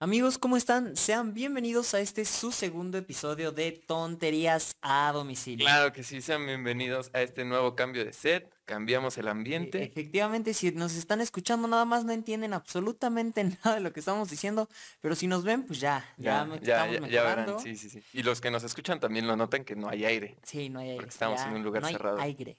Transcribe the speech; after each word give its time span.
Amigos, 0.00 0.38
¿cómo 0.38 0.56
están? 0.56 0.94
Sean 0.96 1.34
bienvenidos 1.34 1.92
a 1.92 1.98
este 1.98 2.24
su 2.24 2.52
segundo 2.52 2.98
episodio 2.98 3.50
de 3.50 3.72
Tonterías 3.72 4.76
a 4.80 5.10
Domicilio. 5.12 5.66
Claro 5.66 5.92
que 5.92 6.04
sí, 6.04 6.22
sean 6.22 6.46
bienvenidos 6.46 7.10
a 7.14 7.22
este 7.22 7.44
nuevo 7.44 7.74
cambio 7.74 8.04
de 8.04 8.12
set. 8.12 8.48
Cambiamos 8.64 9.18
el 9.18 9.26
E- 9.26 9.30
ambiente. 9.30 9.82
Efectivamente, 9.82 10.54
si 10.54 10.70
nos 10.70 10.94
están 10.94 11.20
escuchando 11.20 11.66
nada 11.66 11.84
más 11.84 12.04
no 12.04 12.12
entienden 12.12 12.52
absolutamente 12.54 13.42
nada 13.64 13.74
de 13.74 13.80
lo 13.80 13.92
que 13.92 13.98
estamos 13.98 14.30
diciendo, 14.30 14.68
pero 15.00 15.16
si 15.16 15.26
nos 15.26 15.42
ven, 15.42 15.64
pues 15.64 15.80
ya, 15.80 16.04
ya, 16.16 16.38
Ya, 16.40 16.44
me- 16.44 16.60
ya, 16.60 16.86
estamos 16.86 17.10
ya, 17.10 17.22
verán, 17.24 17.58
sí, 17.58 17.74
sí, 17.76 17.90
sí. 17.90 18.00
Y 18.12 18.22
los 18.22 18.40
que 18.40 18.52
nos 18.52 18.62
escuchan 18.62 19.00
también 19.00 19.26
lo 19.26 19.34
notan 19.34 19.64
que 19.64 19.74
no 19.74 19.88
hay 19.88 20.04
aire. 20.04 20.36
Sí, 20.44 20.68
no 20.68 20.78
hay 20.78 20.90
aire. 20.90 20.96
Porque 20.98 21.10
estamos 21.10 21.40
en 21.40 21.54
un 21.54 21.64
lugar 21.64 21.82
no 21.82 21.88
hay 21.88 21.94
cerrado. 21.94 22.20
aire. 22.20 22.56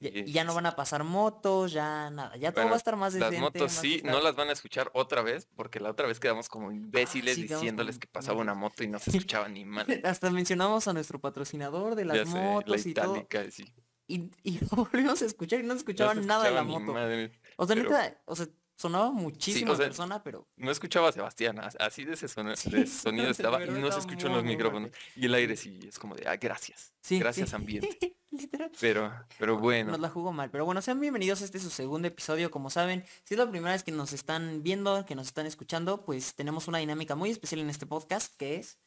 Ya, 0.00 0.10
y 0.10 0.30
ya 0.32 0.44
no 0.44 0.54
van 0.54 0.66
a 0.66 0.76
pasar 0.76 1.02
motos, 1.02 1.72
ya 1.72 2.08
nada, 2.10 2.36
ya 2.36 2.52
todo 2.52 2.66
va 2.66 2.74
a 2.74 2.76
estar 2.76 2.94
más 2.96 3.14
Las 3.14 3.30
decente. 3.30 3.40
motos 3.40 3.72
más 3.72 3.80
sí, 3.80 4.00
no 4.04 4.20
las 4.20 4.36
van 4.36 4.48
a 4.48 4.52
escuchar 4.52 4.90
otra 4.94 5.22
vez, 5.22 5.48
porque 5.56 5.80
la 5.80 5.90
otra 5.90 6.06
vez 6.06 6.20
quedamos 6.20 6.48
como 6.48 6.70
imbéciles 6.70 7.34
sí, 7.34 7.42
quedamos 7.42 7.62
diciéndoles 7.62 7.96
como 7.96 8.00
que 8.02 8.06
pasaba 8.08 8.40
una 8.40 8.52
imbéciles. 8.52 8.70
moto 8.72 8.84
y 8.84 8.88
no 8.88 8.98
se 9.00 9.10
escuchaba 9.16 9.48
ni 9.48 9.64
mal. 9.64 9.86
Hasta 10.04 10.30
mencionamos 10.30 10.86
a 10.86 10.92
nuestro 10.92 11.20
patrocinador 11.20 11.96
de 11.96 12.04
las 12.04 12.28
sé, 12.28 12.34
la 12.34 12.40
motos 12.42 12.86
y 12.86 12.94
todo. 12.94 13.16
itálica, 13.16 13.50
sí. 13.50 13.74
Y, 14.06 14.30
y 14.44 14.58
lo 14.70 14.84
volvimos 14.84 15.20
a 15.20 15.24
escuchar 15.26 15.60
y 15.60 15.64
no 15.64 15.74
se 15.74 15.78
escuchaba 15.78 16.14
No 16.14 16.22
nada 16.22 16.44
de 16.44 16.52
la 16.52 16.62
moto. 16.62 16.92
madre. 16.92 17.32
O 17.56 17.66
sea, 17.66 17.74
pero- 17.74 17.90
neta, 17.90 18.22
o 18.26 18.36
sea, 18.36 18.46
sonaba 18.78 19.10
muchísimo 19.10 19.74
sea, 19.74 19.86
persona, 19.86 20.22
pero 20.22 20.46
No 20.56 20.70
escuchaba 20.70 21.08
a 21.08 21.12
Sebastián, 21.12 21.58
as- 21.58 21.76
así 21.80 22.04
de 22.04 22.14
ese 22.14 22.28
sonido, 22.28 22.54
Sí, 22.56 22.70
de 22.70 22.80
ese 22.82 23.00
sonido 23.00 23.24
de 23.26 23.32
estaba 23.32 23.62
y 23.64 23.68
no 23.68 23.90
se 23.90 23.98
escuchó 23.98 24.28
en 24.28 24.34
los 24.34 24.44
micrófonos. 24.44 24.90
Y 25.16 25.26
el 25.26 25.34
aire 25.34 25.56
sí, 25.56 25.80
es 25.86 25.98
como 25.98 26.14
de, 26.14 26.28
ah, 26.28 26.36
gracias. 26.36 26.92
sí, 27.00 27.18
Gracias, 27.18 27.50
sí. 27.50 27.56
ambiente. 27.56 28.14
Literal. 28.30 28.70
Pero, 28.80 29.12
pero 29.38 29.58
bueno. 29.58 29.90
Nos 29.90 30.00
la 30.00 30.10
jugó 30.10 30.32
mal. 30.32 30.50
Pero 30.50 30.64
bueno, 30.64 30.80
sean 30.80 31.00
bienvenidos 31.00 31.42
a 31.42 31.44
este 31.46 31.58
su 31.58 31.70
segundo 31.70 32.06
episodio. 32.06 32.50
Como 32.52 32.70
saben, 32.70 33.04
si 33.24 33.34
es 33.34 33.38
la 33.38 33.50
primera 33.50 33.72
vez 33.72 33.82
que 33.82 33.90
nos 33.90 34.12
están 34.12 34.62
viendo, 34.62 35.04
que 35.06 35.14
nos 35.16 35.26
están 35.28 35.46
escuchando, 35.46 36.04
pues 36.04 36.34
tenemos 36.34 36.68
una 36.68 36.78
dinámica 36.78 37.16
muy 37.16 37.30
especial 37.30 37.60
en 37.62 37.70
este 37.70 37.86
podcast, 37.86 38.36
que 38.36 38.56
es... 38.56 38.78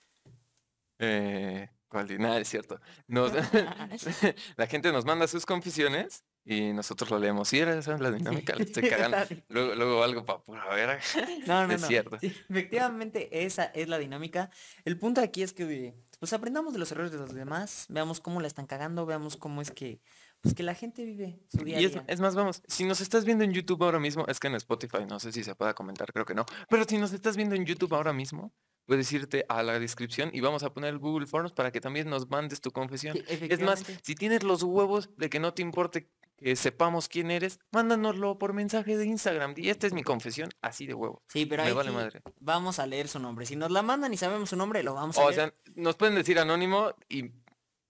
Eh, 0.99 1.69
¿cuál 1.89 2.07
di- 2.07 2.17
Nada, 2.19 2.39
es 2.39 2.47
cierto. 2.47 2.79
Nos- 3.07 3.33
la 4.55 4.67
gente 4.67 4.91
nos 4.93 5.03
manda 5.05 5.27
sus 5.27 5.45
confesiones 5.45 6.23
y 6.45 6.73
nosotros 6.73 7.09
lo 7.11 7.19
leemos. 7.19 7.47
Sí, 7.49 7.59
era 7.59 7.77
esa 7.77 7.97
la 7.97 8.11
dinámica, 8.11 8.55
la 8.55 8.63
estoy 8.63 8.83
cagando. 8.89 9.17
Luego, 9.49 9.75
luego 9.75 10.03
algo 10.03 10.25
para 10.25 10.39
pura 10.41 10.67
ver. 10.73 10.99
No, 11.47 11.67
no, 11.67 11.73
Es 11.73 11.81
no. 11.81 11.87
cierto. 11.87 12.17
Sí, 12.19 12.27
efectivamente, 12.49 13.45
esa 13.45 13.65
es 13.65 13.87
la 13.87 13.97
dinámica. 13.97 14.49
El 14.85 14.97
punto 14.97 15.21
aquí 15.21 15.43
es 15.43 15.53
que 15.53 15.93
pues 16.19 16.33
aprendamos 16.33 16.73
de 16.73 16.79
los 16.79 16.91
errores 16.91 17.11
de 17.11 17.17
los 17.17 17.33
demás, 17.33 17.85
veamos 17.89 18.19
cómo 18.19 18.41
la 18.41 18.47
están 18.47 18.67
cagando, 18.67 19.05
veamos 19.05 19.37
cómo 19.37 19.61
es 19.61 19.71
que 19.71 19.99
pues 20.41 20.55
que 20.55 20.63
la 20.63 20.73
gente 20.73 21.03
vive 21.05 21.39
su 21.55 21.63
día 21.63 21.79
Y 21.79 21.85
es, 21.85 21.91
día. 21.93 22.03
es 22.07 22.19
más, 22.19 22.33
vamos, 22.35 22.63
si 22.67 22.83
nos 22.83 22.99
estás 22.99 23.25
viendo 23.25 23.43
en 23.43 23.53
YouTube 23.53 23.83
ahora 23.83 23.99
mismo, 23.99 24.25
es 24.27 24.39
que 24.39 24.47
en 24.47 24.55
Spotify 24.55 25.05
no 25.07 25.19
sé 25.19 25.31
si 25.31 25.43
se 25.43 25.53
pueda 25.53 25.75
comentar, 25.75 26.11
creo 26.11 26.25
que 26.25 26.33
no. 26.33 26.45
Pero 26.67 26.83
si 26.85 26.97
nos 26.97 27.13
estás 27.13 27.37
viendo 27.37 27.53
en 27.55 27.63
YouTube 27.65 27.93
ahora 27.93 28.11
mismo, 28.11 28.51
puedes 28.85 29.11
irte 29.11 29.45
a 29.49 29.63
la 29.63 29.79
descripción 29.79 30.29
y 30.33 30.41
vamos 30.41 30.63
a 30.63 30.73
poner 30.73 30.89
el 30.91 30.99
Google 30.99 31.27
Forms 31.27 31.53
para 31.53 31.71
que 31.71 31.81
también 31.81 32.09
nos 32.09 32.29
mandes 32.29 32.61
tu 32.61 32.71
confesión. 32.71 33.15
Sí, 33.15 33.23
Es 33.49 33.59
más, 33.61 33.83
si 34.03 34.15
tienes 34.15 34.43
los 34.43 34.63
huevos 34.63 35.09
de 35.17 35.29
que 35.29 35.39
no 35.39 35.53
te 35.53 35.61
importe 35.61 36.09
que 36.37 36.55
sepamos 36.55 37.07
quién 37.07 37.29
eres, 37.29 37.59
mándanoslo 37.71 38.39
por 38.39 38.53
mensaje 38.53 38.97
de 38.97 39.05
Instagram. 39.05 39.53
Y 39.57 39.69
esta 39.69 39.85
es 39.85 39.93
mi 39.93 40.01
confesión, 40.01 40.49
así 40.61 40.87
de 40.87 40.95
huevo. 40.95 41.21
Sí, 41.27 41.45
pero 41.45 41.61
ahí 41.61 41.71
vale 41.71 41.91
madre. 41.91 42.21
vamos 42.39 42.79
a 42.79 42.87
leer 42.87 43.07
su 43.07 43.19
nombre. 43.19 43.45
Si 43.45 43.55
nos 43.55 43.69
la 43.69 43.83
mandan 43.83 44.11
y 44.11 44.17
sabemos 44.17 44.49
su 44.49 44.55
nombre, 44.55 44.81
lo 44.81 44.95
vamos 44.95 45.17
a 45.19 45.21
O 45.21 45.29
leer. 45.29 45.35
sea, 45.35 45.53
nos 45.75 45.95
pueden 45.97 46.15
decir 46.15 46.39
anónimo 46.39 46.95
y 47.09 47.31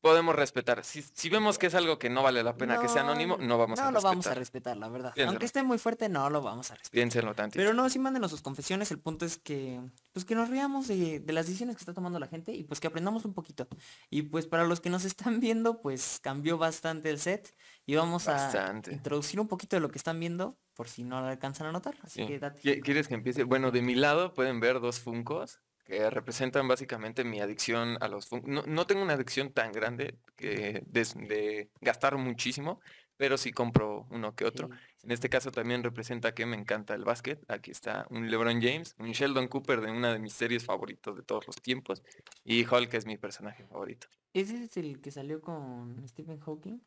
podemos 0.02 0.35
respetar. 0.35 0.83
Si, 0.83 1.02
si 1.02 1.30
vemos 1.30 1.57
que 1.57 1.67
es 1.67 1.75
algo 1.75 1.99
que 1.99 2.09
no 2.09 2.23
vale 2.23 2.44
la 2.44 2.55
pena 2.57 2.80
que 2.81 2.88
sea 2.89 3.02
anónimo, 3.03 3.38
no 3.38 3.57
vamos 3.57 3.80
no 3.80 3.85
a 3.85 3.91
lo 3.91 3.95
respetar. 3.95 4.11
vamos 4.11 4.27
a 4.27 4.33
respetar, 4.33 4.77
la 4.77 4.89
verdad. 4.89 5.13
Aunque 5.27 5.45
esté 5.45 5.63
muy 5.63 5.77
fuerte, 5.77 6.09
no 6.09 6.30
lo 6.30 6.41
vamos 6.41 6.71
a 6.71 6.75
respetar. 6.75 6.91
Piénsenlo 6.91 7.35
tantito. 7.35 7.59
Pero 7.63 7.73
no, 7.73 7.88
sí 7.89 7.99
mándenos 7.99 8.31
sus 8.31 8.41
confesiones. 8.41 8.89
El 8.91 8.99
punto 8.99 9.25
es 9.25 9.38
que, 9.38 9.79
pues 10.11 10.25
que 10.25 10.35
nos 10.35 10.49
riamos 10.49 10.88
de, 10.88 11.19
de 11.19 11.33
las 11.33 11.45
decisiones 11.45 11.75
que 11.75 11.81
está 11.81 11.94
tomando 11.94 12.19
la 12.19 12.27
gente 12.27 12.52
y 12.53 12.63
pues 12.63 12.79
que 12.79 12.88
aprendamos 12.88 13.23
un 13.25 13.33
poquito. 13.33 13.67
Y 14.09 14.23
pues 14.23 14.47
para 14.47 14.66
los 14.66 14.81
que 14.81 14.89
nos 14.89 15.05
están 15.05 15.39
viendo, 15.39 15.81
pues 15.81 16.19
cambió 16.22 16.57
bastante 16.57 17.09
el 17.09 17.19
set 17.19 17.55
y 17.85 17.95
vamos 17.95 18.28
a 18.28 18.73
introducir 18.91 19.39
un 19.39 19.47
poquito 19.47 19.75
de 19.75 19.81
lo 19.81 19.89
que 19.91 19.97
están 20.00 20.19
viendo 20.19 20.57
por 20.73 20.89
si 20.89 21.03
no 21.03 21.22
lo 21.22 21.28
alcanzan 21.28 21.68
a 21.68 21.72
notar. 21.72 21.95
Así 22.01 22.22
Sí. 22.22 22.28
que 22.28 22.39
date. 22.39 22.62
¿Qui- 22.62 22.81
¿Quieres 22.81 23.07
que 23.07 23.13
empiece? 23.13 23.44
Bueno, 23.44 23.69
de 23.72 23.81
mi 23.83 23.94
lado 23.95 24.33
pueden 24.33 24.59
ver 24.59 24.79
dos 24.79 25.00
Funcos 25.00 25.59
que 25.91 26.09
representan 26.09 26.69
básicamente 26.69 27.25
mi 27.25 27.41
adicción 27.41 27.97
a 28.00 28.07
los. 28.07 28.31
No, 28.31 28.63
no 28.66 28.88
tengo 28.88 29.02
una 29.02 29.13
adicción 29.13 29.52
tan 29.52 29.74
grande 29.74 30.18
que 30.38 30.81
de, 30.85 31.03
de 31.28 31.69
gastar 31.81 32.16
muchísimo, 32.16 32.79
pero 33.18 33.38
sí 33.38 33.52
compro 33.52 34.07
uno 34.09 34.34
que 34.34 34.46
otro. 34.46 34.69
Sí. 34.69 34.74
En 35.03 35.12
este 35.12 35.28
caso 35.30 35.51
también 35.51 35.84
representa 35.84 36.34
que 36.34 36.46
me 36.46 36.56
encanta 36.56 36.94
el 36.96 37.03
básquet. 37.03 37.44
Aquí 37.50 37.72
está 37.72 38.07
un 38.09 38.31
LeBron 38.31 38.62
James, 38.62 38.96
un 39.00 39.12
Sheldon 39.12 39.50
Cooper 39.50 39.81
de 39.81 39.91
una 39.91 40.13
de 40.13 40.19
mis 40.19 40.31
series 40.34 40.63
favoritos 40.63 41.18
de 41.18 41.24
todos 41.24 41.46
los 41.46 41.57
tiempos 41.57 42.01
y 42.46 42.66
Hulk 42.66 42.94
es 42.94 43.06
mi 43.06 43.18
personaje 43.18 43.66
favorito. 43.66 44.07
¿Ese 44.34 44.63
es 44.63 44.78
el 44.78 45.01
que 45.01 45.12
salió 45.12 45.41
con 45.41 46.07
Stephen 46.07 46.40
Hawking? 46.40 46.80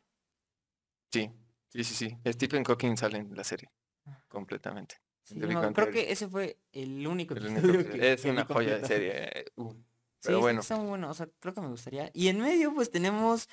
Sí, 1.11 1.31
sí, 1.69 1.83
sí, 1.83 1.93
sí. 1.93 2.17
Stephen 2.33 2.63
Hawking 2.63 2.97
sale 2.97 3.19
en 3.19 3.35
la 3.35 3.43
serie 3.43 3.69
Ah. 4.07 4.19
completamente. 4.27 4.95
Sí, 5.25 5.35
no, 5.35 5.73
creo 5.73 5.91
que 5.91 6.11
ese 6.11 6.27
fue 6.27 6.59
el 6.71 7.05
único 7.05 7.33
El 7.33 7.47
episodio 7.47 7.73
único 7.73 7.91
que- 7.91 7.99
que- 7.99 8.13
es 8.13 8.21
que 8.21 8.29
una 8.29 8.45
joya 8.45 8.77
de 8.77 8.87
serie. 8.87 9.11
eh, 9.39 9.45
uh, 9.57 9.71
Sí, 9.73 10.27
Pero 10.29 10.37
sí, 10.37 10.41
bueno. 10.41 10.61
está 10.61 10.77
muy 10.77 10.87
bueno, 10.87 11.09
o 11.09 11.13
sea, 11.13 11.27
creo 11.39 11.53
que 11.53 11.61
me 11.61 11.67
gustaría. 11.67 12.09
Y 12.13 12.29
en 12.29 12.39
medio, 12.39 12.73
pues 12.73 12.89
tenemos 12.89 13.47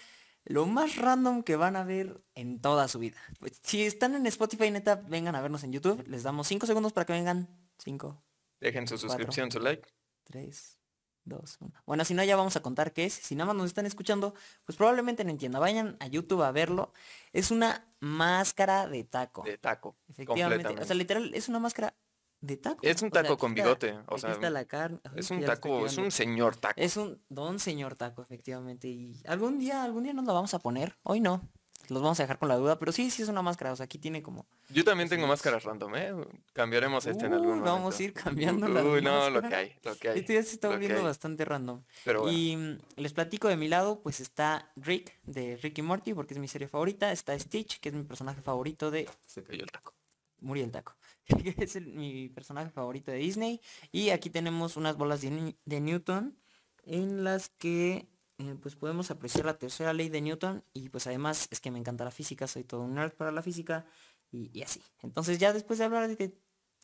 lo 0.45 0.65
más 0.67 0.97
random 0.97 1.43
que 1.43 1.57
van 1.57 1.77
a 1.77 1.85
ver 1.85 2.23
en 2.35 2.61
toda 2.61 2.89
su 2.89 2.99
vida. 2.99 3.17
Pues, 3.41 3.59
si 3.63 3.83
están 3.83 4.15
en 4.15 4.25
Spotify, 4.27 4.71
neta, 4.71 4.97
vengan 4.97 5.35
a 5.35 5.41
vernos 5.43 5.65
en 5.65 5.73
YouTube. 5.73 6.03
Les 6.09 6.23
damos 6.23 6.47
5 6.49 6.67
segundos 6.67 6.93
para 6.95 7.05
que 7.05 7.13
vengan. 7.13 7.49
5, 7.79 8.23
Dejen 8.61 8.87
su 8.87 8.95
Cuatro. 8.95 9.09
suscripción, 9.09 9.51
su 9.51 9.61
like. 9.61 9.87
3, 10.25 10.79
2, 11.25 11.59
1. 11.61 11.73
Bueno, 11.87 12.05
si 12.05 12.15
no, 12.15 12.25
ya 12.25 12.37
vamos 12.37 12.57
a 12.57 12.61
contar 12.63 12.93
qué 12.93 13.05
es. 13.07 13.13
Si 13.15 13.35
nada 13.35 13.47
más 13.49 13.57
nos 13.57 13.67
están 13.67 13.87
escuchando, 13.87 14.35
pues 14.65 14.77
probablemente 14.77 15.25
no 15.25 15.31
entiendan. 15.31 15.61
Vayan 15.61 15.97
a 16.01 16.07
YouTube 16.07 16.43
a 16.43 16.53
verlo. 16.53 16.93
Es 17.33 17.51
una 17.51 17.87
máscara 18.01 18.89
de 18.89 19.05
taco. 19.05 19.43
De 19.43 19.59
taco. 19.59 19.97
Efectivamente. 20.09 20.69
O 20.81 20.85
sea, 20.85 20.95
literal, 20.97 21.33
es 21.35 21.49
una 21.49 21.59
máscara 21.59 21.95
de 22.41 22.57
taco. 22.57 22.81
Es 22.83 23.01
un 23.03 23.09
O 23.09 23.13
sea, 23.13 23.23
taco 23.23 23.39
con 23.39 23.53
está- 23.53 23.63
bigote. 23.63 23.99
O 24.09 24.19
sea, 24.19 24.33
está 24.33 24.51
la 24.51 24.65
carne. 24.65 24.99
Ay, 25.05 25.13
es 25.17 25.31
un 25.31 25.45
taco, 25.45 25.87
es 25.87 25.97
un 25.97 26.11
señor 26.11 26.57
taco. 26.57 26.75
Es 26.81 26.97
un 26.97 27.23
don 27.29 27.59
señor 27.61 27.95
taco, 27.95 28.21
efectivamente. 28.23 28.89
Y 28.89 29.23
algún 29.27 29.59
día, 29.61 29.85
algún 29.85 30.03
día 30.03 30.13
nos 30.13 30.25
lo 30.25 30.35
vamos 30.35 30.53
a 30.55 30.59
poner. 30.59 30.97
Hoy 31.05 31.21
no. 31.21 31.49
Los 31.89 32.03
vamos 32.03 32.19
a 32.21 32.23
dejar 32.25 32.39
con 32.39 32.49
la 32.49 32.57
duda. 32.57 32.79
Pero 32.79 32.93
sí, 32.93 33.11
sí 33.11 33.23
es 33.23 33.29
una 33.29 33.43
máscara. 33.43 33.73
O 33.73 33.77
sea, 33.77 33.85
aquí 33.85 33.99
tiene 33.99 34.23
como. 34.23 34.47
Yo 34.69 34.85
también 34.85 35.09
tengo 35.09 35.27
máscaras 35.27 35.65
random, 35.65 35.95
¿eh? 35.97 36.13
Cambiaremos 36.53 37.07
este 37.07 37.27
en 37.27 37.33
algún 37.35 37.49
momento. 37.49 37.73
vamos 37.73 37.99
a 37.99 38.03
ir 38.03 38.13
cambiando 38.13 38.69
las 38.69 38.85
Uy, 38.85 39.03
no, 39.03 39.31
lo 39.31 39.41
que 39.41 39.49
máscaras. 39.49 39.59
hay, 39.71 39.77
lo 39.83 39.97
que 39.97 40.09
hay. 40.09 40.19
Esto 40.21 40.33
ya 40.33 40.43
se 40.43 40.55
está 40.55 40.69
volviendo 40.69 41.03
bastante 41.03 41.45
random. 41.45 41.83
Pero 42.05 42.23
bueno, 42.23 42.37
Y 42.39 42.57
mm, 42.57 42.79
les 42.97 43.13
platico 43.13 43.49
de 43.49 43.57
mi 43.57 43.69
lado, 43.69 44.01
pues 44.01 44.21
está 44.21 44.71
Rick 44.77 45.19
de 45.25 45.57
Rick 45.57 45.79
y 45.79 45.83
Morty, 45.83 46.15
porque 46.15 46.35
es 46.35 46.41
mi 46.41 46.49
serie 46.49 46.69
favorita. 46.69 47.13
Está 47.13 47.39
Stitch, 47.39 47.81
que 47.81 47.89
es 47.91 47.95
mi 47.95 48.05
personaje 48.05 48.41
favorito 48.41 48.91
de 48.91 49.09
se 49.27 49.43
cayó 49.43 49.63
el 49.65 49.71
taco. 49.71 49.93
Muriel 50.41 50.71
Taco. 50.73 50.95
que 51.25 51.55
es 51.65 51.77
el- 51.77 51.87
mi 51.87 52.29
personaje 52.29 52.71
favorito 52.71 53.11
de 53.13 53.19
Disney. 53.19 53.61
Y 53.93 54.11
aquí 54.11 54.29
tenemos 54.29 54.77
unas 54.77 54.97
bolas 54.97 55.21
de 55.21 55.81
Newton 55.81 56.37
en 56.85 57.23
las 57.23 57.49
que 57.49 58.09
eh, 58.43 58.57
pues 58.61 58.77
podemos 58.77 59.11
apreciar 59.11 59.45
la 59.47 59.59
tercera 59.59 59.93
ley 59.93 60.09
de 60.09 60.21
Newton. 60.21 60.65
Y 60.73 60.89
pues 60.89 61.07
además 61.07 61.49
es 61.51 61.61
que 61.61 61.71
me 61.71 61.79
encanta 61.79 62.05
la 62.05 62.11
física, 62.11 62.47
soy 62.47 62.65
todo 62.65 62.83
un 62.83 62.95
nerd 62.95 63.13
para 63.13 63.33
la 63.33 63.43
física 63.43 63.85
y, 64.31 64.51
y 64.59 64.63
así. 64.63 64.83
Entonces 65.03 65.39
ya 65.39 65.53
después 65.53 65.79
de 65.79 65.85
hablar 65.87 66.09
de 66.09 66.35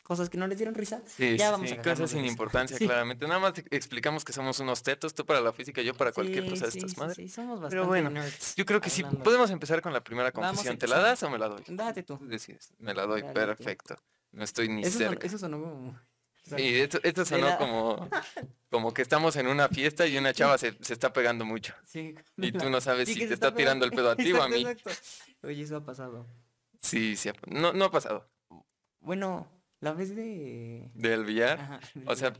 cosas 0.04 0.30
que 0.30 0.38
no 0.38 0.46
les 0.46 0.56
dieron 0.56 0.74
risa, 0.74 1.02
Sí, 1.06 1.36
ya 1.36 1.50
vamos 1.50 1.68
sí, 1.68 1.74
a 1.74 1.82
cosas 1.82 2.10
sin 2.10 2.24
importancia, 2.24 2.78
Sí. 2.78 2.86
claramente. 2.86 3.26
Nada 3.26 3.40
más 3.40 3.58
ex- 3.58 3.68
explicamos 3.70 4.24
que 4.24 4.32
somos 4.32 4.58
unos 4.58 4.82
tetos, 4.82 5.12
tú 5.14 5.26
para 5.26 5.42
la 5.42 5.52
física, 5.52 5.82
yo 5.82 5.92
para 5.94 6.12
cualquier 6.12 6.48
cosa 6.48 6.66
de 6.66 6.78
estas 6.78 6.96
madres. 6.96 7.16
sí, 7.16 7.28
somos 7.28 7.60
bastante 7.60 7.74
Pero 7.76 7.86
bueno, 7.86 8.08
nerds 8.08 8.54
Yo 8.56 8.64
creo 8.64 8.80
que 8.80 8.88
sí, 8.88 9.02
podemos 9.04 9.50
empezar 9.50 9.82
con 9.82 9.92
la 9.92 10.02
primera 10.02 10.32
confesión. 10.32 10.78
¿Te 10.78 10.86
la 10.88 10.98
das 10.98 11.22
o 11.24 11.28
me 11.30 11.36
la 11.38 11.48
doy? 11.48 11.62
Date 11.68 12.04
tú. 12.04 12.18
Decides. 12.22 12.72
Me 12.78 12.94
la 12.94 13.04
doy, 13.06 13.20
Dale 13.20 13.34
perfecto. 13.34 13.96
No 14.32 14.44
estoy 14.44 14.68
ni 14.70 14.82
Eso, 14.82 14.98
son- 14.98 15.08
cerca. 15.08 15.26
eso 15.26 15.38
sonó 15.38 15.60
como... 15.60 16.00
Sí, 16.56 16.80
esto, 16.80 16.98
esto 17.02 17.24
sonó 17.24 17.46
la- 17.46 17.58
como, 17.58 18.08
como 18.70 18.94
que 18.94 19.02
estamos 19.02 19.36
en 19.36 19.46
una 19.46 19.68
fiesta 19.68 20.06
y 20.06 20.16
una 20.16 20.32
chava 20.32 20.56
se, 20.58 20.76
se 20.80 20.92
está 20.94 21.12
pegando 21.12 21.44
mucho. 21.44 21.74
Sí, 21.84 22.14
Y 22.36 22.52
tú 22.52 22.70
no 22.70 22.80
sabes 22.80 23.08
Sí, 23.08 23.14
si 23.14 23.26
te 23.26 23.34
está 23.34 23.54
tirando 23.54 23.84
el 23.84 23.90
pedo 23.92 24.10
a 24.10 24.16
ti 24.16 24.32
o 24.32 24.42
a 24.42 24.46
Exacto, 24.48 24.54
mí. 24.56 24.62
exacto. 24.70 24.90
Oye, 25.46 25.62
eso 25.62 25.76
ha 25.76 25.84
pasado. 25.84 26.26
Sí, 26.80 27.16
sí. 27.16 27.28
ha- 27.28 27.34
No, 27.46 27.72
no 27.72 27.84
ha 27.86 27.90
pasado. 27.90 28.28
Bueno, 29.00 29.48
la 29.80 29.92
vez 29.92 30.14
de... 30.14 30.90
Del 30.94 31.24
billar. 31.24 31.60
Ajá, 31.60 31.80
O 32.06 32.16
sea, 32.16 32.32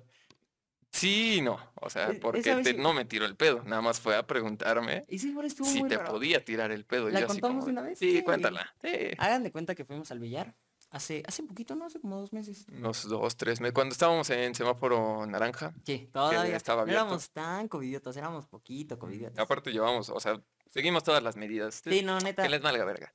sí 0.91 1.37
y 1.37 1.41
no. 1.43 1.59
O 1.77 1.91
sea, 1.91 2.11
E- 2.11 2.15
porque 2.15 2.43
te- 2.43 2.65
sí- 2.65 2.77
no 2.77 2.93
me 2.93 3.05
tiró 3.05 3.25
el 3.27 3.37
pedo. 3.37 3.63
Nada 3.65 3.83
más 3.83 4.01
fue 4.01 4.17
a 4.17 4.27
preguntarme 4.27 5.05
Y 5.09 5.19
sí, 5.19 5.31
igual 5.31 5.47
estuvo 5.47 5.67
si 5.69 5.81
muy 5.81 5.89
te 5.89 5.97
raro. 5.99 6.11
podía 6.13 6.45
tirar 6.45 6.71
el 6.73 6.85
pedo. 6.85 7.09
y 7.09 7.13
¿La 7.13 7.21
yo 7.21 7.27
así 7.27 7.35
contamos 7.41 7.65
como, 7.65 7.67
de 7.67 7.73
una 7.73 7.83
vez? 7.83 7.99
Sí, 7.99 8.17
Sí. 8.19 8.23
cuéntala. 8.23 8.75
Sí. 8.83 8.91
Hagan 9.19 9.43
de 9.45 9.53
cuenta 9.53 9.75
que 9.75 9.85
fuimos 9.85 10.11
al 10.11 10.19
billar 10.19 10.55
hace, 10.91 11.23
hace 11.27 11.43
poquito, 11.43 11.75
¿no? 11.75 11.87
Hace 11.87 12.01
como 12.01 12.17
dos 12.21 12.33
meses. 12.33 12.67
Unos 12.73 13.09
dos, 13.09 13.37
tres 13.37 13.61
meses. 13.61 13.75
Cuando 13.75 13.93
estábamos 13.93 14.29
en 14.31 14.55
semáforo 14.55 15.27
naranja, 15.27 15.75
Sí, 15.85 16.09
todavía. 16.13 16.57
estaba 16.57 16.79
no 16.79 16.83
abierto. 16.83 17.03
éramos 17.03 17.31
tan 17.31 17.69
covidiotas, 17.69 18.17
éramos 18.17 18.47
poquito 18.47 18.99
covidiotas. 18.99 19.39
aparte 19.39 19.71
llevamos, 19.73 20.09
o 20.11 20.21
sea, 20.21 20.41
seguimos 20.71 21.05
todas 21.05 21.23
las 21.23 21.37
medidas. 21.37 21.83
Sí, 21.85 22.03
no, 22.03 22.19
neta. 22.21 22.43
Que 22.43 22.49
les 22.49 22.63
valga 22.63 22.85
verga. 22.85 23.13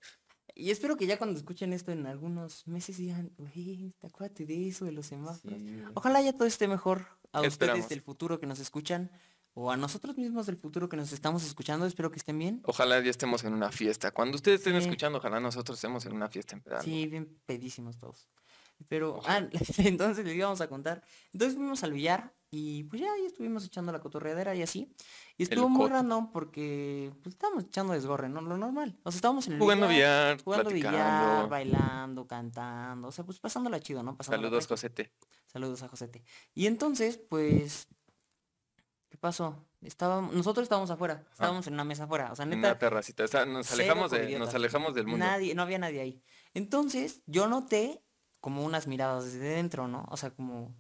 Y 0.56 0.70
espero 0.70 0.98
que 0.98 1.08
ya 1.08 1.18
cuando 1.18 1.36
escuchen 1.40 1.74
esto 1.74 1.92
en 1.92 2.06
algunos 2.06 2.68
meses 2.68 2.98
digan, 2.98 3.32
güey, 3.38 3.96
te 4.00 4.06
acuérdate 4.08 4.46
de 4.46 4.68
eso, 4.68 4.86
de 4.86 4.92
los 4.92 5.08
semáforos. 5.08 5.58
Sí. 5.60 5.84
Ojalá 5.96 6.22
ya 6.22 6.34
todo 6.34 6.48
esté 6.48 6.68
mejor. 6.68 7.08
A 7.32 7.42
ustedes 7.42 7.90
del 7.90 8.02
futuro 8.02 8.40
que 8.40 8.46
nos 8.46 8.60
escuchan 8.60 9.10
o 9.56 9.72
a 9.72 9.78
nosotros 9.78 10.18
mismos 10.18 10.46
del 10.46 10.58
futuro 10.58 10.90
que 10.90 10.98
nos 10.98 11.12
estamos 11.14 11.44
escuchando. 11.46 11.86
Espero 11.86 12.12
que 12.12 12.18
estén 12.18 12.40
bien. 12.40 12.62
Ojalá 12.66 13.00
ya 13.02 13.10
estemos 13.12 13.44
en 13.44 13.54
una 13.54 13.72
fiesta. 13.72 14.12
Cuando 14.12 14.36
ustedes 14.36 14.60
estén 14.62 14.74
Sí. 14.74 14.88
escuchando, 14.88 15.20
ojalá 15.20 15.40
nosotros 15.40 15.78
estemos 15.78 16.06
en 16.06 16.14
una 16.14 16.28
fiesta 16.30 16.56
en 16.56 16.64
Sí, 16.82 17.08
bien 17.08 17.38
pedísimos 17.46 17.98
todos. 17.98 18.28
Pero, 18.88 19.22
ah, 19.28 19.42
entonces 19.78 20.26
les 20.26 20.36
íbamos 20.36 20.60
a 20.62 20.68
contar. 20.68 21.04
Entonces 21.32 21.56
fuimos 21.58 21.84
al 21.84 21.94
billar 21.94 22.34
y 22.50 22.84
pues 22.84 23.02
ya 23.02 23.14
ahí 23.14 23.26
estuvimos 23.26 23.66
echando 23.66 23.92
la 23.92 24.00
cotorreadera 24.00 24.56
y 24.56 24.62
así. 24.62 24.94
Y 25.38 25.44
estuvo 25.44 25.70
muy 25.70 25.84
coto. 25.84 25.94
random 25.94 26.32
porque 26.32 27.12
pues 27.22 27.36
estábamos 27.36 27.66
echando 27.66 27.94
desgorre, 27.94 28.30
¿no? 28.30 28.42
Lo 28.42 28.58
normal. 28.58 28.98
O 29.04 29.12
sea, 29.12 29.18
estábamos 29.18 29.48
en 29.48 29.54
el 29.54 29.60
Jugando 29.60 29.88
billar, 29.88 30.34
billar, 30.38 30.44
jugando 30.44 30.70
billar, 30.72 31.50
bailando, 31.50 32.28
cantando. 32.28 33.08
O 33.08 33.12
sea, 33.12 33.24
pues 33.24 33.40
pasándola 33.40 33.80
chido, 33.80 34.04
¿no? 34.04 34.18
Pasándola 34.18 34.48
Saludos. 34.48 34.68
Josete. 34.68 35.12
Saludos 35.48 35.84
a 35.84 35.88
Josete. 35.88 36.24
Y 36.54 36.66
entonces, 36.68 37.18
pues, 37.18 37.88
¿qué 37.88 38.03
pasó? 39.24 39.66
Estábamos, 39.82 40.34
nosotros 40.34 40.64
estábamos 40.64 40.92
afuera, 40.92 41.24
estábamos 41.32 41.66
en 41.68 41.76
una 41.76 41.86
mesa 41.86 42.04
afuera. 42.04 42.30
O 42.34 42.36
sea, 42.36 42.44
En 42.44 42.50
neta, 42.50 42.68
una 42.68 42.78
terracita. 42.78 43.24
O 43.24 43.28
sea, 43.28 43.46
nos 43.46 43.72
alejamos, 43.72 44.12
de, 44.12 44.38
nos 44.38 44.54
alejamos 44.54 44.94
del 44.94 45.08
mundo. 45.08 45.26
Nadie, 45.26 45.56
no 45.56 45.62
había 45.62 45.80
nadie 45.80 46.02
ahí. 46.02 46.22
Entonces, 46.54 47.22
yo 47.26 47.48
noté 47.48 48.04
como 48.42 48.66
unas 48.66 48.86
miradas 48.86 49.24
desde 49.24 49.56
dentro, 49.56 49.88
¿no? 49.88 50.06
O 50.10 50.18
sea, 50.18 50.32
como 50.32 50.76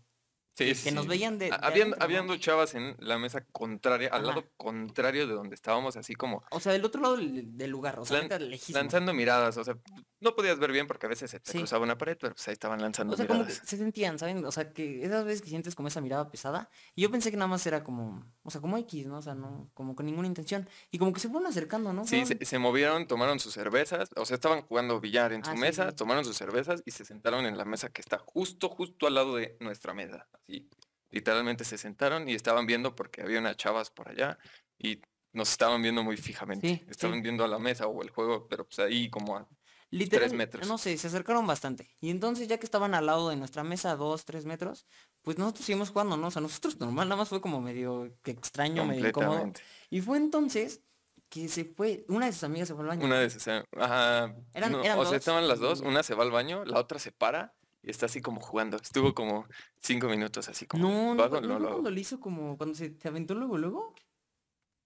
Sí, 0.55 0.65
que, 0.65 0.75
sí, 0.75 0.91
nos 0.91 1.07
veían 1.07 1.39
de, 1.39 1.45
de 1.47 1.51
Ha- 1.51 1.55
Habían, 1.55 1.87
adentro, 1.87 1.99
¿no? 1.99 2.03
habían 2.05 2.27
dos 2.27 2.39
chavas 2.39 2.75
en 2.75 2.95
la 2.99 3.17
mesa 3.17 3.43
contraria, 3.51 4.09
al 4.09 4.25
lado 4.27 4.45
contrario 4.55 5.25
de 5.27 5.33
donde 5.33 5.55
estábamos, 5.55 5.97
así 5.97 6.13
como 6.13 6.43
O 6.51 6.59
sea, 6.59 6.71
del 6.73 6.85
otro 6.85 7.01
lado 7.01 7.17
del, 7.17 7.69
lugar, 7.71 7.99
o 7.99 8.05
sea, 8.05 8.21
Lan- 8.21 8.39
lejísimo. 8.49 8.77
lanzando 8.77 9.13
miradas. 9.15 9.57
O 9.57 9.63
sea, 9.63 9.75
no 10.19 10.35
podías 10.35 10.59
ver 10.59 10.71
bien 10.71 10.85
porque 10.87 11.07
a 11.07 11.09
veces 11.09 11.31
se 11.31 11.39
te 11.39 11.51
Sí. 11.51 11.57
cruzaba 11.57 11.83
una 11.83 11.97
pared, 11.97 12.17
pero 12.19 12.35
pues 12.35 12.47
ahí 12.47 12.53
estaban 12.53 12.79
lanzando 12.81 13.13
O 13.15 13.17
sea, 13.17 13.25
como 13.25 13.39
que 13.41 13.47
miradas. 13.49 13.67
se 13.67 13.77
sentían, 13.77 14.19
¿saben? 14.19 14.45
O 14.45 14.51
sea, 14.51 14.71
que 14.73 15.03
esas 15.03 15.25
veces 15.25 15.41
que 15.41 15.49
sientes 15.49 15.73
como 15.73 15.87
esa 15.87 16.01
mirada 16.01 16.29
pesada. 16.29 16.69
Y 16.95 17.01
yo 17.01 17.09
pensé 17.09 17.31
que 17.31 17.37
nada 17.37 17.47
más 17.47 17.65
era 17.65 17.83
como, 17.83 18.23
o 18.43 18.51
sea, 18.51 18.61
como 18.61 18.77
X, 18.77 19.07
¿no? 19.07 19.17
O 19.17 19.21
sea, 19.23 19.33
no, 19.33 19.71
como 19.73 19.95
con 19.95 20.05
ninguna 20.05 20.27
intención. 20.27 20.69
Y 20.91 20.99
como 20.99 21.13
que 21.13 21.19
se 21.19 21.29
fueron 21.29 21.47
acercando, 21.47 21.93
¿no? 21.93 22.05
Sí, 22.05 22.25
se, 22.27 22.45
se 22.45 22.59
movieron, 22.59 23.07
tomaron 23.07 23.39
sus 23.39 23.53
cervezas, 23.55 24.09
o 24.15 24.23
sea, 24.25 24.35
estaban 24.35 24.61
jugando 24.61 24.99
billar 25.01 25.33
en 25.33 25.43
su 25.43 25.49
Ah, 25.51 25.55
mesa, 25.55 25.91
tomaron 25.95 26.23
sus 26.23 26.37
cervezas 26.37 26.83
y 26.85 26.91
se 26.91 27.05
sentaron 27.05 27.45
en 27.47 27.57
la 27.57 27.65
mesa 27.65 27.89
que 27.89 28.01
está 28.01 28.19
justo, 28.19 28.69
justo 28.69 29.07
al 29.07 29.15
lado 29.15 29.35
de 29.35 29.57
nuestra 29.59 29.93
mesa. 29.95 30.27
Así, 30.47 30.69
literalmente 31.09 31.63
se 31.63 31.77
sentaron 31.77 32.27
y 32.27 32.33
estaban 32.33 32.65
viendo 32.65 32.95
porque 32.95 33.21
había 33.21 33.39
unas 33.39 33.55
chavas 33.57 33.89
por 33.89 34.09
allá 34.09 34.37
y 34.77 35.01
nos 35.31 35.51
estaban 35.51 35.81
viendo 35.81 36.03
muy 36.03 36.17
fijamente. 36.17 36.67
Sí, 36.67 36.75
sí. 36.77 36.85
Estaban 36.89 37.21
viendo 37.21 37.43
a 37.43 37.47
la 37.47 37.59
mesa 37.59 37.87
o 37.87 38.01
el 38.01 38.09
juego, 38.09 38.47
pero 38.47 38.65
pues 38.65 38.79
ahí 38.79 39.09
como 39.09 39.37
a... 39.37 39.47
Literal, 39.89 40.33
metros. 40.33 40.67
no 40.67 40.79
sé, 40.79 40.97
se 40.97 41.05
acercaron 41.05 41.45
bastante. 41.45 41.91
Y 42.01 42.09
entonces 42.09 42.47
ya 42.47 42.57
que 42.57 42.65
estaban 42.65 42.95
al 42.95 43.05
lado 43.05 43.29
de 43.29 43.35
nuestra 43.35 43.63
mesa, 43.63 43.95
dos, 43.95 44.25
tres 44.25 44.43
metros, 44.43 44.87
pues 45.21 45.37
nosotros 45.37 45.65
seguimos 45.67 45.91
jugando, 45.91 46.17
¿no? 46.17 46.27
O 46.27 46.31
sea, 46.31 46.41
nosotros 46.41 46.79
normal, 46.79 47.07
nada 47.09 47.19
más 47.19 47.29
fue 47.29 47.41
como 47.41 47.61
medio 47.61 48.11
que 48.23 48.31
extraño, 48.31 48.85
medio 48.85 49.07
incómodo. 49.07 49.53
Y 49.91 50.01
fue 50.01 50.17
entonces 50.17 50.81
que 51.29 51.47
se 51.47 51.65
fue, 51.65 52.05
una 52.07 52.25
de 52.25 52.33
sus 52.33 52.43
amigas 52.43 52.69
se 52.69 52.73
fue 52.73 52.83
al 52.83 52.87
baño. 52.89 53.05
Una 53.05 53.19
de 53.19 53.27
eh, 53.27 53.63
ajá, 53.77 54.35
Eran- 54.55 54.71
no, 54.71 54.83
eran 54.83 54.97
o 54.97 55.05
sea, 55.05 55.17
estaban 55.17 55.47
las 55.47 55.59
dos, 55.59 55.81
y- 55.81 55.85
una 55.85 56.01
se 56.01 56.15
va 56.15 56.23
al 56.23 56.31
baño, 56.31 56.65
la 56.65 56.79
otra 56.79 56.97
se 56.97 57.11
para 57.11 57.53
y 57.83 57.91
está 57.91 58.07
así 58.07 58.21
como 58.21 58.41
jugando. 58.41 58.77
Estuvo 58.77 59.13
como 59.13 59.45
cinco 59.79 60.07
minutos 60.07 60.49
así 60.49 60.65
como... 60.65 60.87
No, 60.89 61.13
¿lo 61.13 61.15
no, 61.15 61.23
hago? 61.23 61.29
fue- 61.39 61.41
No 61.41 61.47
no 61.47 61.53
lo 61.53 61.59
fue 61.59 61.67
hago. 61.67 61.75
cuando 61.75 61.91
le 61.91 62.01
hizo 62.01 62.19
como, 62.19 62.57
cuando 62.57 62.75
se 62.75 62.89
te 62.89 63.07
aventó 63.09 63.35
luego, 63.35 63.57
luego. 63.57 63.93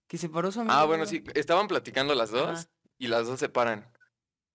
Que 0.08 0.18
se 0.18 0.30
paró 0.30 0.52
su 0.52 0.62
amiga. 0.62 0.80
Ah, 0.82 0.86
bueno, 0.86 1.06
sí, 1.06 1.24
estaban 1.36 1.68
platicando 1.68 2.16
las 2.16 2.32
dos 2.32 2.60
Ajá. 2.62 2.70
y 2.98 3.08
las 3.08 3.28
dos 3.28 3.40
se 3.40 3.50
paran. 3.50 3.92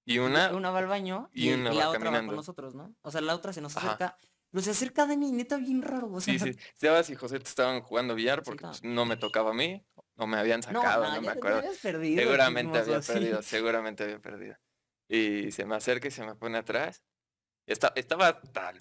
Y 0.05 0.19
una, 0.19 0.53
Una 0.53 0.71
va 0.71 0.81
al 0.81 0.87
baño 0.87 1.31
y 1.33 1.51
y, 1.51 1.53
una 1.53 1.73
y 1.73 1.77
va 1.77 1.83
la 1.85 1.89
otra 1.91 1.99
va 2.01 2.05
caminando. 2.05 2.31
con 2.31 2.37
nosotros, 2.37 2.75
¿no? 2.75 2.95
O 3.03 3.11
sea, 3.11 3.21
la 3.21 3.35
otra 3.35 3.53
se 3.53 3.61
nos 3.61 3.77
Ajá. 3.77 3.89
acerca. 3.89 4.17
Pero 4.51 4.63
se 4.63 4.71
acerca 4.73 5.07
Dani, 5.07 5.31
neta, 5.33 5.57
bien 5.59 5.81
raro. 5.81 6.11
O 6.13 6.21
sea, 6.21 6.39
sí, 6.39 6.53
sí, 6.53 6.59
Sebas 6.75 7.09
y 7.11 7.15
José 7.15 7.37
estaban 7.37 7.81
jugando 7.83 8.15
billar 8.15 8.43
porque 8.43 8.67
no 8.83 9.07
me 9.07 9.17
tocaba 9.17 9.51
a 9.53 9.55
mí, 9.55 9.83
no 10.17 10.27
me 10.27 10.37
habían 10.39 10.63
sacado, 10.63 11.05
no, 11.05 11.15
no, 11.15 11.21
me 11.23 11.29
te 11.29 11.39
acuerdo. 11.39 11.63
perdido, 11.83 12.21
Seguramente 12.23 12.79
había 12.79 13.01
perdido, 13.01 13.43
seguramente 13.43 14.03
había 14.05 14.19
perdido. 14.21 14.57
Y 15.09 15.51
se 15.53 15.65
me 15.65 15.77
acerca 15.77 16.09
y 16.09 16.11
se 16.11 16.25
me 16.27 16.35
pone 16.35 16.59
atrás. 16.59 17.03
Esta- 17.67 17.93
estaba 17.95 18.29
hasta, 18.29 18.73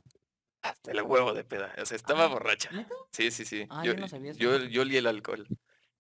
hasta 0.62 0.92
el 0.92 1.02
huevo 1.04 1.34
de 1.34 1.44
peda, 1.44 1.74
o 1.82 1.86
sea, 1.86 1.96
estaba 1.96 2.26
Ah, 2.26 2.28
borracha. 2.28 2.72
¿neta? 2.72 2.94
Sí, 3.12 3.32
sí, 3.32 3.46
sí. 3.46 3.66
Ah, 3.70 3.86
yo, 3.86 3.94
yo 3.94 4.00
no 4.00 4.08
sabía 4.08 4.32
eso. 4.32 4.40
yo, 4.40 4.58
yo 4.66 4.82
olí 4.82 4.98
el 4.98 5.08
alcohol. 5.08 5.48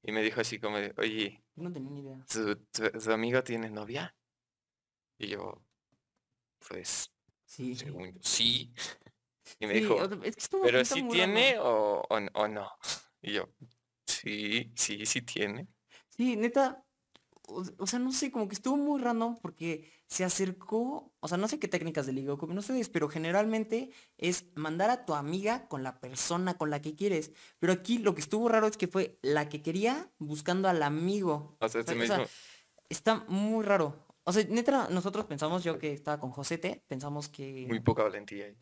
Y 0.03 0.11
me 0.11 0.21
dijo 0.23 0.41
así 0.41 0.59
como, 0.59 0.77
de, 0.77 0.93
oye, 0.97 1.43
no 1.55 1.71
tenía 1.71 1.91
ni 1.91 1.99
idea. 2.01 2.25
¿su, 2.27 2.57
su, 2.73 2.99
su 2.99 3.11
amigo 3.11 3.43
tiene 3.43 3.69
novia? 3.69 4.15
Y 5.19 5.27
yo, 5.27 5.61
pues, 6.67 7.11
Sí. 7.45 7.75
según 7.75 8.13
yo, 8.13 8.19
sí. 8.23 8.73
Y 9.59 9.67
me 9.67 9.73
Sí, 9.73 9.79
dijo, 9.81 10.03
es 10.23 10.47
que 10.47 10.57
¿pero 10.61 10.77
neta 10.79 10.83
sí 10.85 11.03
tiene 11.09 11.53
raro. 11.53 11.65
o, 11.65 12.01
o, 12.09 12.19
o 12.33 12.47
no? 12.47 12.71
Y 13.21 13.33
yo, 13.33 13.49
sí, 14.07 14.71
sí, 14.75 15.05
sí 15.05 15.21
tiene. 15.21 15.67
Sí, 16.09 16.35
neta, 16.35 16.83
o, 17.47 17.63
o 17.77 17.87
sea, 17.87 17.99
no 17.99 18.11
sé, 18.11 18.31
como 18.31 18.47
que 18.47 18.55
estuvo 18.55 18.77
muy 18.77 19.01
random 19.01 19.37
porque 19.41 19.91
se 20.11 20.25
acercó, 20.25 21.13
o 21.21 21.27
sea, 21.29 21.37
no 21.37 21.47
sé 21.47 21.57
qué 21.57 21.69
técnicas 21.69 22.05
de 22.05 22.11
ligue 22.11 22.31
ocupen 22.31 22.57
ustedes, 22.57 22.89
pero 22.89 23.07
generalmente 23.07 23.91
es 24.17 24.45
mandar 24.55 24.89
a 24.89 25.05
tu 25.05 25.13
amiga 25.13 25.69
con 25.69 25.83
la 25.83 26.01
persona 26.01 26.57
con 26.57 26.69
la 26.69 26.81
que 26.81 26.95
quieres. 26.95 27.31
Pero 27.59 27.71
aquí 27.71 27.97
lo 27.97 28.13
que 28.13 28.19
estuvo 28.19 28.49
raro 28.49 28.67
es 28.67 28.75
que 28.75 28.89
fue 28.89 29.17
la 29.21 29.47
que 29.47 29.61
quería 29.61 30.11
buscando 30.19 30.67
al 30.67 30.83
amigo. 30.83 31.55
O 31.61 31.69
sea, 31.69 31.81
se 31.83 31.97
O 31.97 32.05
sea, 32.05 32.25
Está 32.89 33.23
muy 33.29 33.63
raro. 33.63 34.05
O 34.25 34.33
sea, 34.33 34.43
neta, 34.49 34.89
nosotros 34.89 35.23
pensamos, 35.27 35.63
yo 35.63 35.79
que 35.79 35.93
estaba 35.93 36.19
con 36.19 36.31
Josete, 36.31 36.83
pensamos 36.89 37.29
que... 37.29 37.65
muy 37.69 37.79
poca 37.79 38.03
valentía 38.03 38.47
ahí. 38.47 38.57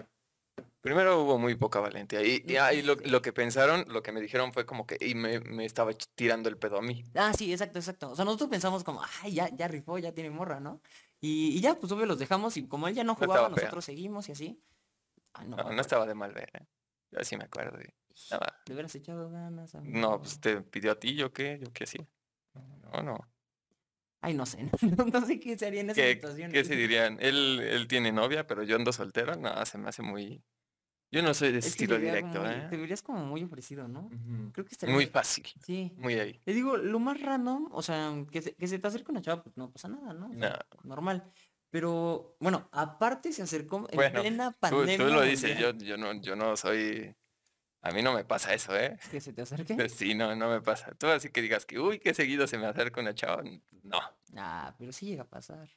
Primero 0.81 1.23
hubo 1.23 1.39
muy 1.39 1.55
poca 1.55 1.79
valentía. 1.79 2.21
Y, 2.21 2.43
y 2.45 2.57
ahí 2.57 2.83
lo, 2.83 2.93
lo 2.93 3.23
que 3.23 3.33
pensaron, 3.33 3.85
lo 3.87 4.03
que 4.03 4.11
me 4.11 4.21
dijeron 4.21 4.53
fue 4.53 4.67
como 4.67 4.85
que 4.85 4.97
y 5.01 5.15
me, 5.15 5.39
me 5.39 5.65
estaba 5.65 5.93
tirando 6.13 6.47
el 6.47 6.57
pedo 6.57 6.77
a 6.77 6.81
mí. 6.83 7.03
Ah, 7.15 7.33
sí, 7.35 7.51
exacto, 7.51 7.79
exacto. 7.79 8.11
O 8.11 8.15
sea, 8.15 8.23
nosotros 8.23 8.51
pensamos 8.51 8.83
como, 8.83 9.01
ay, 9.23 9.33
ya, 9.33 9.49
ya 9.49 9.67
rifó, 9.67 9.97
ya 9.97 10.13
tiene 10.13 10.29
morra, 10.29 10.59
¿no? 10.59 10.79
Y, 11.21 11.57
y 11.57 11.61
ya, 11.61 11.75
pues 11.79 11.91
obvio 11.91 12.05
los 12.05 12.19
dejamos 12.19 12.55
y 12.57 12.67
como 12.67 12.87
él 12.87 12.95
ya 12.95 13.03
no 13.03 13.15
jugaba, 13.15 13.49
nosotros 13.49 13.83
seguimos 13.85 14.29
y 14.29 14.31
así. 14.31 14.63
Ay, 15.33 15.47
no, 15.47 15.51
No, 15.51 15.55
no 15.57 15.61
acuerdo. 15.63 15.81
estaba 15.81 16.05
de 16.05 16.15
mal 16.15 16.33
ver. 16.33 16.49
¿eh? 16.53 16.65
Yo 17.11 17.23
sí 17.23 17.35
me 17.37 17.43
acuerdo. 17.45 17.79
y 17.81 17.85
Le 18.67 18.73
hubieras 18.73 18.95
echado 18.95 19.29
ganas, 19.29 19.73
No, 19.75 19.79
amigo. 19.79 20.21
pues 20.21 20.39
te 20.39 20.61
pidió 20.61 20.91
a 20.91 20.99
ti, 20.99 21.15
¿yo 21.15 21.31
qué? 21.33 21.59
¿Yo 21.61 21.71
qué 21.73 21.83
hacía? 21.83 22.07
No, 22.93 23.03
no. 23.03 23.17
Ay, 24.21 24.33
no 24.33 24.45
sé, 24.45 24.63
no, 24.97 25.05
no 25.05 25.25
sé 25.25 25.39
qué 25.39 25.57
se 25.57 25.67
haría 25.67 25.81
en 25.81 25.91
esa 25.91 26.01
¿Qué, 26.01 26.13
situación. 26.15 26.51
qué 26.51 26.63
se 26.65 26.75
dirían? 26.75 27.17
Él, 27.21 27.59
él 27.61 27.87
tiene 27.87 28.11
novia, 28.11 28.47
pero 28.47 28.63
yo 28.63 28.75
ando 28.75 28.91
soltero. 28.91 29.35
No, 29.35 29.65
se 29.65 29.77
me 29.77 29.89
hace 29.89 30.01
muy... 30.01 30.43
Yo 31.11 31.23
no 31.23 31.33
soy 31.33 31.51
de 31.51 31.59
ese 31.59 31.69
estilo 31.69 31.97
directo, 31.97 32.33
como 32.39 32.45
muy- 32.45 32.53
¿eh? 32.55 32.67
Te 32.69 32.77
verías 32.77 33.01
como 33.01 33.25
muy 33.25 33.43
ofrecido, 33.43 33.87
¿no? 33.87 34.01
Ujú. 34.01 34.51
Creo 34.53 34.65
que 34.65 34.71
estaría... 34.73 34.93
Muy 34.93 35.07
fácil, 35.07 35.45
Sí. 35.65 35.91
muy 35.97 36.13
ahí. 36.19 36.39
Le 36.45 36.53
digo, 36.53 36.77
lo 36.77 36.99
más 36.99 37.19
random, 37.19 37.67
o 37.71 37.81
sea, 37.81 38.13
que 38.31 38.41
se, 38.43 38.53
que 38.55 38.67
se 38.67 38.77
te 38.77 38.87
acerque 38.87 39.11
una 39.11 39.21
chava, 39.21 39.41
pues 39.43 39.57
no 39.57 39.71
pasa 39.71 39.87
nada, 39.87 40.13
¿no? 40.13 40.29
O 40.29 40.33
sea, 40.37 40.65
normal. 40.83 41.31
Pero, 41.71 42.35
bueno, 42.39 42.67
aparte 42.71 43.31
se 43.33 43.41
acercó 43.41 43.87
en 43.89 43.95
Bueno, 43.95 44.21
plena 44.21 44.51
pandemia. 44.51 44.97
tú 44.97 45.05
lo 45.11 45.21
dices, 45.21 45.57
yo, 45.57 45.71
yo, 45.71 45.97
no, 45.97 46.13
yo 46.21 46.35
no 46.35 46.55
soy... 46.55 47.15
A 47.81 47.91
mí 47.91 48.03
no 48.03 48.13
me 48.13 48.25
pasa 48.25 48.53
eso, 48.53 48.75
¿eh? 48.77 48.99
Que 49.09 49.21
se 49.21 49.31
te 49.33 49.41
acerque. 49.41 49.75
Sí, 49.89 50.13
no, 50.13 50.35
no 50.35 50.49
me 50.49 50.61
pasa. 50.61 50.91
Tú 50.95 51.07
así 51.07 51.29
que 51.29 51.41
digas 51.41 51.65
que, 51.65 51.79
uy, 51.79 51.97
qué 51.99 52.13
seguido 52.13 52.45
se 52.45 52.57
me 52.57 52.65
acerca 52.67 53.01
una 53.01 53.15
chava. 53.15 53.41
No, 53.83 53.99
Ah, 54.35 54.75
pero 54.77 54.91
sí 54.91 55.07
llega 55.07 55.23
a 55.23 55.27
pasar. 55.29 55.67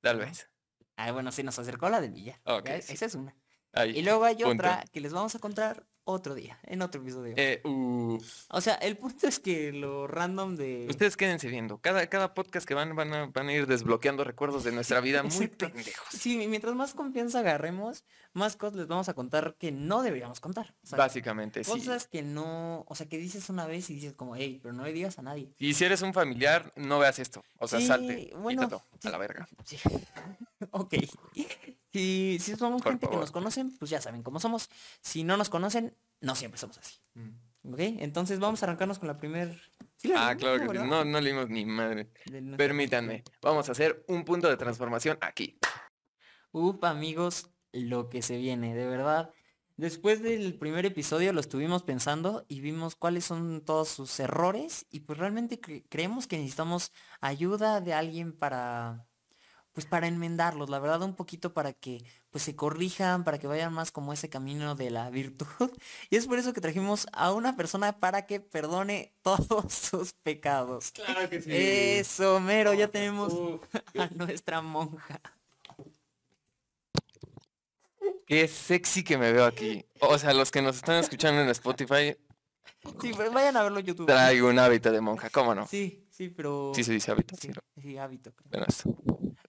tal 0.00 0.18
vez. 0.18 0.48
Ah, 0.96 1.10
bueno, 1.12 1.32
sí, 1.32 1.42
nos 1.42 1.58
acercó 1.58 1.88
la 1.88 2.00
del 2.00 2.12
billar. 2.12 2.40
Ok, 2.44 2.66
¿ya? 2.66 2.82
sí. 2.82 2.92
Esa 2.92 3.06
es 3.06 3.14
una. 3.14 3.34
Ahí. 3.72 3.98
Y 3.98 4.02
luego 4.02 4.24
hay 4.24 4.34
punto. 4.36 4.50
otra 4.50 4.84
que 4.92 5.00
les 5.00 5.12
vamos 5.12 5.34
a 5.34 5.38
contar 5.38 5.86
otro 6.04 6.34
día, 6.34 6.58
en 6.64 6.82
otro 6.82 7.00
episodio. 7.02 7.34
Eh, 7.36 7.60
uh, 7.64 8.18
O 8.48 8.60
sea, 8.60 8.74
el 8.76 8.96
punto 8.96 9.28
es 9.28 9.38
que 9.38 9.70
lo 9.70 10.08
random 10.08 10.56
de... 10.56 10.86
ustedes 10.90 11.16
quédense 11.16 11.46
viendo. 11.46 11.78
Cada, 11.78 12.08
cada 12.08 12.34
podcast 12.34 12.66
que 12.66 12.74
van, 12.74 12.96
van 12.96 13.12
a, 13.14 13.26
van 13.26 13.48
a 13.48 13.52
ir 13.52 13.68
desbloqueando 13.68 14.24
recuerdos 14.24 14.64
de 14.64 14.72
nuestra 14.72 15.00
vida 15.00 15.22
muy 15.22 15.46
pendejos. 15.46 16.08
Sí, 16.10 16.36
mi- 16.36 16.48
mientras 16.48 16.74
más 16.74 16.94
confianza 16.94 17.40
agarremos, 17.40 18.04
más 18.32 18.56
cosas 18.56 18.76
les 18.76 18.86
vamos 18.88 19.08
a 19.08 19.14
contar 19.14 19.54
que 19.56 19.70
no 19.70 20.02
deberíamos 20.02 20.40
contar. 20.40 20.74
O 20.82 20.86
sea, 20.86 20.98
Básicamente, 20.98 21.62
sí. 21.62 21.70
cosas 21.70 22.08
que 22.08 22.22
no, 22.22 22.84
o 22.88 22.94
sea, 22.96 23.06
que 23.08 23.18
dices 23.18 23.48
una 23.48 23.66
vez 23.66 23.88
y 23.90 23.94
dices 23.94 24.14
como, 24.14 24.34
hey, 24.34 24.58
pero 24.60 24.74
no 24.74 24.82
le 24.82 24.92
digas 24.92 25.16
a 25.20 25.22
nadie. 25.22 25.54
Y 25.58 25.74
si 25.74 25.84
eres 25.84 26.02
un 26.02 26.12
familiar, 26.12 26.72
no 26.74 26.98
veas 26.98 27.20
esto. 27.20 27.44
O 27.58 27.68
sea, 27.68 27.78
Sí, 27.78 27.86
salte. 27.86 28.32
bueno, 28.36 28.68
sí. 29.00 29.06
a 29.06 29.10
la 29.12 29.18
verga. 29.18 29.46
Sí. 29.64 29.76
ok. 30.72 30.94
Si, 31.92 32.38
si 32.40 32.54
somos 32.56 32.82
Por 32.82 32.92
gente 32.92 33.08
que 33.08 33.16
nos 33.16 33.30
conocen, 33.32 33.76
pues 33.78 33.90
ya 33.90 34.00
saben 34.00 34.22
cómo 34.22 34.38
somos. 34.40 34.68
Si 35.02 35.24
no 35.24 35.36
nos 35.36 35.48
conocen, 35.50 35.96
no 36.20 36.34
siempre 36.34 36.58
somos 36.58 36.78
así. 36.78 36.98
¿Ok? 37.64 37.78
Entonces 37.78 38.38
vamos 38.38 38.62
a 38.62 38.66
arrancarnos 38.66 38.98
con 38.98 39.08
la 39.08 39.16
primer... 39.16 39.60
¿Sí 39.96 40.12
Ah, 40.16 40.34
claro 40.38 40.56
que 40.56 40.62
sí. 40.62 40.68
verdad? 40.68 40.84
No, 40.86 41.04
no 41.04 41.20
leímos 41.20 41.50
ni 41.50 41.66
madre. 41.66 42.10
Permítanme. 42.56 43.22
Vamos 43.42 43.68
a 43.68 43.72
hacer 43.72 44.02
un 44.08 44.24
punto 44.24 44.48
de 44.48 44.56
transformación 44.56 45.18
aquí. 45.20 45.58
Uf, 46.52 46.82
amigos, 46.84 47.50
lo 47.72 48.08
que 48.08 48.22
se 48.22 48.36
viene, 48.38 48.74
de 48.74 48.86
verdad. 48.86 49.30
Después 49.76 50.22
del 50.22 50.58
primer 50.58 50.84
episodio 50.86 51.32
lo 51.32 51.40
estuvimos 51.40 51.82
pensando 51.82 52.44
y 52.48 52.60
vimos 52.60 52.96
cuáles 52.96 53.24
son 53.24 53.62
todos 53.64 53.88
sus 53.88 54.18
errores 54.20 54.86
y 54.90 55.00
pues 55.00 55.18
realmente 55.18 55.60
cre- 55.60 55.84
creemos 55.88 56.26
que 56.26 56.36
necesitamos 56.36 56.92
ayuda 57.20 57.80
de 57.80 57.94
alguien 57.94 58.32
para 58.36 59.06
pues 59.72 59.86
para 59.86 60.06
enmendarlos, 60.08 60.68
la 60.68 60.78
verdad 60.78 61.02
un 61.02 61.14
poquito 61.14 61.52
para 61.54 61.72
que 61.72 62.02
pues 62.30 62.44
se 62.44 62.54
corrijan, 62.56 63.24
para 63.24 63.38
que 63.38 63.46
vayan 63.46 63.72
más 63.72 63.90
como 63.92 64.12
ese 64.12 64.28
camino 64.28 64.74
de 64.74 64.90
la 64.90 65.10
virtud. 65.10 65.46
Y 66.10 66.16
es 66.16 66.26
por 66.26 66.38
eso 66.38 66.52
que 66.52 66.60
trajimos 66.60 67.06
a 67.12 67.32
una 67.32 67.56
persona 67.56 67.98
para 67.98 68.26
que 68.26 68.40
perdone 68.40 69.14
todos 69.22 69.72
sus 69.72 70.12
pecados. 70.12 70.90
Claro 70.92 71.28
que 71.28 71.40
sí. 71.40 71.50
Eso, 71.52 72.40
mero, 72.40 72.74
ya 72.74 72.88
tenemos 72.88 73.32
a 73.98 74.06
nuestra 74.14 74.60
monja. 74.62 75.20
Qué 78.26 78.46
sexy 78.46 79.02
que 79.02 79.18
me 79.18 79.32
veo 79.32 79.44
aquí. 79.44 79.84
O 80.00 80.16
sea, 80.18 80.32
los 80.34 80.50
que 80.50 80.62
nos 80.62 80.76
están 80.76 80.96
escuchando 80.96 81.40
en 81.42 81.48
Spotify, 81.48 82.16
Sí, 83.02 83.12
pues 83.14 83.30
vayan 83.32 83.56
a 83.58 83.62
verlo 83.62 83.80
en 83.80 83.86
YouTube. 83.86 84.06
traigo 84.06 84.48
un 84.48 84.58
hábito 84.58 84.90
de 84.90 85.00
monja, 85.02 85.28
¿cómo 85.30 85.54
no? 85.54 85.66
Sí, 85.66 86.06
sí, 86.10 86.28
pero... 86.30 86.72
Sí 86.74 86.82
se 86.82 86.92
dice 86.92 87.10
hábito, 87.10 87.36
Sí, 87.36 87.50
sí, 87.76 87.98
hábito. 87.98 88.32
creo. 88.32 88.48
Bueno, 88.50 88.66
esto, 88.68 88.88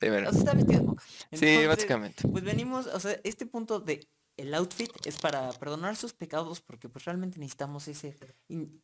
de 0.10 0.28
O 0.28 0.32
sea, 0.32 0.40
está 0.40 0.54
vestido 0.54 0.96
de. 1.32 1.38
Sí, 1.38 1.66
básicamente. 1.66 2.28
Pues 2.28 2.44
venimos, 2.44 2.88
o 2.88 3.00
sea, 3.00 3.20
este 3.24 3.46
punto 3.46 3.80
de 3.80 4.08
el 4.38 4.54
outfit 4.54 4.92
es 5.06 5.20
para 5.20 5.52
perdonar 5.54 5.96
sus 5.96 6.14
pecados 6.14 6.62
porque 6.62 6.90
pues 6.90 7.06
realmente 7.06 7.40
necesitamos 7.40 7.88
esa 7.88 8.08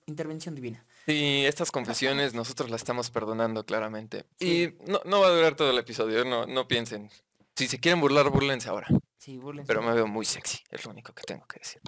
intervención 0.05 0.55
divina. 0.55 0.86
Sí, 1.05 1.45
estas 1.45 1.71
confesiones 1.71 2.33
nosotros 2.33 2.69
las 2.69 2.81
estamos 2.81 3.09
perdonando 3.09 3.65
claramente. 3.65 4.25
Y 4.39 4.74
no, 4.88 5.01
no 5.05 5.21
va 5.21 5.27
a 5.27 5.31
durar 5.31 5.55
todo 5.55 5.71
el 5.71 5.77
episodio, 5.77 6.24
no, 6.25 6.45
no 6.45 6.67
piensen. 6.67 7.09
Si 7.55 7.67
se 7.67 7.79
quieren 7.79 8.00
burlar, 8.00 8.29
burlense 8.29 8.69
ahora. 8.69 8.88
Sí, 9.17 9.38
búrlense. 9.38 9.67
Pero 9.67 9.81
me 9.81 9.93
veo 9.93 10.07
muy 10.07 10.25
sexy, 10.25 10.59
es 10.69 10.86
lo 10.86 10.91
único 10.91 11.13
que 11.13 11.24
tengo 11.24 11.45
que 11.47 11.59
decir. 11.59 11.81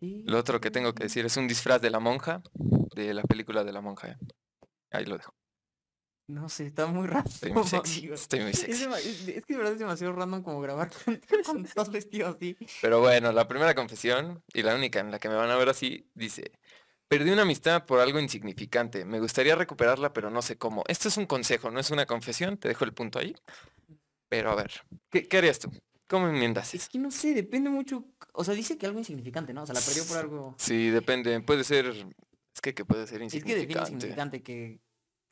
Sí, 0.00 0.22
Lo 0.26 0.38
otro 0.38 0.60
que 0.60 0.70
tengo 0.70 0.94
que 0.94 1.04
decir 1.04 1.26
es 1.26 1.36
un 1.36 1.48
disfraz 1.48 1.82
de 1.82 1.90
la 1.90 2.00
monja, 2.00 2.42
de 2.94 3.12
la 3.12 3.22
película 3.22 3.64
de 3.64 3.72
la 3.72 3.80
monja. 3.80 4.08
¿eh? 4.08 4.16
Ahí 4.92 5.04
lo 5.04 5.18
dejo. 5.18 5.34
No 6.28 6.48
sé, 6.50 6.66
está 6.66 6.86
muy 6.86 7.06
raro. 7.06 7.26
Estoy 7.28 7.52
muy 7.52 7.64
sexy. 7.66 7.98
amigo. 8.00 8.14
Estoy 8.14 8.40
muy 8.40 8.50
Es, 8.50 8.58
sexy. 8.58 8.84
dema- 8.84 8.98
es- 8.98 9.28
es 9.28 9.44
que 9.46 9.54
de 9.54 9.56
verdad 9.56 9.72
es 9.72 9.78
demasiado 9.78 10.12
random 10.12 10.42
como 10.42 10.60
grabar 10.60 10.90
con, 11.04 11.20
con 11.46 11.64
todos 11.64 11.90
vestidos 11.90 12.36
así. 12.36 12.54
Pero 12.82 13.00
bueno, 13.00 13.32
la 13.32 13.48
primera 13.48 13.74
confesión 13.74 14.42
y 14.52 14.62
la 14.62 14.74
única 14.74 15.00
en 15.00 15.10
la 15.10 15.18
que 15.18 15.28
me 15.30 15.36
van 15.36 15.50
a 15.50 15.56
ver 15.56 15.70
así 15.70 16.06
dice, 16.14 16.52
perdí 17.08 17.30
una 17.30 17.42
amistad 17.42 17.86
por 17.86 18.00
algo 18.00 18.20
insignificante. 18.20 19.06
Me 19.06 19.20
gustaría 19.20 19.54
recuperarla, 19.56 20.12
pero 20.12 20.28
no 20.30 20.42
sé 20.42 20.58
cómo. 20.58 20.84
Esto 20.86 21.08
es 21.08 21.16
un 21.16 21.24
consejo, 21.24 21.70
no 21.70 21.80
es 21.80 21.90
una 21.90 22.04
confesión. 22.04 22.58
Te 22.58 22.68
dejo 22.68 22.84
el 22.84 22.92
punto 22.92 23.18
ahí. 23.18 23.34
Pero 24.28 24.50
a 24.50 24.54
ver, 24.54 24.70
¿qué, 25.10 25.26
qué 25.26 25.38
harías 25.38 25.58
tú? 25.58 25.70
¿Cómo 26.08 26.28
enmiendas? 26.28 26.74
Es 26.74 26.90
que 26.90 26.98
no 26.98 27.10
sé, 27.10 27.32
depende 27.32 27.70
mucho. 27.70 28.04
O 28.32 28.44
sea, 28.44 28.52
dice 28.52 28.76
que 28.76 28.84
algo 28.84 28.98
insignificante, 28.98 29.54
¿no? 29.54 29.62
O 29.62 29.66
sea, 29.66 29.74
la 29.74 29.80
perdió 29.80 30.04
por 30.06 30.18
algo. 30.18 30.54
Sí, 30.58 30.90
depende. 30.90 31.40
Puede 31.40 31.64
ser... 31.64 31.86
Es 32.54 32.60
que, 32.60 32.74
que 32.74 32.84
puede 32.84 33.06
ser 33.06 33.22
Es 33.22 33.32
que 33.32 33.38
define 33.38 33.54
insignificante. 33.54 33.92
insignificante 33.92 34.42
que, 34.42 34.80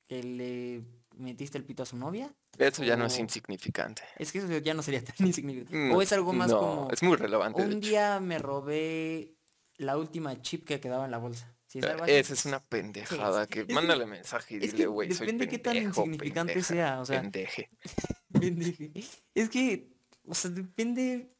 que 0.07 0.23
le 0.23 0.83
metiste 1.17 1.59
el 1.59 1.65
pito 1.65 1.83
a 1.83 1.87
su 1.87 1.97
novia. 1.97 2.35
Eso 2.59 2.85
ya 2.85 2.97
no 2.97 3.07
es 3.07 3.19
insignificante. 3.19 4.03
Es 4.17 4.33
que 4.33 4.39
eso 4.39 4.59
ya 4.59 4.75
no 4.75 4.83
sería 4.83 5.03
tan 5.05 5.27
insignificante. 5.27 5.77
No, 5.77 5.97
o 5.97 6.03
es 6.03 6.13
algo 6.13 6.33
más 6.33 6.51
no, 6.51 6.59
como. 6.59 6.91
Es 6.91 7.03
muy 7.03 7.17
relevante. 7.17 7.63
Un 7.63 7.81
día 7.81 8.21
me 8.21 8.39
robé 8.39 9.35
la 9.77 9.97
última 9.97 10.41
chip 10.43 10.67
que 10.67 10.81
quedaba 10.81 11.05
en 11.05 11.11
la 11.11 11.19
bolsa. 11.19 11.55
Si 11.67 11.81
es 11.81 11.85
Esa 12.07 12.33
es 12.33 12.47
una 12.47 12.61
pendejada. 12.61 13.47
Que 13.47 13.65
mándale 13.67 14.07
mensaje 14.07 14.57
y 14.57 14.59
dile, 14.59 14.87
güey, 14.87 15.13
soy 15.13 15.27
depende 15.27 15.49
qué 15.49 15.59
tan 15.59 15.75
pendejo, 15.75 16.01
insignificante 16.03 16.53
pendeja, 16.53 16.75
sea, 16.75 17.01
o 17.01 17.05
sea, 17.05 17.21
pendeje". 17.21 17.71
pendeje. 18.33 18.93
Es 19.35 19.49
que, 19.49 19.91
o 20.25 20.35
sea, 20.35 20.51
depende 20.51 21.36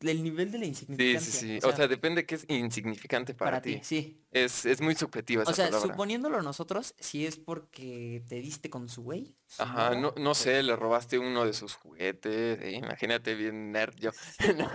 del 0.00 0.22
nivel 0.22 0.50
de 0.52 0.58
la 0.58 0.64
Sí, 0.64 0.70
insignificancia. 0.70 1.32
sí, 1.32 1.60
sí. 1.60 1.60
O 1.62 1.72
sea, 1.72 1.88
depende 1.88 2.26
que 2.26 2.36
es 2.36 2.44
insignificante 2.48 3.34
para, 3.34 3.60
para 3.60 3.62
ti. 3.62 3.80
sí. 3.82 4.20
Es, 4.30 4.66
es 4.66 4.80
muy 4.80 4.96
subjetiva 4.96 5.44
esa 5.44 5.52
O 5.52 5.54
sea, 5.54 5.66
palabra. 5.66 5.92
suponiéndolo 5.92 6.42
nosotros, 6.42 6.94
si 6.98 7.24
es 7.24 7.36
porque 7.36 8.24
te 8.28 8.36
diste 8.40 8.68
con 8.68 8.88
su 8.88 9.02
güey. 9.04 9.36
Ajá, 9.58 9.94
no, 9.94 10.12
no 10.16 10.34
pues, 10.34 10.38
sé, 10.38 10.62
le 10.64 10.74
robaste 10.74 11.20
uno 11.20 11.44
de 11.46 11.52
sus 11.52 11.74
juguetes, 11.76 12.58
eh, 12.60 12.72
imagínate 12.72 13.36
bien 13.36 13.70
nerd 13.70 13.94
yo. 13.96 14.10
No, 14.58 14.68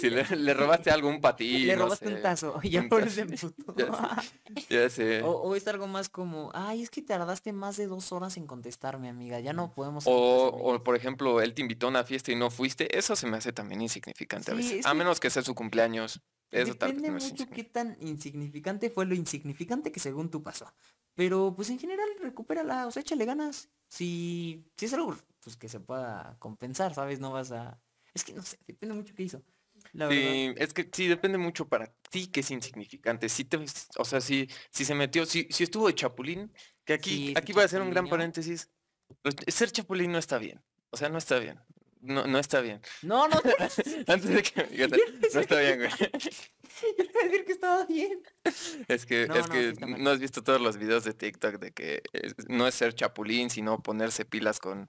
si 0.00 0.10
le, 0.10 0.24
le 0.36 0.52
robaste 0.54 0.90
algo, 0.90 1.08
un 1.08 1.22
patín, 1.22 1.66
Le 1.68 1.76
robaste 1.76 2.06
un 2.08 2.16
sé, 2.16 2.20
tazo 2.20 2.60
ya 2.62 2.82
por 2.86 3.02
ese 3.02 3.24
puto. 3.64 3.86
Ya 4.68 4.90
sé. 4.90 5.22
O, 5.22 5.30
o 5.30 5.54
es 5.54 5.66
algo 5.68 5.86
más 5.86 6.10
como, 6.10 6.50
ay, 6.54 6.82
es 6.82 6.90
que 6.90 7.00
tardaste 7.02 7.52
más 7.54 7.76
de 7.78 7.86
dos 7.86 8.12
horas 8.12 8.36
en 8.36 8.46
contestarme, 8.46 9.08
amiga, 9.08 9.40
ya 9.40 9.54
no 9.54 9.72
podemos. 9.72 10.04
O, 10.06 10.10
o, 10.48 10.58
amigas". 10.66 10.82
por 10.82 10.96
ejemplo, 10.96 11.40
él 11.40 11.54
te 11.54 11.62
invitó 11.62 11.86
a 11.86 11.90
una 11.90 12.04
fiesta 12.04 12.30
y 12.32 12.36
no 12.36 12.50
fuiste, 12.50 12.98
eso 12.98 13.16
se 13.16 13.26
me 13.26 13.38
hace 13.38 13.52
también 13.52 13.80
insignificante 13.80 14.47
a 14.50 14.54
veces. 14.54 14.94
menos 14.94 15.20
que 15.20 15.30
sea 15.30 15.42
su 15.42 15.54
cumpleaños. 15.54 16.20
Eso 16.50 16.72
Depende 16.72 17.10
no 17.10 17.16
es 17.18 17.30
mucho 17.30 17.48
qué 17.50 17.64
tan 17.64 17.96
insignificante 18.00 18.88
fue 18.90 19.04
lo 19.04 19.14
insignificante 19.14 19.92
que 19.92 20.00
según 20.00 20.30
tú 20.30 20.42
pasó. 20.42 20.72
Pero 21.14 21.52
pues 21.54 21.68
en 21.70 21.78
general 21.78 22.08
recupérala, 22.20 22.86
o 22.86 22.90
sea, 22.90 23.02
échale 23.02 23.24
ganas. 23.24 23.68
Si, 23.88 24.64
si 24.76 24.86
es 24.86 24.94
algo 24.94 25.16
pues 25.40 25.56
que 25.56 25.68
se 25.68 25.80
pueda 25.80 26.36
compensar, 26.38 26.94
¿sabes? 26.94 27.20
No 27.20 27.32
vas 27.32 27.52
a... 27.52 27.80
Es 28.14 28.24
que 28.24 28.32
no 28.32 28.42
sé, 28.42 28.58
depende 28.66 28.94
mucho 28.94 29.14
qué 29.14 29.24
hizo. 29.24 29.42
La 29.92 30.06
verdad. 30.08 30.32
Sí, 30.32 30.54
es 30.56 30.74
que 30.74 30.88
sí, 30.92 31.06
depende 31.06 31.38
mucho 31.38 31.68
para 31.68 31.92
ti 32.10 32.28
que 32.28 32.40
es 32.40 32.50
insignificante. 32.50 33.28
Si 33.28 33.44
te, 33.44 33.58
o 33.96 34.04
sea, 34.04 34.20
si, 34.20 34.48
si 34.70 34.84
se 34.84 34.94
metió, 34.94 35.24
si, 35.26 35.46
si 35.50 35.64
estuvo 35.64 35.86
de 35.86 35.94
chapulín, 35.94 36.52
que 36.84 36.94
aquí, 36.94 37.28
Sí, 37.28 37.34
aquí 37.36 37.52
voy 37.52 37.62
a 37.62 37.66
hacer 37.66 37.82
un 37.82 37.90
gran 37.90 38.08
paréntesis. 38.08 38.70
los- 39.22 39.34
Ser 39.48 39.70
chapulín 39.70 40.12
no 40.12 40.18
está 40.18 40.38
bien. 40.38 40.62
O 40.90 40.96
sea, 40.96 41.08
no 41.08 41.18
está 41.18 41.38
bien. 41.38 41.60
No, 42.00 42.26
no 42.26 42.38
está 42.38 42.60
bien. 42.60 42.80
No, 43.02 43.26
no, 43.28 43.42
yo 43.42 43.50
Antes 44.06 44.28
de 44.30 44.42
que 44.42 44.62
me 44.62 44.68
digas, 44.68 44.90
no 45.34 45.40
está 45.40 45.58
bien, 45.60 45.78
güey. 45.78 45.90
iba 45.90 47.20
a 47.20 47.24
decir 47.24 47.44
que 47.44 47.52
estaba 47.52 47.84
bien. 47.86 48.22
Es 48.88 49.04
que, 49.06 49.26
No, 49.26 49.34
es 49.36 49.46
no, 49.48 49.52
que 49.52 49.74
no 49.98 50.10
has 50.10 50.18
visto 50.20 50.42
todos 50.42 50.60
los 50.60 50.76
videos 50.76 51.04
de 51.04 51.14
TikTok 51.14 51.56
de 51.58 51.72
que 51.72 52.02
no 52.48 52.66
es 52.68 52.74
ser 52.74 52.94
chapulín, 52.94 53.50
sino 53.50 53.82
ponerse 53.82 54.24
pilas 54.24 54.60
con, 54.60 54.88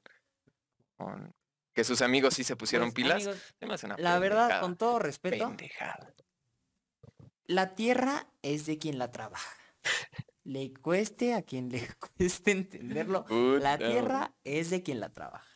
con- 0.98 1.34
que 1.74 1.84
sus 1.84 2.02
amigos 2.02 2.34
sí 2.34 2.44
se 2.44 2.56
pusieron 2.56 2.90
Pues, 2.92 2.96
pilas. 2.96 3.28
amigos, 3.62 3.84
una 3.84 3.96
la 3.98 4.20
verdad, 4.20 4.62
con 4.62 4.76
todo 4.78 5.00
respeto, 5.00 5.48
pendejada. 5.48 6.14
la 7.46 7.74
tierra 7.76 8.28
es 8.42 8.66
de 8.66 8.78
quien 8.78 8.98
la 9.00 9.12
trabaja. 9.12 9.56
Le 10.44 10.74
cueste 10.74 11.34
a 11.36 11.42
quien 11.44 11.70
le 11.70 11.88
cueste 12.18 12.52
entenderlo, 12.52 13.26
la 13.60 13.78
tierra 13.78 14.34
es 14.44 14.70
de 14.70 14.82
quien 14.84 15.00
la 15.00 15.10
trabaja. 15.10 15.48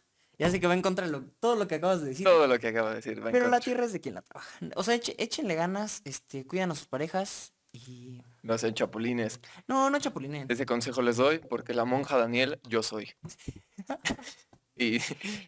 Ya 0.43 0.51
sé 0.51 0.59
que 0.59 0.67
va 0.67 0.73
en 0.73 0.81
contra 0.81 1.05
de 1.05 1.11
lo- 1.11 1.23
todo 1.39 1.55
lo 1.55 1.67
que 1.67 1.75
acabas 1.75 2.01
de 2.01 2.09
decir. 2.09 2.25
Todo 2.25 2.47
lo 2.47 2.59
que 2.59 2.67
acabo 2.67 2.89
de 2.89 2.95
decir. 2.95 3.21
va 3.23 3.27
en 3.27 3.31
Pero 3.33 3.47
la 3.49 3.59
tierra 3.59 3.85
es 3.85 3.93
de 3.93 4.01
quien 4.01 4.15
la 4.15 4.21
trabaja. 4.21 4.59
O 4.75 4.83
sea, 4.83 4.95
eche- 4.95 5.15
échenle 5.17 5.55
ganas, 5.55 6.01
este, 6.05 6.45
cuidan 6.45 6.71
a 6.71 6.75
sus 6.75 6.87
parejas 6.87 7.53
y... 7.71 8.21
No 8.41 8.57
sean 8.57 8.73
chapulines. 8.73 9.39
No, 9.67 9.89
no 9.89 9.99
chapulinen. 9.99 10.47
Ese 10.49 10.65
consejo 10.65 11.01
les 11.01 11.17
doy 11.17 11.39
porque 11.39 11.73
la 11.73 11.85
monja 11.85 12.17
Daniel, 12.17 12.59
yo 12.67 12.83
soy. 12.83 13.11
y, 14.75 14.97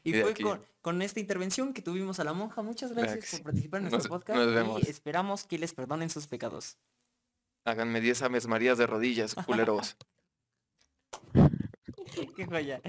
Y 0.04 0.14
fue 0.22 0.34
con, 0.34 0.62
con 0.82 1.02
esta 1.02 1.20
intervención 1.20 1.74
que 1.74 1.82
tuvimos 1.82 2.20
a 2.20 2.24
la 2.24 2.34
monja. 2.34 2.62
Muchas 2.62 2.94
gracias 2.94 3.32
por 3.32 3.44
participar 3.44 3.80
en 3.80 3.84
Nos- 3.86 3.92
nuestro 3.94 4.12
podcast. 4.12 4.40
nos 4.40 4.54
vemos. 4.56 4.82
Y 4.84 4.90
esperamos 4.90 5.44
que 5.46 5.58
les 5.60 5.74
perdonen 5.74 6.10
sus 6.10 6.28
pecados. 6.28 6.78
Háganme 7.66 8.00
10 8.02 8.22
aves 8.22 8.48
marías 8.48 8.78
de 8.78 8.88
rodillas, 8.88 9.36
culeros. 9.36 9.98
Qué 12.36 12.46
joya. 12.46 12.82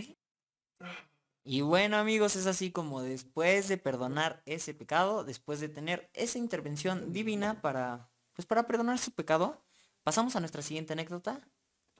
Y 1.48 1.60
bueno 1.60 1.96
amigos, 1.96 2.34
es 2.34 2.48
así 2.48 2.72
como 2.72 3.02
después 3.02 3.68
de 3.68 3.78
perdonar 3.78 4.42
ese 4.46 4.74
pecado, 4.74 5.22
después 5.22 5.60
de 5.60 5.68
tener 5.68 6.10
esa 6.12 6.38
intervención 6.38 7.12
divina 7.12 7.62
para, 7.62 8.10
pues 8.32 8.46
para 8.46 8.66
perdonar 8.66 8.98
su 8.98 9.12
pecado, 9.12 9.64
pasamos 10.02 10.34
a 10.34 10.40
nuestra 10.40 10.60
siguiente 10.60 10.94
anécdota. 10.94 11.40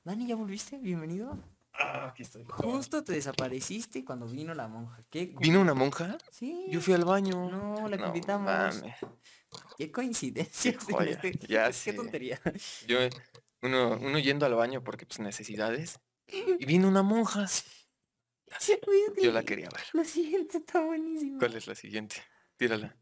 Dani, 0.03 0.27
¿ya 0.27 0.35
volviste? 0.35 0.79
Bienvenido. 0.79 1.39
Ah, 1.75 2.09
aquí 2.09 2.25
estoy. 2.25 2.45
Justo 2.49 3.05
te 3.05 3.13
desapareciste 3.13 4.05
cuando 4.05 4.27
vino 4.27 4.53
la 4.53 4.67
monja. 4.67 4.99
¿Qué 5.11 5.33
¿Vino 5.39 5.61
una 5.61 5.75
monja? 5.75 6.19
Sí. 6.33 6.67
Yo 6.69 6.81
fui 6.81 6.95
al 6.95 7.05
baño. 7.05 7.49
No, 7.49 7.89
la 7.89 7.97
No 7.99 8.07
invitamos. 8.09 8.83
Qué 9.79 9.93
coincidencia. 9.93 10.73
Qué 10.73 10.93
joya, 10.93 11.21
ya 11.47 11.71
qué 11.85 11.93
tontería. 11.93 12.41
Yo, 12.89 12.99
uno, 13.63 13.97
uno 13.97 14.19
yendo 14.19 14.45
al 14.45 14.57
baño 14.57 14.83
porque 14.83 15.07
pues 15.07 15.21
necesidades. 15.21 16.01
Y 16.27 16.67
vino 16.67 16.89
una 16.89 17.05
monja. 17.05 17.47
Yo 19.23 19.33
la 19.33 19.43
quería 19.43 19.69
ver. 19.69 19.83
La 19.93 20.05
siguiente 20.05 20.59
está 20.59 20.81
buenísima. 20.81 21.39
¿Cuál 21.39 21.55
es 21.57 21.67
la 21.67 21.75
siguiente? 21.75 22.17
Tírala. 22.57 22.97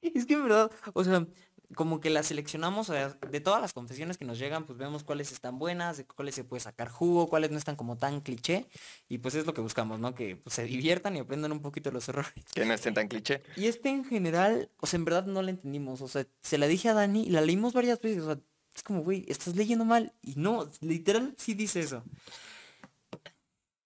Es 0.00 0.26
que 0.26 0.34
en 0.34 0.42
verdad, 0.42 0.70
o 0.94 1.04
sea, 1.04 1.26
como 1.74 2.00
que 2.00 2.10
las 2.10 2.26
seleccionamos, 2.26 2.90
o 2.90 2.92
sea, 2.92 3.10
de 3.10 3.40
todas 3.40 3.60
las 3.60 3.72
confesiones 3.72 4.18
que 4.18 4.24
nos 4.24 4.38
llegan, 4.38 4.66
pues 4.66 4.78
vemos 4.78 5.04
cuáles 5.04 5.32
están 5.32 5.58
buenas, 5.58 5.96
de 5.96 6.04
cuáles 6.04 6.34
se 6.34 6.44
puede 6.44 6.60
sacar 6.60 6.88
jugo, 6.88 7.28
cuáles 7.28 7.50
no 7.50 7.58
están 7.58 7.76
como 7.76 7.96
tan 7.96 8.20
cliché, 8.20 8.66
y 9.08 9.18
pues 9.18 9.34
es 9.34 9.46
lo 9.46 9.54
que 9.54 9.60
buscamos, 9.60 10.00
¿no? 10.00 10.14
Que 10.14 10.36
pues, 10.36 10.54
se 10.54 10.64
diviertan 10.64 11.16
y 11.16 11.20
aprendan 11.20 11.52
un 11.52 11.62
poquito 11.62 11.90
los 11.90 12.08
errores. 12.08 12.32
Que 12.54 12.64
no 12.64 12.74
estén 12.74 12.94
tan 12.94 13.08
cliché. 13.08 13.42
Y 13.56 13.66
este 13.66 13.88
en 13.88 14.04
general, 14.04 14.70
o 14.78 14.86
sea, 14.86 14.98
en 14.98 15.04
verdad 15.04 15.26
no 15.26 15.42
la 15.42 15.50
entendimos, 15.50 16.02
o 16.02 16.08
sea, 16.08 16.26
se 16.42 16.58
la 16.58 16.66
dije 16.66 16.88
a 16.88 16.94
Dani 16.94 17.24
y 17.24 17.30
la 17.30 17.40
leímos 17.40 17.72
varias 17.72 18.00
veces, 18.00 18.22
o 18.22 18.26
sea, 18.26 18.38
es 18.74 18.82
como, 18.82 19.02
güey, 19.02 19.24
estás 19.28 19.54
leyendo 19.56 19.84
mal, 19.84 20.12
y 20.22 20.34
no, 20.36 20.70
literal 20.80 21.34
sí 21.38 21.54
dice 21.54 21.80
eso. 21.80 22.02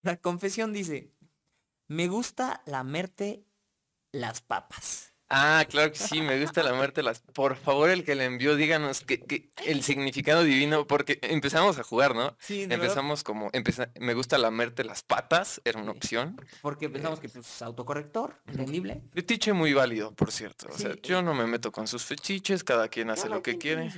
La 0.07 0.17
confesión 0.17 0.73
dice, 0.73 1.13
me 1.89 2.07
gusta 2.09 2.63
lamerte 2.67 3.45
las 4.13 4.41
papas. 4.41 5.13
Ah, 5.29 5.65
claro 5.69 5.91
que 5.91 5.99
sí, 5.99 6.21
me 6.23 6.41
gusta 6.41 6.63
lamértelas. 6.63 7.21
Por 7.35 7.57
favor, 7.57 7.91
el 7.91 8.05
que 8.05 8.15
le 8.15 8.27
envió, 8.27 8.55
díganos 8.55 9.01
que, 9.01 9.19
que 9.21 9.51
el 9.67 9.83
significado 9.83 10.45
divino, 10.45 10.87
porque 10.87 11.19
empezamos 11.23 11.81
a 11.81 11.83
jugar, 11.83 12.15
¿no? 12.15 12.37
Sí, 12.39 12.61
de 12.61 12.67
verdad, 12.69 12.85
Empezamos 12.85 13.25
como, 13.25 13.51
empeza- 13.51 13.91
me 13.99 14.15
gusta 14.15 14.39
lamerte 14.39 14.85
las 14.85 15.03
patas, 15.03 15.61
era 15.65 15.81
una 15.81 15.91
opción. 15.91 16.41
porque 16.63 16.89
pensamos 16.89 17.19
que 17.19 17.29
pues 17.29 17.61
autocorrector, 17.61 18.41
entendible. 18.47 19.03
Fetiche 19.13 19.53
muy 19.53 19.73
válido, 19.75 20.15
por 20.15 20.31
cierto. 20.31 20.69
O 20.71 20.79
sea, 20.79 20.93
Sí. 20.93 21.01
yo 21.03 21.21
no 21.23 21.35
me 21.35 21.49
meto 21.49 21.73
con 21.73 21.89
sus 21.89 22.05
fetiches, 22.05 22.63
cada 22.63 22.87
quien 22.87 23.11
hace 23.11 23.23
Cada 23.25 23.35
lo 23.35 23.43
que 23.43 23.59
quiere. 23.59 23.91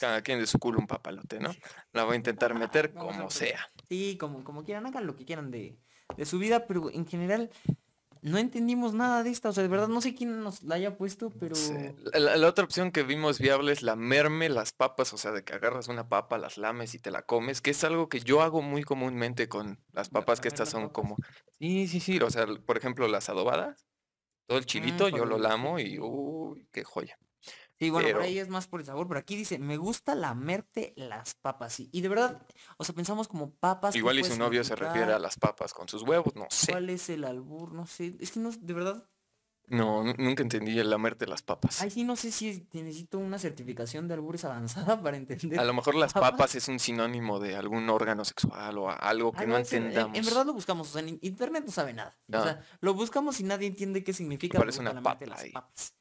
Cada 0.00 0.22
quien 0.22 0.40
de 0.40 0.46
su 0.46 0.58
culo 0.58 0.78
un 0.80 0.86
papalote, 0.88 1.38
¿no? 1.38 1.54
La 1.92 2.02
voy 2.04 2.14
a 2.14 2.16
intentar 2.16 2.52
meter 2.58 2.94
como 2.94 3.30
sea. 3.30 3.70
Sí, 3.88 4.16
como, 4.18 4.44
como 4.44 4.64
quieran, 4.64 4.86
hagan 4.86 5.06
lo 5.06 5.16
que 5.16 5.24
quieran 5.24 5.50
de, 5.50 5.78
de 6.16 6.24
su 6.26 6.38
vida, 6.38 6.66
pero 6.66 6.90
en 6.90 7.06
general 7.06 7.50
no 8.22 8.38
entendimos 8.38 8.94
nada 8.94 9.22
de 9.22 9.28
esta. 9.30 9.50
O 9.50 9.52
sea, 9.52 9.62
de 9.62 9.68
verdad 9.68 9.88
no 9.88 10.00
sé 10.00 10.14
quién 10.14 10.42
nos 10.42 10.62
la 10.62 10.76
haya 10.76 10.96
puesto, 10.96 11.28
pero... 11.38 11.54
Sí. 11.54 11.74
La, 12.14 12.36
la- 12.38 12.48
otra 12.48 12.64
opción 12.64 12.90
que 12.90 13.02
vimos 13.02 13.38
viable 13.38 13.72
es 13.72 13.82
lamerme 13.82 14.48
las 14.48 14.72
papas, 14.72 15.12
o 15.12 15.18
sea, 15.18 15.30
de 15.32 15.44
que 15.44 15.52
agarras 15.52 15.88
una 15.88 16.08
papa, 16.08 16.38
las 16.38 16.56
lames 16.56 16.94
y 16.94 16.98
te 16.98 17.10
la 17.10 17.22
comes, 17.22 17.60
que 17.60 17.72
es 17.72 17.84
algo 17.84 18.08
que 18.08 18.20
yo 18.20 18.40
hago 18.40 18.62
muy 18.62 18.82
comúnmente 18.82 19.48
con 19.48 19.78
las 19.92 20.08
La- 20.08 20.20
papas, 20.20 20.40
que 20.40 20.48
estas 20.48 20.70
son 20.70 20.84
papas. 20.84 20.94
como... 20.94 21.16
Sí, 21.58 21.86
sí, 21.86 22.00
sí, 22.00 22.18
o 22.18 22.30
sea, 22.30 22.46
por 22.64 22.78
ejemplo, 22.78 23.08
las 23.08 23.28
adobadas, 23.28 23.86
todo 24.46 24.56
el 24.58 24.64
chilito, 24.66 25.08
yo 25.10 25.26
lo 25.26 25.36
lamo 25.38 25.78
y... 25.78 25.98
Uy, 26.00 26.66
qué 26.72 26.82
joya. 26.82 27.18
Sí, 27.78 27.90
bueno, 27.90 28.08
por 28.12 28.22
ahí 28.22 28.38
es 28.38 28.48
más 28.48 28.66
por 28.68 28.80
el 28.80 28.86
sabor, 28.86 29.08
pero 29.08 29.18
aquí 29.20 29.34
dice, 29.36 29.58
me 29.58 29.76
gusta 29.76 30.14
lamerte 30.14 30.92
las 30.96 31.34
papas. 31.34 31.72
sí. 31.74 31.88
Y 31.92 32.00
de 32.02 32.08
verdad, 32.08 32.40
o 32.76 32.84
sea, 32.84 32.94
pensamos 32.94 33.26
como 33.28 33.50
papas. 33.50 33.92
¿qué 33.92 33.98
Igual 33.98 34.18
y 34.20 34.24
su 34.24 34.38
novio 34.38 34.62
se 34.64 34.76
refiere 34.76 35.12
a 35.12 35.18
las 35.18 35.36
papas 35.38 35.74
con 35.74 35.88
sus 35.88 36.02
huevos, 36.02 36.34
no 36.36 36.46
sé. 36.50 36.72
¿Cuál 36.72 36.88
es 36.90 37.08
el 37.10 37.24
albur? 37.24 37.72
No 37.72 37.86
sé. 37.86 38.14
Es 38.20 38.30
que 38.30 38.40
no, 38.40 38.50
de 38.52 38.72
verdad, 38.74 39.08
No, 39.66 40.04
nu- 40.04 40.14
nunca 40.18 40.42
entendí 40.42 40.78
el 40.78 40.90
lamerte 40.90 41.26
las 41.26 41.42
papas. 41.42 41.80
ahí 41.80 41.90
sí 41.90 42.04
no 42.04 42.16
sé 42.16 42.30
si 42.30 42.48
es- 42.50 42.62
necesito 42.74 43.18
una 43.18 43.38
certificación 43.38 44.06
de 44.08 44.14
albures 44.14 44.44
avanzada 44.44 45.00
para 45.02 45.16
entender. 45.16 45.58
A 45.58 45.64
lo 45.64 45.72
mejor 45.74 45.94
las 45.94 46.12
papas. 46.12 46.32
papas 46.32 46.54
es 46.54 46.68
un 46.68 46.78
sinónimo 46.78 47.40
de 47.40 47.56
algún 47.56 47.88
órgano 47.90 48.24
sexual 48.26 48.76
o 48.78 48.90
algo 48.90 49.32
que 49.32 49.46
no 49.46 49.54
en- 49.56 49.62
entendamos. 49.62 50.16
En, 50.18 50.24
verdad 50.24 50.44
lo 50.46 50.52
buscamos, 50.52 50.90
o 50.90 50.92
sea, 50.92 51.00
en 51.02 51.18
internet 51.22 51.64
no 51.66 51.72
sabe 51.72 51.92
nada. 51.94 52.16
No. 52.28 52.40
O 52.40 52.42
sea, 52.44 52.62
lo 52.80 52.92
buscamos 52.94 53.40
y 53.40 53.44
nadie 53.44 53.66
entiende 53.66 54.04
qué 54.04 54.12
significa. 54.12 54.58
Parece 54.58 54.80
me 54.82 54.90
gusta 54.90 55.00
una 55.00 55.02
papa 55.02 55.26
las 55.26 55.44
papas. 55.50 55.94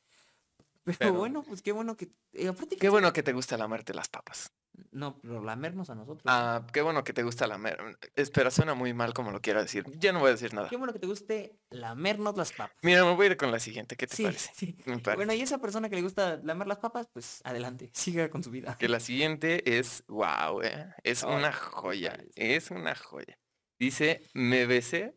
Pero, 0.86 0.98
Pero- 1.00 1.14
bueno, 1.14 1.44
pues 1.44 1.62
qué 1.62 1.72
bueno 1.72 1.96
que... 1.96 2.10
eh, 2.34 2.48
aparte 2.48 2.78
Qué 2.78 2.90
bueno 2.90 3.14
que 3.14 3.24
te 3.24 3.34
gusta 3.34 3.58
lamerte 3.58 3.94
las 3.94 4.10
papas. 4.10 4.52
No, 4.92 5.20
pero 5.22 5.44
lamernos 5.44 5.92
a 5.92 5.96
nosotros. 5.96 6.24
Ah, 6.26 6.66
qué 6.74 6.82
bueno 6.82 7.04
que 7.04 7.14
te 7.14 7.22
gusta 7.22 7.46
lamer. 7.46 7.78
Espera, 8.16 8.50
suena 8.50 8.74
muy 8.74 8.92
mal 8.92 9.14
como 9.14 9.30
lo 9.30 9.40
quiera 9.40 9.62
decir. 9.62 9.86
Ya 10.00 10.12
no 10.12 10.20
voy 10.20 10.30
a 10.30 10.32
decir 10.32 10.52
nada. 10.56 10.68
Qué 10.68 10.78
bueno 10.78 10.92
que 10.94 10.98
te 10.98 11.06
guste 11.06 11.60
lamernos 11.70 12.36
las 12.36 12.54
papas. 12.54 12.76
Mira, 12.82 13.06
me 13.06 13.14
voy 13.14 13.28
a 13.28 13.30
ir 13.30 13.38
con 13.38 13.52
la 13.52 13.60
siguiente. 13.60 13.96
¿Qué 13.96 14.08
te 14.08 14.16
Sí, 14.16 14.24
parece? 14.24 14.52
sí. 14.56 14.76
Me 14.86 14.98
parece. 14.98 15.16
Bueno, 15.18 15.34
y 15.34 15.42
esa 15.42 15.60
persona 15.60 15.90
que 15.90 15.96
le 15.96 16.02
gusta 16.02 16.38
lamer 16.44 16.66
las 16.68 16.80
papas, 16.80 17.08
pues 17.14 17.42
adelante, 17.44 17.92
siga 17.94 18.32
con 18.32 18.44
su 18.44 18.50
vida. 18.50 18.76
Que 18.80 18.90
la 18.90 19.00
siguiente 19.00 19.78
es, 19.78 20.04
wow, 20.08 20.62
es 21.04 21.24
Ay, 21.24 21.36
una 21.36 21.54
joya. 21.54 22.18
Es 22.34 22.72
una 22.72 22.96
joya. 22.96 23.38
Dice, 23.78 24.28
me 24.34 24.66
besé 24.66 25.16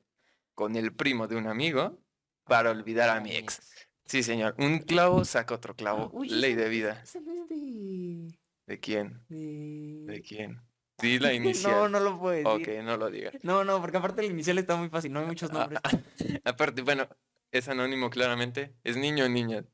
con 0.55 0.77
el 0.77 0.95
primo 0.95 1.29
de 1.29 1.37
un 1.37 1.47
amigo 1.47 1.99
para 2.45 2.71
olvidar 2.73 3.09
a 3.09 3.21
mi 3.23 3.35
ex. 3.35 3.61
Sí, 4.07 4.23
señor. 4.23 4.55
Un 4.59 4.79
clavo 4.79 5.25
saca 5.25 5.55
otro 5.55 5.75
clavo. 5.75 6.11
Uy, 6.13 6.29
Ley 6.29 6.55
de 6.55 6.69
vida. 6.69 7.03
no 7.25 7.33
es 7.33 7.49
de... 7.49 8.39
¿De 8.67 8.81
quién? 8.81 9.21
de- 9.29 10.05
¿De 10.07 10.23
quién? 10.23 10.61
Di 10.99 11.19
la 11.19 11.33
inicial. 11.35 11.73
No, 11.73 11.89
no 11.89 12.01
lo 12.01 12.19
puedo 12.19 12.33
decir. 12.33 12.47
Ok, 12.79 12.85
no 12.85 12.97
lo 12.97 13.11
digas. 13.11 13.35
No, 13.43 13.65
no, 13.65 13.81
porque 13.81 13.97
aparte 13.99 14.25
el 14.25 14.31
inicial 14.33 14.59
está 14.59 14.77
muy 14.77 14.89
fácil, 14.89 15.13
no 15.13 15.21
hay 15.21 15.27
muchos 15.27 15.53
nombres. 15.53 15.81
Aparte, 16.45 16.83
bueno, 16.83 17.07
es 17.53 17.69
anónimo 17.69 18.09
claramente. 18.11 18.75
¿Es 18.85 18.97
niño 18.97 19.25
o 19.25 19.29
niña? 19.29 19.65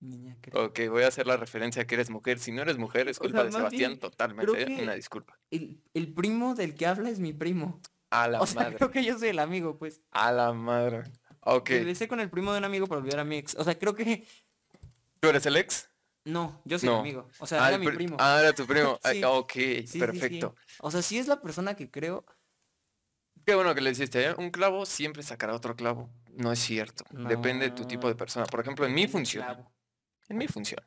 Niña, 0.00 0.36
creo. 0.40 0.66
Ok, 0.66 0.80
voy 0.90 1.02
a 1.04 1.08
hacer 1.08 1.26
la 1.26 1.36
referencia 1.36 1.82
a 1.82 1.86
que 1.86 1.94
eres 1.96 2.10
mujer. 2.10 2.38
Si 2.38 2.52
no 2.52 2.62
eres 2.62 2.78
mujer, 2.78 3.08
es 3.08 3.18
O 3.18 3.22
culpa 3.22 3.38
sea, 3.38 3.44
de 3.46 3.52
Sebastián, 3.52 3.90
bien, 3.92 4.00
totalmente. 4.00 4.62
¿eh? 4.62 4.78
Una 4.82 4.94
disculpa. 4.94 5.38
El, 5.50 5.82
el 5.94 6.12
primo 6.12 6.54
del 6.54 6.74
que 6.74 6.86
habla 6.86 7.10
es 7.10 7.18
mi 7.18 7.32
primo. 7.32 7.80
A 8.10 8.28
la 8.28 8.40
O 8.40 8.46
sea, 8.46 8.62
madre. 8.62 8.76
creo 8.76 8.90
que 8.90 9.04
yo 9.04 9.18
soy 9.18 9.28
el 9.28 9.38
amigo, 9.38 9.78
pues. 9.78 10.02
A 10.10 10.30
la 10.32 10.52
madre. 10.52 11.04
Ok. 11.48 11.70
Me 11.70 11.84
besé 11.84 12.08
con 12.08 12.18
el 12.20 12.28
primo 12.28 12.52
de 12.52 12.58
un 12.58 12.64
amigo 12.64 12.86
para 12.86 13.00
olvidar 13.00 13.20
a 13.20 13.24
mi 13.24 13.36
ex. 13.36 13.54
O 13.54 13.62
sea, 13.64 13.78
creo 13.78 13.94
que... 13.94 14.26
¿Tú 15.20 15.28
eres 15.28 15.46
el 15.46 15.56
ex? 15.56 15.88
No, 16.24 16.60
yo 16.64 16.76
soy 16.78 16.88
amigo. 16.88 17.28
O 17.38 17.46
sea, 17.46 17.64
Ah, 17.64 17.68
era 17.68 17.78
mi 17.78 17.86
pri- 17.86 17.96
primo. 17.96 18.16
Ah, 18.18 18.38
era 18.40 18.52
tu 18.52 18.66
primo. 18.66 18.98
Sí. 19.12 19.22
ok, 19.24 19.52
Sí, 19.52 19.76
sí, 19.82 19.86
sí. 19.86 19.98
perfecto. 20.00 20.54
O 20.80 20.90
sea, 20.90 21.02
sí 21.02 21.18
es 21.18 21.28
la 21.28 21.40
persona 21.40 21.74
que 21.74 21.88
creo... 21.90 22.24
Qué 23.44 23.54
bueno 23.54 23.74
que 23.76 23.80
le 23.80 23.90
hiciste. 23.92 24.24
¿eh? 24.26 24.34
Un 24.36 24.50
clavo 24.50 24.84
siempre 24.86 25.22
sacará 25.22 25.54
otro 25.54 25.76
clavo. 25.76 26.10
No 26.34 26.50
es 26.50 26.58
cierto. 26.58 27.04
Depende 27.10 27.66
de 27.66 27.70
tu 27.76 27.84
tipo 27.86 28.08
de 28.08 28.16
persona. 28.16 28.44
Por 28.46 28.60
ejemplo, 28.60 28.84
en 28.86 28.92
mi 28.94 29.04
un 29.04 29.10
función. 29.10 29.46
En 30.28 30.36
mi 30.36 30.48
función. 30.48 30.80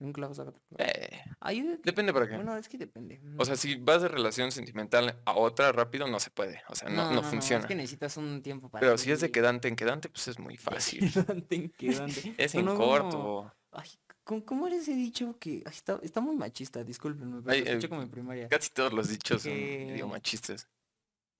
Un 0.00 0.12
clavo 0.12 0.32
saca 0.32 0.50
otro 0.50 0.62
clavo. 0.68 0.90
Eh, 0.90 1.78
depende 1.82 2.12
para 2.12 2.28
qué. 2.28 2.36
Bueno, 2.36 2.56
es 2.56 2.68
que 2.68 2.78
depende. 2.78 3.20
O 3.36 3.44
sea, 3.44 3.56
si 3.56 3.76
vas 3.76 4.02
de 4.02 4.08
relación 4.08 4.52
sentimental 4.52 5.20
a 5.24 5.34
otra 5.34 5.72
rápido, 5.72 6.06
no 6.06 6.20
se 6.20 6.30
puede. 6.30 6.62
O 6.68 6.74
sea, 6.74 6.88
no, 6.88 7.10
no, 7.12 7.22
funciona. 7.22 7.62
Es 7.62 7.66
que 7.66 7.74
necesitas 7.74 8.16
un 8.16 8.42
tiempo 8.42 8.68
para... 8.68 8.80
Pero 8.80 8.96
si 8.96 9.10
es 9.10 9.20
de 9.20 9.30
quedante 9.32 9.66
en 9.66 9.74
quedante, 9.74 10.08
pues 10.08 10.28
es 10.28 10.38
muy 10.38 10.56
fácil. 10.56 11.12
Quedante 11.12 11.54
en 11.56 11.70
quedante. 11.70 12.34
Es 12.38 12.54
en 12.54 12.66
corto. 12.66 13.52
Ay, 13.72 13.88
¿cómo, 14.24 14.66
era 14.66 14.76
ese 14.76 14.94
dicho 14.94 15.36
que 15.38 15.62
ay, 15.66 15.72
está, 15.72 15.98
está 16.02 16.20
muy 16.20 16.36
machista? 16.36 16.84
Discúlpenme, 16.84 17.42
pero 17.42 17.52
Ay, 17.52 17.60
lo 17.60 17.66
escuché 17.66 17.86
eh, 17.86 17.88
como 17.88 18.02
en 18.02 18.10
primaria. 18.10 18.48
Casi 18.48 18.70
todos 18.70 18.92
los 18.92 19.08
dichos 19.08 19.42
son 19.42 19.52
medio 19.52 20.06
machistas. 20.06 20.68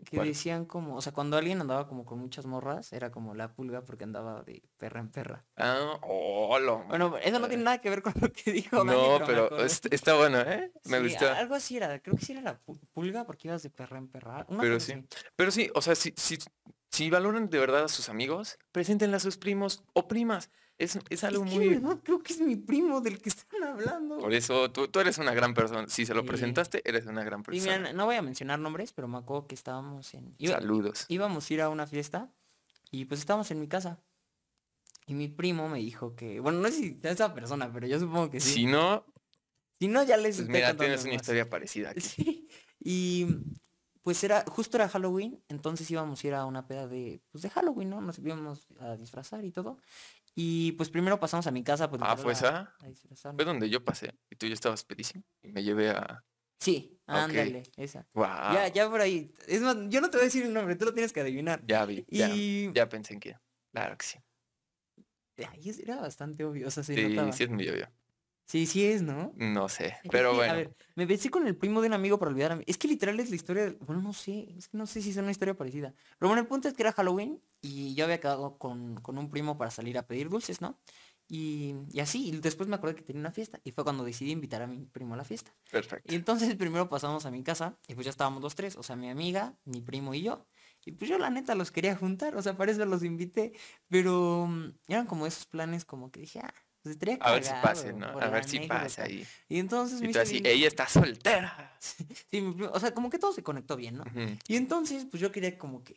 Que 0.05 0.21
decían 0.21 0.65
como, 0.65 0.95
o 0.97 1.03
sea, 1.03 1.13
cuando 1.13 1.37
alguien 1.37 1.61
andaba 1.61 1.89
como 1.89 2.05
con 2.05 2.19
muchas 2.21 2.47
morras, 2.47 2.93
era 2.93 3.11
como 3.11 3.35
la 3.35 3.53
pulga 3.53 3.85
porque 3.85 4.05
andaba 4.05 4.43
de 4.45 4.63
perra 4.77 5.01
en 5.01 5.11
perra. 5.11 5.45
Ah, 5.57 5.99
hola. 6.03 6.85
Bueno, 6.89 7.17
eso 7.19 7.39
no 7.41 7.49
tiene 7.49 7.65
nada 7.65 7.79
que 7.79 7.91
ver 7.91 8.03
con 8.03 8.15
lo 8.21 8.33
que 8.33 8.53
dijo 8.53 8.85
No, 8.85 9.19
pero 9.27 9.51
está 9.67 10.15
bueno, 10.15 10.41
¿eh? 10.41 10.73
Me 10.85 10.99
Sí, 10.99 11.03
gusta. 11.05 11.37
Algo 11.39 11.55
así 11.57 11.77
era, 11.77 11.99
creo 12.01 12.17
que 12.17 12.25
sí 12.25 12.33
era 12.33 12.43
la 12.43 12.61
pu- 12.65 12.79
pulga 12.93 13.25
porque 13.25 13.49
ibas 13.49 13.63
de 13.65 13.71
perra 13.71 13.99
en 13.99 14.09
perra. 14.09 14.47
una 14.49 14.61
Pero 14.61 14.79
sí. 14.79 14.93
así. 14.93 15.05
Pero 15.35 15.51
sí, 15.51 15.71
o 15.75 15.83
sea, 15.83 15.95
si, 15.97 16.15
si, 16.17 16.39
si 16.91 17.11
valoran 17.11 17.49
de 17.51 17.59
verdad 17.59 17.85
a 17.85 17.89
sus 17.89 18.09
amigos, 18.09 18.59
preséntenle 18.73 19.17
a 19.17 19.21
sus 19.21 19.37
primos 19.37 19.83
o 19.93 20.09
primas. 20.09 20.51
Es, 20.79 20.97
es 21.11 21.25
algo 21.25 21.45
Es 21.45 21.51
que 21.51 21.57
muy... 21.57 21.69
verdad 21.71 21.99
creo 22.05 22.21
que 22.23 22.33
es 22.33 22.41
mi 22.41 22.55
primo 22.55 23.01
del 23.01 23.21
que 23.21 23.31
están 23.31 23.65
hablando. 23.65 24.19
Por 24.19 24.33
eso, 24.33 24.71
tú, 24.71 24.87
tú 24.87 25.01
eres 25.01 25.19
una 25.19 25.35
gran 25.35 25.53
persona. 25.53 25.89
Si 25.89 26.07
se 26.07 26.15
lo 26.15 26.21
Sí. 26.23 26.29
presentaste, 26.29 26.89
eres 26.89 27.07
una 27.07 27.25
gran 27.25 27.41
Y 27.41 27.43
persona. 27.45 27.79
mira, 27.79 27.93
no 27.93 28.05
voy 28.07 28.15
a 28.15 28.23
mencionar 28.23 28.61
nombres, 28.61 28.93
pero 28.93 29.09
me 29.09 29.19
acuerdo 29.19 29.49
que 29.49 29.57
estábamos 29.57 30.15
en... 30.15 30.35
iba- 30.39 30.55
Saludos. 30.61 31.05
íbamos 31.09 31.51
a 31.51 31.55
ir 31.55 31.63
a 31.63 31.69
una 31.69 31.87
fiesta 31.89 32.33
y 32.93 33.07
pues 33.07 33.19
estábamos 33.21 33.51
en 33.51 33.59
mi 33.61 33.67
casa. 33.67 34.01
Y 35.07 35.15
mi 35.15 35.27
primo 35.27 35.69
me 35.69 35.79
dijo 35.79 36.15
que, 36.15 36.39
bueno, 36.39 36.61
no 36.61 36.69
sé 36.69 36.75
si 36.75 36.99
es 37.03 37.13
esa 37.13 37.35
persona, 37.35 37.73
pero 37.73 37.87
yo 37.89 37.99
supongo 37.99 38.31
que 38.31 38.39
sí. 38.41 38.51
Si 38.53 38.67
no, 38.67 39.05
Si 39.81 39.89
no, 39.89 40.05
ya 40.05 40.17
les 40.17 40.37
pues 40.37 40.49
mira, 40.49 40.77
tienes 40.77 41.03
una 41.05 41.15
más. 41.15 41.23
historia 41.23 41.51
parecida 41.51 41.91
aquí. 41.91 42.01
Sí. 42.09 42.49
Y 42.81 43.27
pues 44.09 44.25
era, 44.25 44.43
justo 44.49 44.79
era 44.79 44.89
Halloween, 44.89 45.39
entonces 45.49 45.91
íbamos 45.91 46.25
a 46.25 46.27
ir 46.27 46.33
a 46.33 46.47
una 46.47 46.67
peda 46.67 46.89
de, 46.89 47.21
pues 47.31 47.43
de 47.43 47.51
Halloween, 47.51 47.91
¿no? 47.91 48.01
Nos 48.01 48.19
íbamos 48.19 48.67
a 48.81 48.97
disfrazar 48.97 49.45
y 49.45 49.51
todo. 49.53 49.77
Y 50.35 50.73
pues 50.73 50.89
primero 50.89 51.21
pasamos 51.21 51.47
a 51.47 51.51
mi 51.51 51.63
casa, 51.63 51.91
pues 51.91 52.01
Ah, 52.03 52.17
¿fue 52.17 52.33
a- 52.33 52.35
esa? 52.35 52.75
a 52.81 52.87
disfrazarnos. 52.89 53.37
Fue 53.37 53.45
donde 53.45 53.69
yo 53.69 53.85
pasé 53.85 54.19
y 54.31 54.37
tú 54.37 54.47
ya 54.47 54.55
estabas 54.55 54.83
pedísimo 54.85 55.25
y 55.43 55.53
me 55.53 55.63
llevé 55.63 55.91
a... 55.91 56.25
Sí, 56.59 56.99
Ok. 57.03 57.05
ándale, 57.17 57.65
esa. 57.77 58.09
¡Wow! 58.15 58.25
Ya, 58.55 58.69
ya 58.69 58.89
por 58.89 59.03
ahí. 59.03 59.31
Es 59.47 59.61
más, 59.61 59.77
yo 59.91 60.01
no 60.01 60.09
te 60.09 60.17
voy 60.17 60.23
a 60.23 60.25
decir 60.25 60.43
el 60.47 60.55
nombre, 60.55 60.75
tú 60.77 60.87
lo 60.87 60.95
tienes 60.95 61.13
que 61.13 61.21
adivinar. 61.21 61.63
Ya 61.67 61.85
vi, 61.85 62.07
ya, 62.09 62.31
Y 62.33 62.73
ya 62.73 62.89
pensé 62.89 63.13
en 63.13 63.21
quién. 63.21 63.37
Claro 63.73 63.99
que 63.99 64.07
sí. 64.07 64.19
Es- 65.37 65.79
era 65.81 65.97
bastante 65.97 66.45
obvio, 66.45 66.69
o 66.69 66.71
sea, 66.71 66.83
se 66.83 66.95
Sí, 66.95 67.03
notaba. 67.11 67.33
sí 67.33 67.45
es 67.45 67.51
muy 67.51 67.69
obvio. 67.69 67.91
Sí, 68.49 68.67
sí 68.67 68.85
es, 68.87 69.03
¿no? 69.03 69.33
No 69.37 69.69
sé, 69.69 69.99
pero 70.11 70.35
bueno. 70.35 70.53
A 70.53 70.57
ver, 70.57 70.77
me 70.95 71.05
besé 71.05 71.29
con 71.31 71.47
el 71.47 71.55
primo 71.57 71.83
de 71.83 71.89
un 71.89 71.93
amigo 71.93 72.19
para 72.19 72.31
olvidar 72.31 72.53
a 72.53 72.57
mí. 72.57 72.65
Es 72.67 72.79
que 72.79 72.89
literal 72.89 73.21
es 73.21 73.29
la 73.29 73.37
historia, 73.37 73.65
del- 73.65 73.77
bueno, 73.77 74.01
no 74.01 74.13
sé, 74.15 74.55
es 74.57 74.69
que 74.69 74.79
no 74.79 74.87
sé 74.87 75.03
si 75.03 75.11
es 75.11 75.17
una 75.19 75.31
historia 75.31 75.55
parecida. 75.55 75.95
Pero 76.19 76.29
bueno, 76.31 76.41
el 76.41 76.49
punto 76.49 76.67
es 76.67 76.75
que 76.75 76.83
era 76.83 76.93
Halloween 76.93 77.43
y 77.61 77.95
yo 77.95 78.05
había 78.07 78.19
quedado 78.21 78.57
con, 78.59 78.97
con 79.03 79.19
un 79.19 79.29
primo 79.31 79.59
para 79.59 79.71
salir 79.71 79.99
a 79.99 80.07
pedir 80.07 80.31
dulces, 80.31 80.61
¿no? 80.63 80.81
Y, 81.31 81.75
y 81.93 82.01
así, 82.01 82.29
y 82.29 82.33
después 82.41 82.71
me 82.71 82.77
acordé 82.77 82.95
que 82.95 83.03
tenía 83.03 83.21
una 83.21 83.33
fiesta 83.33 83.61
y 83.63 83.73
fue 83.73 83.85
cuando 83.85 84.03
decidí 84.03 84.31
invitar 84.31 84.63
a 84.63 84.67
mi 84.67 84.87
primo 84.87 85.13
a 85.13 85.19
la 85.19 85.25
fiesta. 85.25 85.55
Perfecto. 85.71 86.11
Y 86.11 86.17
entonces 86.17 86.55
primero 86.57 86.89
pasamos 86.89 87.27
a 87.27 87.31
mi 87.31 87.43
casa 87.43 87.79
y 87.87 87.95
pues 87.95 88.07
ya 88.07 88.11
estábamos 88.11 88.43
los 88.43 88.55
tres, 88.55 88.77
o 88.77 88.83
sea, 88.83 88.97
mi 88.97 89.11
amiga, 89.11 89.59
mi 89.67 89.83
primo 89.83 90.15
y 90.15 90.23
yo. 90.23 90.47
Y 90.87 90.93
pues 90.93 91.11
yo 91.11 91.19
la 91.19 91.29
neta 91.29 91.55
los 91.55 91.71
quería 91.71 91.95
juntar, 91.97 92.35
o 92.35 92.41
sea, 92.43 92.57
para 92.57 92.73
eso 92.73 92.83
los 92.87 93.03
invité, 93.05 93.53
pero 93.89 94.47
mm, 94.49 94.79
eran 94.89 95.07
como 95.07 95.27
esos 95.27 95.45
planes 95.45 95.85
como 95.85 96.11
que 96.11 96.21
dije, 96.21 96.41
ah, 96.43 96.55
pues 96.83 96.95
estaría 96.95 97.17
A 97.21 97.33
ver 97.33 97.45
si 97.45 97.53
pase, 97.63 97.93
¿no? 97.93 98.07
A 98.07 98.29
ver 98.29 98.45
si 98.45 98.57
anécdota". 98.59 98.83
pasa 98.83 99.03
ahí. 99.05 99.27
Y 99.49 99.59
entonces 99.59 100.01
Y 100.03 100.13
tú 100.13 100.19
así, 100.21 100.41
ella 100.45 100.67
está 100.69 100.87
soltera. 100.89 101.77
Sí, 102.31 102.55
o 102.73 102.81
sea, 102.81 102.93
como 102.93 103.09
que 103.11 103.19
todo 103.19 103.33
se 103.33 103.43
conectó 103.43 103.77
bien, 103.77 103.97
¿no? 103.97 104.05
Y 104.49 104.57
entonces, 104.57 105.07
pues 105.11 105.21
yo 105.21 105.31
quería 105.33 105.57
como 105.59 105.83
que 105.85 105.97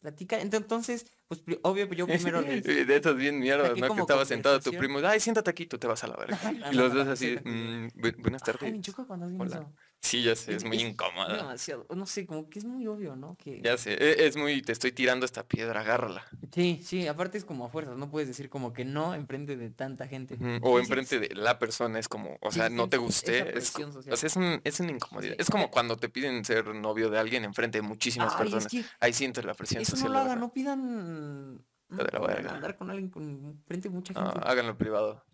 platicar. 0.00 0.40
Ent- 0.40 0.54
Entonces, 0.56 1.06
pues 1.28 1.42
obvio, 1.62 1.86
yo 1.92 2.06
primero 2.06 2.40
les... 2.42 2.64
de 2.64 2.96
esos 2.96 3.16
bien 3.16 3.38
mierdas, 3.38 3.76
¿no? 3.78 3.94
Que 3.94 4.00
estaba 4.00 4.24
sentado 4.24 4.60
tu 4.60 4.72
primo, 4.72 4.98
ay, 5.00 5.20
siéntate 5.20 5.50
aquí, 5.50 5.66
tú 5.66 5.78
te 5.78 5.86
vas 5.86 6.02
a 6.04 6.06
la 6.08 6.16
verga. 6.16 6.38
Y 6.72 6.74
los 6.74 6.92
dos 6.94 7.06
así. 7.08 7.36
"Mm, 7.44 7.88
bu- 7.94 8.16
buenas 8.22 8.42
Ay, 8.42 8.52
me 8.52 8.58
tardes. 8.58 8.80
choca 8.82 9.04
cuando 9.04 9.26
hacen 9.26 9.40
Hola. 9.40 9.56
eso. 9.56 9.72
Sí, 10.02 10.22
ya 10.22 10.34
sé, 10.34 10.52
es 10.52 10.58
Es- 10.58 10.64
muy 10.64 10.78
incómoda. 10.80 11.36
Demasiado, 11.36 11.86
no 11.94 12.06
sé, 12.06 12.26
como 12.26 12.48
que 12.48 12.58
es 12.58 12.64
muy 12.64 12.86
obvio, 12.86 13.16
¿no? 13.16 13.36
Que... 13.36 13.60
Ya 13.62 13.76
sé, 13.76 13.92
e- 13.92 14.26
es 14.26 14.34
muy, 14.36 14.62
te 14.62 14.72
estoy 14.72 14.92
tirando 14.92 15.26
esta 15.26 15.46
piedra, 15.46 15.80
agárrala. 15.80 16.24
Sí, 16.52 16.80
sí, 16.82 17.06
aparte 17.06 17.36
es 17.36 17.44
como 17.44 17.66
a 17.66 17.68
fuerzas, 17.68 17.96
no 17.98 18.10
puedes 18.10 18.26
decir 18.26 18.48
como 18.48 18.72
que 18.72 18.84
no 18.86 19.14
enfrente 19.14 19.56
de 19.56 19.70
tanta 19.70 20.08
gente. 20.08 20.38
O 20.62 20.78
Sí, 20.78 20.84
enfrente 20.84 21.20
de 21.20 21.34
la 21.34 21.58
persona 21.58 21.98
es 21.98 22.08
como, 22.08 22.38
o 22.40 22.50
Sí, 22.50 22.58
sea, 22.60 22.70
no 22.70 22.88
te 22.88 22.96
gusté. 22.96 23.56
Es, 23.58 23.74
o 23.76 24.16
sea, 24.16 24.26
es, 24.26 24.36
un, 24.36 24.60
es 24.64 24.80
una 24.80 24.90
incomodidad. 24.92 25.34
Es 25.38 25.50
como 25.50 25.70
cuando 25.70 25.96
te 25.96 26.08
piden 26.08 26.44
ser 26.46 26.74
novio 26.74 27.10
de 27.10 27.18
alguien 27.18 27.44
enfrente 27.44 27.78
de 27.78 27.82
muchísimas 27.82 28.32
Ay, 28.32 28.38
personas. 28.38 28.68
que 28.68 28.84
Ahí 29.00 29.12
sientes 29.12 29.44
la 29.44 29.54
presión 29.54 29.82
eso 29.82 29.92
no 29.92 29.96
social. 29.98 30.12
lo 30.12 30.18
la 30.18 30.24
hagan, 30.24 30.40
no 30.40 30.52
pidan... 30.52 31.64
Lo 31.90 31.96
No 31.96 32.04
de 32.04 32.12
la 32.12 32.18
pongan 32.20 32.30
a 32.30 32.34
verga. 32.36 32.54
andar 32.54 32.76
con 32.76 32.88
alguien 32.90 33.10
con 33.10 33.62
frente 33.66 33.88
de 33.88 33.94
mucha 33.94 34.14
No, 34.14 34.30
gente. 34.30 34.40
háganlo 34.48 34.78
privado. 34.78 35.24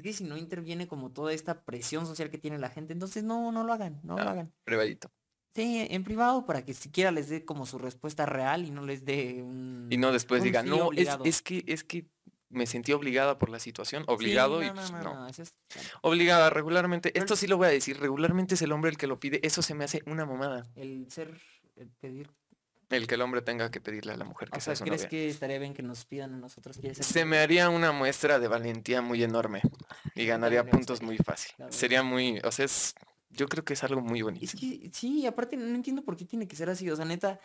Es 0.00 0.04
que 0.04 0.12
si 0.14 0.24
no 0.24 0.38
interviene 0.38 0.88
como 0.88 1.10
toda 1.12 1.34
esta 1.34 1.62
presión 1.62 2.06
social 2.06 2.30
que 2.30 2.38
tiene 2.38 2.58
la 2.58 2.70
gente, 2.70 2.94
entonces 2.94 3.22
no, 3.22 3.52
no 3.52 3.64
lo 3.64 3.74
hagan, 3.74 4.00
no 4.02 4.16
lo 4.16 4.22
hagan. 4.22 4.50
Privadito. 4.64 5.10
Sí, 5.54 5.86
en 5.90 6.04
privado 6.04 6.46
para 6.46 6.64
que 6.64 6.72
siquiera 6.72 7.10
les 7.10 7.28
dé 7.28 7.44
como 7.44 7.66
su 7.66 7.76
respuesta 7.76 8.24
real 8.24 8.64
y 8.64 8.70
no 8.70 8.86
les 8.86 9.04
dé 9.04 9.42
un... 9.42 9.88
Y 9.90 9.98
no 9.98 10.10
después 10.10 10.42
digan, 10.42 10.64
sí 10.64 10.70
no, 10.70 10.76
es, 10.76 10.82
obligado". 10.84 11.24
es 11.26 11.42
que, 11.42 11.64
es 11.66 11.84
que 11.84 12.06
me 12.48 12.66
sentí 12.66 12.94
obligada 12.94 13.38
por 13.38 13.50
la 13.50 13.58
situación. 13.58 14.04
Sí, 14.04 14.10
Obligado 14.10 14.62
y 14.62 14.68
no, 14.68 14.74
pues 14.74 14.90
no, 14.90 15.02
no. 15.02 15.14
no, 15.16 15.28
eso 15.28 15.42
es- 15.42 15.58
Obligada 16.00 16.48
regularmente. 16.48 17.12
Esto 17.18 17.36
sí 17.36 17.46
lo 17.46 17.58
voy 17.58 17.66
a 17.66 17.70
decir. 17.70 18.00
Regularmente 18.00 18.54
es 18.54 18.62
el 18.62 18.72
hombre 18.72 18.90
el 18.90 18.96
que 18.96 19.06
lo 19.06 19.20
pide. 19.20 19.38
Eso 19.46 19.60
se 19.60 19.74
me 19.74 19.84
hace 19.84 20.02
una 20.06 20.24
mamada. 20.24 20.66
El 20.76 21.10
ser, 21.10 21.38
el 21.76 21.90
pedir... 21.90 22.30
El 22.90 23.06
que 23.06 23.14
el 23.14 23.22
hombre 23.22 23.40
tenga 23.40 23.70
que 23.70 23.80
pedirle 23.80 24.12
a 24.12 24.16
la 24.16 24.24
mujer 24.24 24.50
que 24.50 24.58
O 24.58 24.60
sea, 24.60 24.74
sea 24.74 24.76
su 24.76 24.84
¿crees 24.84 25.02
novia. 25.02 25.08
que 25.08 25.28
estaría 25.28 25.58
bien 25.58 25.72
que 25.74 25.82
nos 25.82 26.04
pidan 26.04 26.34
a 26.34 26.36
nosotros? 26.36 26.76
¿Quieres 26.78 26.98
ser 26.98 27.06
Se 27.06 27.24
me 27.24 27.38
haría 27.38 27.68
una 27.70 27.92
muestra 27.92 28.38
de 28.38 28.48
valentía 28.48 29.00
muy 29.00 29.22
enorme 29.22 29.62
y 30.14 30.26
ganaría 30.26 30.64
puntos 30.66 31.00
muy 31.00 31.16
fácil. 31.18 31.52
Sería 31.70 32.02
muy, 32.02 32.40
o 32.40 32.50
sea, 32.50 32.64
es, 32.64 32.94
yo 33.30 33.46
creo 33.48 33.64
que 33.64 33.74
es 33.74 33.84
algo 33.84 34.00
muy 34.00 34.18
Es 34.18 34.24
bonito. 34.24 34.52
que 34.58 34.90
sí, 34.92 35.24
aparte 35.24 35.56
no 35.56 35.74
entiendo 35.74 36.02
por 36.04 36.16
qué 36.16 36.24
tiene 36.24 36.48
que 36.48 36.56
ser 36.56 36.68
así. 36.68 36.90
O 36.90 36.96
sea, 36.96 37.04
neta, 37.04 37.38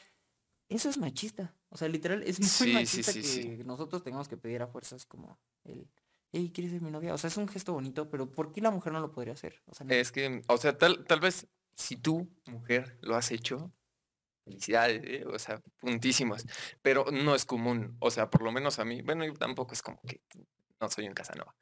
eso 0.68 0.90
es 0.90 0.98
machista. 0.98 1.54
O 1.70 1.78
sea, 1.78 1.88
literal, 1.90 2.24
es 2.24 2.40
muy 2.40 2.50
Sí, 2.50 2.74
machista 2.74 3.12
sí, 3.12 3.58
que 3.58 3.64
nosotros 3.66 4.04
tengamos 4.04 4.28
que 4.28 4.38
pedir 4.38 4.64
a 4.64 4.68
fuerzas 4.68 5.06
como 5.06 5.40
el, 5.64 5.88
hey, 6.32 6.52
¿quieres 6.52 6.72
ser 6.74 6.82
mi 6.82 6.90
novia? 6.90 7.14
O 7.14 7.20
sea, 7.20 7.28
es 7.28 7.38
un 7.38 7.48
gesto 7.48 7.72
bonito, 7.74 8.10
pero 8.10 8.32
¿por 8.32 8.52
qué 8.52 8.62
la 8.62 8.72
mujer 8.72 8.94
no 8.94 9.00
lo 9.00 9.12
podría 9.12 9.34
hacer? 9.34 9.62
O 9.68 9.76
sea, 9.76 9.86
neta, 9.86 10.00
Es 10.02 10.12
que, 10.12 10.42
o 10.48 10.58
sea, 10.58 10.76
tal, 10.76 11.06
tal 11.06 11.20
vez 11.20 11.46
si 11.76 11.98
tú, 11.98 12.28
mujer, 12.48 12.98
lo 13.02 13.16
has 13.16 13.30
hecho, 13.32 13.72
felicidades, 14.46 15.02
¿eh? 15.04 15.26
o 15.26 15.38
sea, 15.40 15.60
puntísimos, 15.80 16.46
pero 16.82 17.06
no 17.12 17.36
es 17.36 17.46
común, 17.46 17.98
o 18.00 18.10
sea, 18.12 18.30
por 18.30 18.42
lo 18.44 18.52
menos 18.52 18.80
a 18.80 18.86
mí, 18.86 19.02
bueno, 19.02 19.26
yo 19.26 19.34
tampoco 19.34 19.74
es 19.74 19.82
como 19.82 20.00
que 20.08 20.22
no 20.80 20.90
soy 20.90 21.08
un 21.08 21.14
Casanova, 21.14 21.54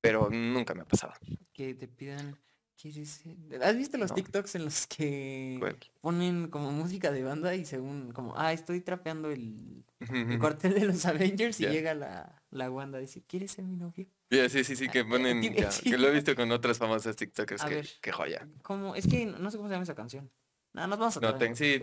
pero 0.00 0.30
nunca 0.30 0.74
me 0.74 0.82
ha 0.82 0.84
pasado. 0.86 1.14
que 1.52 1.74
te 1.74 1.88
pidan, 1.88 2.38
¿quieres? 2.80 3.22
¿Has 3.62 3.76
visto 3.76 3.96
los 3.96 4.10
No. 4.10 4.14
TikToks 4.16 4.54
en 4.56 4.64
los 4.66 4.86
que 4.86 5.58
ponen 6.00 6.48
como 6.48 6.70
música 6.70 7.10
de 7.10 7.22
banda 7.22 7.54
y 7.54 7.64
según 7.64 8.12
como, 8.12 8.34
ah, 8.36 8.52
estoy 8.52 8.80
trapeando 8.82 9.30
el, 9.30 9.84
el 10.00 10.38
cuartel 10.38 10.74
de 10.74 10.84
los 10.84 11.04
Avengers 11.06 11.58
y 11.60 11.66
llega 11.66 11.94
la, 11.94 12.42
la 12.50 12.70
Wanda 12.70 12.98
a 12.98 13.00
decir, 13.00 13.24
¿quieres 13.26 13.52
ser 13.52 13.64
mi 13.64 13.76
novio? 13.76 14.06
Ya, 14.28 14.48
sí, 14.48 14.64
sí, 14.64 14.76
sí, 14.76 14.88
que 14.88 15.04
ponen, 15.06 15.40
ya, 15.54 15.70
que 15.82 15.96
lo 15.96 16.08
he 16.08 16.12
visto 16.12 16.34
con 16.36 16.50
otras 16.52 16.76
famosas 16.78 17.16
TikTokers, 17.16 17.64
que, 17.64 17.74
ver. 17.76 17.88
que 18.02 18.12
joya. 18.12 18.46
Como, 18.62 18.94
es 18.94 19.06
que 19.06 19.24
no 19.24 19.50
sé 19.50 19.56
cómo 19.56 19.68
se 19.68 19.74
llama 19.74 19.84
esa 19.84 19.94
canción. 19.94 20.30
Nada, 20.74 20.88
nos 20.88 20.98
vamos 20.98 21.16
a 21.16 21.20
No, 21.20 21.38
ten- 21.38 21.56
sí, 21.56 21.82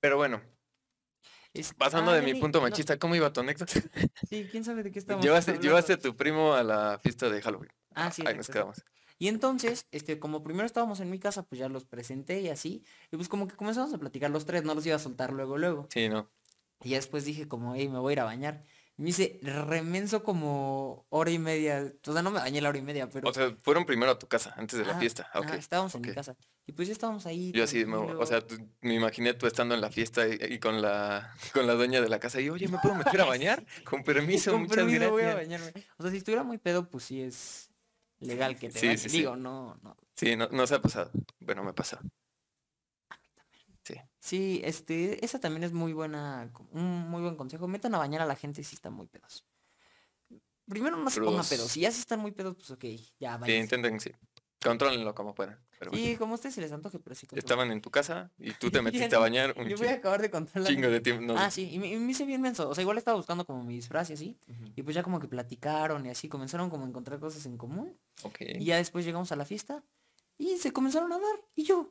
pero 0.00 0.16
bueno, 0.16 0.42
Es- 1.52 1.72
pasando 1.74 2.10
ah, 2.10 2.14
de 2.14 2.22
mi 2.22 2.34
punto 2.34 2.58
no, 2.60 2.64
machista, 2.68 2.98
¿cómo 2.98 3.14
iba 3.14 3.32
tu 3.32 3.40
anécdota? 3.40 3.72
sí, 4.28 4.46
quién 4.50 4.64
sabe 4.64 4.82
de 4.82 4.92
qué 4.92 4.98
estamos 4.98 5.24
Llevaste, 5.24 5.52
hablando. 5.52 5.68
llevaste 5.68 5.92
a 5.94 5.98
tu 5.98 6.16
primo 6.16 6.54
a 6.54 6.62
la 6.62 6.98
fiesta 7.02 7.30
de 7.30 7.40
Halloween. 7.42 7.70
Ah, 7.94 8.10
sí, 8.12 8.22
Ahí 8.26 8.36
nos 8.36 8.48
quedamos. 8.48 8.82
Y 9.18 9.28
entonces, 9.28 9.86
este, 9.92 10.18
como 10.18 10.42
primero 10.42 10.66
estábamos 10.66 11.00
en 11.00 11.08
mi 11.10 11.18
casa, 11.18 11.42
pues 11.44 11.58
ya 11.58 11.70
los 11.70 11.86
presenté 11.86 12.42
y 12.42 12.48
así. 12.50 12.84
Y 13.10 13.16
pues 13.16 13.28
como 13.30 13.48
que 13.48 13.56
comenzamos 13.56 13.94
a 13.94 13.98
platicar 13.98 14.30
los 14.30 14.44
tres, 14.44 14.64
no 14.64 14.74
los 14.74 14.84
iba 14.84 14.96
a 14.96 14.98
soltar 14.98 15.32
luego, 15.32 15.56
luego. 15.56 15.86
Sí, 15.90 16.10
no. 16.10 16.30
Y 16.82 16.90
ya 16.90 16.96
después 16.98 17.24
dije 17.24 17.48
como, 17.48 17.74
hey, 17.74 17.88
me 17.88 17.98
voy 17.98 18.10
a 18.10 18.12
ir 18.12 18.20
a 18.20 18.24
bañar. 18.24 18.60
Y 18.98 19.02
me 19.02 19.06
dice, 19.06 19.40
remenso 19.42 20.22
como 20.22 21.06
hora 21.08 21.30
y 21.30 21.38
media. 21.38 21.90
O 22.06 22.12
sea, 22.12 22.20
no 22.20 22.30
me 22.30 22.40
bañé 22.40 22.60
la 22.60 22.68
hora 22.68 22.76
y 22.76 22.82
media, 22.82 23.08
pero... 23.08 23.30
O 23.30 23.32
sea, 23.32 23.56
fueron 23.62 23.86
primero 23.86 24.12
a 24.12 24.18
tu 24.18 24.26
casa, 24.28 24.52
antes 24.58 24.78
de 24.78 24.84
la 24.84 24.98
fiesta. 24.98 25.30
ah, 25.32 25.40
estábamos 25.56 25.94
en 25.94 26.02
mi 26.02 26.12
casa. 26.12 26.36
Y 26.68 26.72
pues 26.72 26.88
ya 26.88 26.92
estábamos 26.92 27.26
ahí. 27.26 27.52
Yo 27.52 27.62
así, 27.62 27.84
me- 27.84 27.96
o 27.96 28.26
sea, 28.26 28.44
tú- 28.44 28.58
me 28.80 28.94
imaginé 28.94 29.34
tú 29.34 29.46
estando 29.46 29.74
en 29.76 29.80
la 29.80 29.90
fiesta 29.90 30.26
y, 30.26 30.36
y 30.54 30.58
con 30.58 30.82
la 30.82 31.32
con 31.52 31.66
la 31.66 31.74
dueña 31.74 32.00
de 32.00 32.08
la 32.08 32.18
casa 32.18 32.40
y, 32.40 32.48
oye, 32.50 32.66
¿me 32.68 32.78
puedo 32.78 32.94
meter 32.96 33.20
a 33.20 33.24
bañar? 33.38 33.64
Con 33.84 34.02
permiso, 34.02 34.50
Con 34.52 34.62
muchas 34.62 34.76
permiso, 34.78 35.10
voy 35.10 35.22
a 35.22 35.34
gracias. 35.34 35.48
bañarme. 35.60 35.84
O 35.98 36.02
sea, 36.02 36.10
si 36.10 36.16
estuviera 36.18 36.42
muy 36.42 36.58
pedo, 36.58 36.90
pues 36.90 37.04
sí 37.04 37.22
es 37.22 37.70
legal 38.18 38.58
que 38.58 38.68
te 38.70 38.78
Sí, 38.80 38.96
sí, 38.98 39.08
sí. 39.08 39.18
Digo, 39.18 39.36
no, 39.36 39.78
no. 39.82 39.96
Sí, 40.16 40.34
no, 40.34 40.48
no 40.48 40.66
se 40.66 40.74
ha 40.74 40.82
pasado. 40.82 41.10
Bueno, 41.38 41.62
me 41.62 41.72
pasa. 41.72 42.00
Sí. 43.84 43.94
Sí, 44.18 44.60
este, 44.64 45.24
esa 45.24 45.38
también 45.38 45.62
es 45.62 45.72
muy 45.72 45.92
buena, 45.92 46.50
un 46.72 47.08
muy 47.08 47.22
buen 47.22 47.36
consejo. 47.36 47.68
Metan 47.68 47.94
a 47.94 47.98
bañar 47.98 48.22
a 48.22 48.26
la 48.26 48.34
gente 48.34 48.64
si 48.64 48.74
están 48.74 48.92
muy 48.92 49.06
pedos. 49.06 49.44
Primero 50.68 50.96
no 50.96 51.08
se 51.10 51.20
pongan 51.20 51.46
pedos. 51.46 51.70
Si 51.70 51.80
ya 51.82 51.92
si 51.92 52.00
están 52.00 52.18
muy 52.18 52.32
pedos, 52.32 52.56
pues 52.56 52.72
ok, 52.72 52.84
ya 53.20 53.34
Sí, 53.36 53.40
váyanse. 53.40 53.56
intenten, 53.58 54.00
sí. 54.00 54.10
Contrólenlo 54.68 55.14
como 55.14 55.34
puedan. 55.34 55.58
Pero 55.78 55.90
bueno. 55.90 56.04
Sí, 56.06 56.16
como 56.16 56.32
a 56.32 56.34
ustedes 56.36 56.54
se 56.54 56.60
les 56.60 56.72
antoje, 56.72 56.98
pero 56.98 57.14
sí. 57.14 57.26
Estaban 57.32 57.70
en 57.70 57.80
tu 57.80 57.90
casa 57.90 58.30
y 58.38 58.52
tú 58.52 58.70
te 58.70 58.80
metiste 58.82 59.14
a 59.14 59.18
bañar 59.18 59.54
un 59.58 59.68
Yo 59.68 59.76
voy 59.76 59.88
a 59.88 59.94
acabar 59.94 60.20
de 60.22 60.30
contar 60.30 60.62
la 60.62 60.68
chingo 60.68 60.88
de 60.88 61.00
tiempo. 61.00 61.22
no, 61.22 61.38
Ah, 61.38 61.50
sí, 61.50 61.70
y 61.72 61.78
me, 61.78 61.88
y 61.92 61.96
me 61.96 62.10
hice 62.12 62.24
bien 62.24 62.40
menso. 62.40 62.68
O 62.68 62.74
sea, 62.74 62.82
igual 62.82 62.98
estaba 62.98 63.16
buscando 63.16 63.44
como 63.46 63.62
mis 63.64 63.88
frases 63.88 64.18
así. 64.20 64.38
Ujú. 64.48 64.72
Y 64.76 64.82
pues 64.82 64.94
ya 64.94 65.02
como 65.02 65.18
que 65.20 65.28
platicaron 65.28 66.04
y 66.06 66.10
así 66.10 66.28
comenzaron 66.28 66.70
como 66.70 66.84
a 66.84 66.88
encontrar 66.88 67.18
cosas 67.20 67.44
en 67.46 67.56
común. 67.56 67.98
Ok. 68.22 68.40
Y 68.58 68.64
ya 68.64 68.76
después 68.76 69.04
llegamos 69.04 69.32
a 69.32 69.36
la 69.36 69.44
fiesta 69.44 69.84
y 70.38 70.56
se 70.58 70.72
comenzaron 70.72 71.12
a 71.12 71.18
dar. 71.18 71.36
Y 71.54 71.64
yo, 71.64 71.90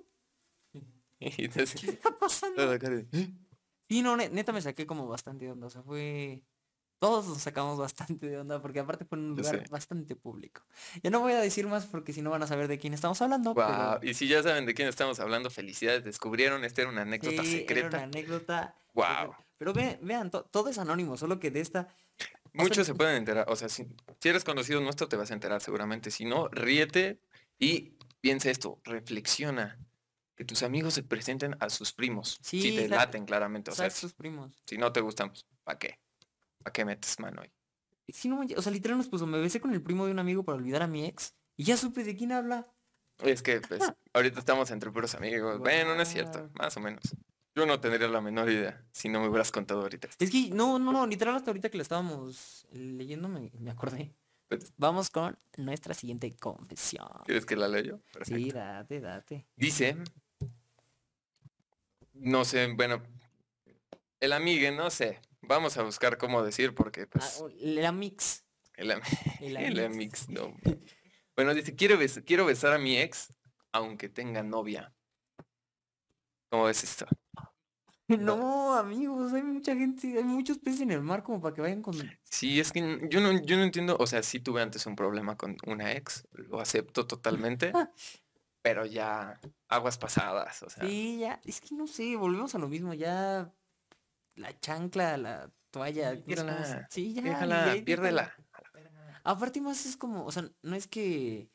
Y 1.20 1.46
entonces, 1.46 1.80
¿qué 1.80 1.92
está 1.92 2.18
pasando? 2.18 2.62
Y 3.88 4.02
no, 4.02 4.18
ne- 4.18 4.30
neta 4.30 4.52
me 4.52 4.62
saqué 4.64 4.88
como 4.88 5.08
bastante 5.08 5.46
de 5.46 5.52
onda. 5.52 5.68
O 5.68 5.70
sea, 5.70 5.84
fue. 5.84 6.44
Todos 7.00 7.28
nos 7.28 7.42
sacamos 7.42 7.78
bastante 7.78 8.28
de 8.28 8.38
onda 8.40 8.62
porque 8.62 8.80
aparte 8.80 9.06
fue 9.06 9.18
un 9.18 9.36
lugar 9.36 9.70
bastante 9.70 10.16
público. 10.16 10.64
Ya 11.04 11.10
no 11.10 11.20
voy 11.20 11.34
a 11.34 11.40
decir 11.42 11.68
más 11.68 11.86
porque 11.88 12.14
si 12.14 12.22
no 12.22 12.30
van 12.30 12.42
a 12.44 12.48
saber 12.48 12.68
de 12.68 12.80
quién 12.80 12.94
estamos 12.94 13.22
hablando. 13.22 13.54
Pero 13.54 14.00
Y 14.02 14.14
si 14.14 14.28
ya 14.28 14.42
saben 14.42 14.66
de 14.66 14.74
quién 14.74 14.88
estamos 14.88 15.20
hablando, 15.20 15.50
felicidades. 15.50 16.04
Descubrieron, 16.04 16.64
esta 16.64 16.82
era 16.82 16.90
una 16.90 17.02
anécdota 17.02 17.44
sí, 17.44 17.50
era 17.50 17.60
secreta. 17.60 17.88
una 17.88 18.04
anécdota. 18.04 18.76
Guau. 18.94 19.36
Pero 19.58 19.74
ve- 19.74 20.00
vean, 20.02 20.32
to- 20.32 20.44
todo 20.46 20.70
es 20.70 20.78
anónimo, 20.78 21.18
solo 21.18 21.40
que 21.40 21.52
de 21.52 21.60
esta. 21.62 21.88
Muchos 22.54 22.88
se 22.88 22.96
pueden 22.96 23.18
enterar, 23.18 23.46
o 23.50 23.56
sea, 23.58 23.68
si, 23.68 23.86
si 24.22 24.30
eres 24.30 24.46
conocido 24.46 24.80
nuestro 24.80 25.10
te 25.10 25.18
vas 25.18 25.30
a 25.32 25.34
enterar 25.34 25.60
seguramente, 25.62 26.10
si 26.12 26.24
no, 26.24 26.48
ríete 26.48 27.20
y 27.60 27.98
piensa 28.22 28.50
esto, 28.50 28.80
reflexiona, 28.86 29.78
que 30.38 30.46
tus 30.46 30.64
amigos 30.64 30.94
se 30.94 31.04
presenten 31.04 31.58
a 31.60 31.70
sus 31.70 31.92
primos, 31.92 32.40
si 32.42 32.74
te 32.76 32.88
laten 32.88 33.26
claramente, 33.26 33.72
o 33.72 33.76
sea, 33.76 33.90
sus 33.90 34.14
primos. 34.14 34.62
si 34.66 34.78
no 34.78 34.94
te 34.94 35.02
gustan, 35.02 35.30
pues, 35.30 35.46
¿para 35.66 35.78
qué? 35.80 36.00
¿Para 36.66 36.74
qué 36.74 36.84
metes 36.84 37.20
mano 37.20 37.44
ahí? 37.44 37.52
Sí, 38.12 38.28
no 38.28 38.42
o 38.42 38.62
sea, 38.64 38.72
literal 38.72 38.98
nos 38.98 39.08
puso, 39.08 39.28
me 39.28 39.40
besé 39.40 39.62
con 39.62 39.72
el 39.72 39.84
primo 39.84 40.08
de 40.08 40.12
un 40.12 40.18
amigo 40.18 40.44
para 40.44 40.58
olvidar 40.58 40.82
a 40.82 40.88
mi 40.88 41.06
ex. 41.06 41.36
Y 41.56 41.64
ya 41.64 41.78
supe 41.78 42.04
de 42.04 42.16
quién 42.16 42.32
habla. 42.32 42.68
Es 43.20 43.44
que, 43.44 43.62
pues, 43.62 43.84
ahorita 44.14 44.40
estamos 44.40 44.72
entre 44.72 44.90
puros 44.90 45.14
amigos, 45.14 45.60
bueno, 45.60 45.94
no 45.94 46.02
es 46.02 46.08
cierto, 46.10 46.50
más 46.56 46.76
o 46.76 46.80
menos. 46.80 47.04
Yo 47.54 47.68
no 47.68 47.80
tendría 47.80 48.08
la 48.08 48.20
menor 48.20 48.50
idea 48.50 48.84
si 48.92 49.10
no 49.10 49.22
me 49.22 49.28
hubieras 49.30 49.52
contado 49.52 49.82
ahorita. 49.82 50.10
Es 50.18 50.32
que, 50.32 50.50
no, 50.50 50.80
no, 50.80 50.92
no, 50.92 51.06
literal 51.06 51.36
hasta 51.36 51.52
ahorita 51.52 51.70
que 51.70 51.78
lo 51.78 51.84
estábamos 51.84 52.66
leyendo 52.72 53.30
me, 53.30 53.52
me 53.60 53.70
acordé. 53.70 54.12
Pues- 54.50 54.74
Vamos 54.78 55.12
con 55.12 55.38
nuestra 55.58 55.94
siguiente 55.94 56.36
confesión. 56.36 57.08
¿Quieres 57.26 57.46
que 57.46 57.56
la 57.56 57.68
lea 57.68 57.82
yo? 57.82 58.00
Perfecto. 58.12 58.44
Sí, 58.44 58.52
date, 58.52 59.02
date. 59.02 59.46
Dice, 59.56 59.98
no 62.14 62.44
sé, 62.44 62.74
bueno, 62.74 63.04
el 64.20 64.34
amigue, 64.34 64.72
no 64.72 64.90
sé, 64.90 65.22
vamos 65.48 65.78
a 65.78 65.84
buscar 65.84 66.18
cómo 66.18 66.44
decir 66.44 66.74
porque 66.76 67.04
Ah, 67.04 67.08
pues 67.12 67.38
o- 67.42 67.50
la 67.60 67.92
mix. 67.92 68.44
el, 68.76 68.92
am- 68.92 69.02
El 69.42 69.58
el 69.58 69.80
amix. 69.86 70.28
amix, 70.28 70.30
no. 70.30 70.56
Bueno, 71.36 71.54
dice, 71.54 71.76
quiero, 71.76 71.98
bes- 72.00 72.24
quiero 72.26 72.46
besar 72.46 72.72
a 72.74 72.78
mi 72.78 72.98
ex 72.98 73.34
aunque 73.74 74.08
tenga 74.08 74.42
novia. 74.42 74.94
¿Cómo 76.50 76.66
ves 76.66 76.84
esto? 76.84 77.06
No, 78.08 78.76
amigos, 78.76 79.34
hay 79.34 79.42
mucha 79.42 79.76
gente, 79.76 80.16
hay 80.16 80.24
muchos 80.24 80.60
peces 80.60 80.82
en 80.82 80.92
el 80.92 81.02
mar 81.02 81.24
como 81.24 81.42
para 81.42 81.56
que 81.56 81.62
vayan 81.62 81.82
con... 81.82 81.96
Sí, 82.22 82.60
es 82.60 82.72
que 82.72 83.08
yo 83.10 83.20
no, 83.20 83.42
yo 83.42 83.58
no 83.58 83.64
entiendo, 83.64 83.98
o 84.00 84.06
sea, 84.06 84.22
sí 84.22 84.40
tuve 84.40 84.62
antes 84.62 84.86
un 84.86 84.96
problema 84.96 85.36
con 85.38 85.58
una 85.66 85.92
ex, 85.94 86.28
lo 86.34 86.62
acepto 86.62 87.08
totalmente, 87.08 87.74
pero 88.62 88.86
ya 88.86 89.42
aguas 89.70 89.98
pasadas, 89.98 90.62
o 90.62 90.70
sea, 90.70 90.86
Sí, 90.88 91.18
ya, 91.20 91.42
es 91.46 91.60
que 91.62 91.74
no 91.74 91.88
sé, 91.88 92.16
volvemos 92.16 92.54
a 92.54 92.60
lo 92.60 92.68
mismo, 92.70 92.94
ya 92.94 93.52
la 94.36 94.58
chancla, 94.60 95.18
la 95.18 95.52
toalla, 95.72 96.14
no 96.16 96.66
sé 96.66 96.86
sí, 96.90 97.14
ya, 97.14 97.22
déjala, 97.22 97.76
ya, 97.76 97.84
piérdela. 97.86 98.34
Aparte 99.24 99.60
más 99.62 99.86
es 99.86 99.98
como, 99.98 100.26
o 100.26 100.32
sea, 100.32 100.50
no 100.62 100.76
es 100.76 100.88
que 100.88 101.50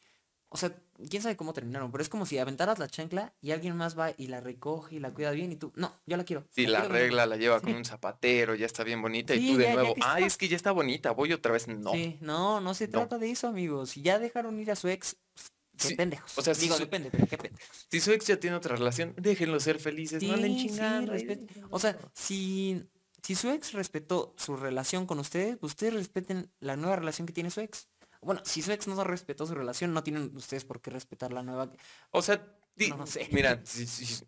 o 0.53 0.57
sea, 0.57 0.75
quién 1.09 1.23
sabe 1.23 1.37
cómo 1.37 1.53
terminaron, 1.53 1.93
pero 1.93 2.03
es 2.03 2.09
como 2.09 2.27
si 2.27 2.37
aventaras 2.37 2.81
la 2.81 2.89
chancla 2.89 3.33
y 3.41 3.53
alguien 3.53 3.77
más 3.77 3.97
va 3.97 4.11
y 4.17 4.27
la 4.27 4.41
recoge 4.41 4.97
y 4.97 4.99
la 4.99 5.15
cuida 5.15 5.31
bien 5.31 5.53
y 5.53 5.57
tú, 5.57 5.73
no, 5.77 5.93
yo 6.07 6.17
la 6.17 6.25
quiero. 6.25 6.45
Si 6.51 6.67
la 6.67 6.81
quiero 6.81 6.89
conmigo". 6.89 7.05
regla 7.05 7.27
la 7.27 7.37
lleva 7.37 7.61
con 7.61 7.71
Sí. 7.71 7.77
un 7.77 7.85
zapatero, 7.85 8.57
ya 8.57 8.67
está 8.67 8.83
bien 8.83 9.01
bonita 9.01 9.33
y 9.33 9.39
Sí, 9.39 9.53
tú 9.53 9.59
de 9.59 9.63
ya- 9.65 9.69
ya 9.71 9.75
nuevo, 9.77 9.95
que 9.95 10.01
ay, 10.05 10.23
está- 10.23 10.27
es 10.27 10.37
que 10.37 10.49
ya 10.49 10.57
está 10.57 10.73
bonita, 10.73 11.13
voy 11.13 11.33
otra 11.33 11.53
vez. 11.53 11.69
No. 11.69 11.93
Sí, 11.93 12.19
no, 12.21 12.61
no 12.61 12.75
se 12.75 12.87
No. 12.89 12.91
trata 12.99 13.19
de 13.19 13.31
eso, 13.31 13.47
amigos. 13.47 13.91
Si 13.91 14.03
ya 14.03 14.19
dejaron 14.19 14.59
ir 14.59 14.73
a 14.73 14.75
su 14.77 14.89
ex, 14.89 15.17
pues, 15.35 15.53
qué 15.81 15.89
Sí, 15.89 15.95
pendejos. 15.95 16.37
o 16.39 16.43
sea, 16.43 16.55
si 16.55 16.63
Digo, 16.63 16.75
su- 16.77 16.81
depende, 16.83 17.11
pero 17.11 17.27
qué 17.27 17.39
pendejos. 17.39 17.87
Si 17.91 18.01
su 18.01 18.13
ex 18.13 18.27
ya 18.27 18.39
tiene 18.39 18.57
otra 18.57 18.77
relación, 18.77 19.15
déjenlo 19.17 19.59
ser 19.61 19.79
felices, 19.79 20.23
no 20.23 20.37
Sí, 20.37 20.69
sí, 20.69 20.79
respet- 20.79 21.39
déjenlo. 21.47 21.69
O 21.71 21.79
sea, 21.79 21.99
si, 22.15 22.83
si 23.23 23.35
su 23.35 23.51
ex 23.51 23.73
respetó 23.73 24.35
su 24.37 24.57
relación 24.57 25.07
con 25.07 25.19
ustedes, 25.19 25.59
ustedes 25.61 25.95
respeten 25.95 26.51
la 26.61 26.77
nueva 26.77 26.97
relación 26.97 27.27
que 27.27 27.33
tiene 27.33 27.51
su 27.51 27.61
ex. 27.61 27.89
Bueno, 28.23 28.43
si 28.45 28.61
su 28.63 28.71
ex 28.73 28.87
no 28.87 29.03
respetó 29.03 29.47
su 29.47 29.55
relación, 29.55 29.95
no 29.95 30.03
tienen 30.03 30.37
ustedes 30.37 30.65
por 30.65 30.81
qué 30.83 30.91
respetar 30.91 31.33
la 31.33 31.43
nueva. 31.43 31.73
O 32.11 32.21
sea, 32.23 32.47
di- 32.77 32.91
No 32.91 33.07
sé. 33.07 33.29
mira, 33.33 33.61
si, 33.65 33.87
si- 33.87 34.25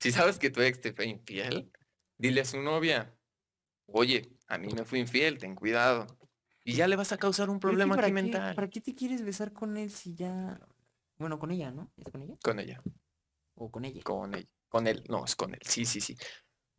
si 0.00 0.12
sabes 0.12 0.38
que 0.38 0.50
tu 0.50 0.60
ex 0.60 0.80
te 0.80 0.92
fue 0.92 1.06
infiel, 1.06 1.70
dile 2.16 2.40
a 2.40 2.44
su 2.44 2.60
novia, 2.60 3.14
oye, 3.86 4.28
a 4.48 4.58
mí 4.58 4.68
me 4.74 4.84
fue 4.84 4.98
infiel, 4.98 5.38
ten 5.38 5.54
cuidado. 5.54 6.06
Y 6.64 6.74
ya 6.74 6.86
le 6.86 6.96
vas 6.96 7.12
a 7.12 7.16
causar 7.16 7.48
un 7.48 7.60
problema 7.60 7.94
¿para 7.94 8.08
aquí 8.08 8.14
qué- 8.14 8.22
mental 8.22 8.54
¿Para 8.54 8.68
qué 8.68 8.80
te 8.82 8.94
quieres 8.94 9.22
besar 9.24 9.52
con 9.54 9.76
él 9.78 9.90
si 9.90 10.14
ya... 10.14 10.60
Bueno, 11.18 11.38
con 11.38 11.50
ella, 11.50 11.70
¿no? 11.70 11.90
¿Es 11.96 12.10
con 12.10 12.22
ella? 12.22 12.36
con 12.42 12.58
ella, 12.58 12.80
¿O 13.54 13.70
con 13.70 13.84
ella? 13.84 14.02
con 14.02 14.34
ella, 14.34 14.48
con 14.68 14.86
él, 14.86 15.04
no, 15.08 15.24
es 15.24 15.34
con 15.36 15.52
él, 15.54 15.60
sí, 15.64 15.84
sí, 15.84 16.00
sí. 16.00 16.16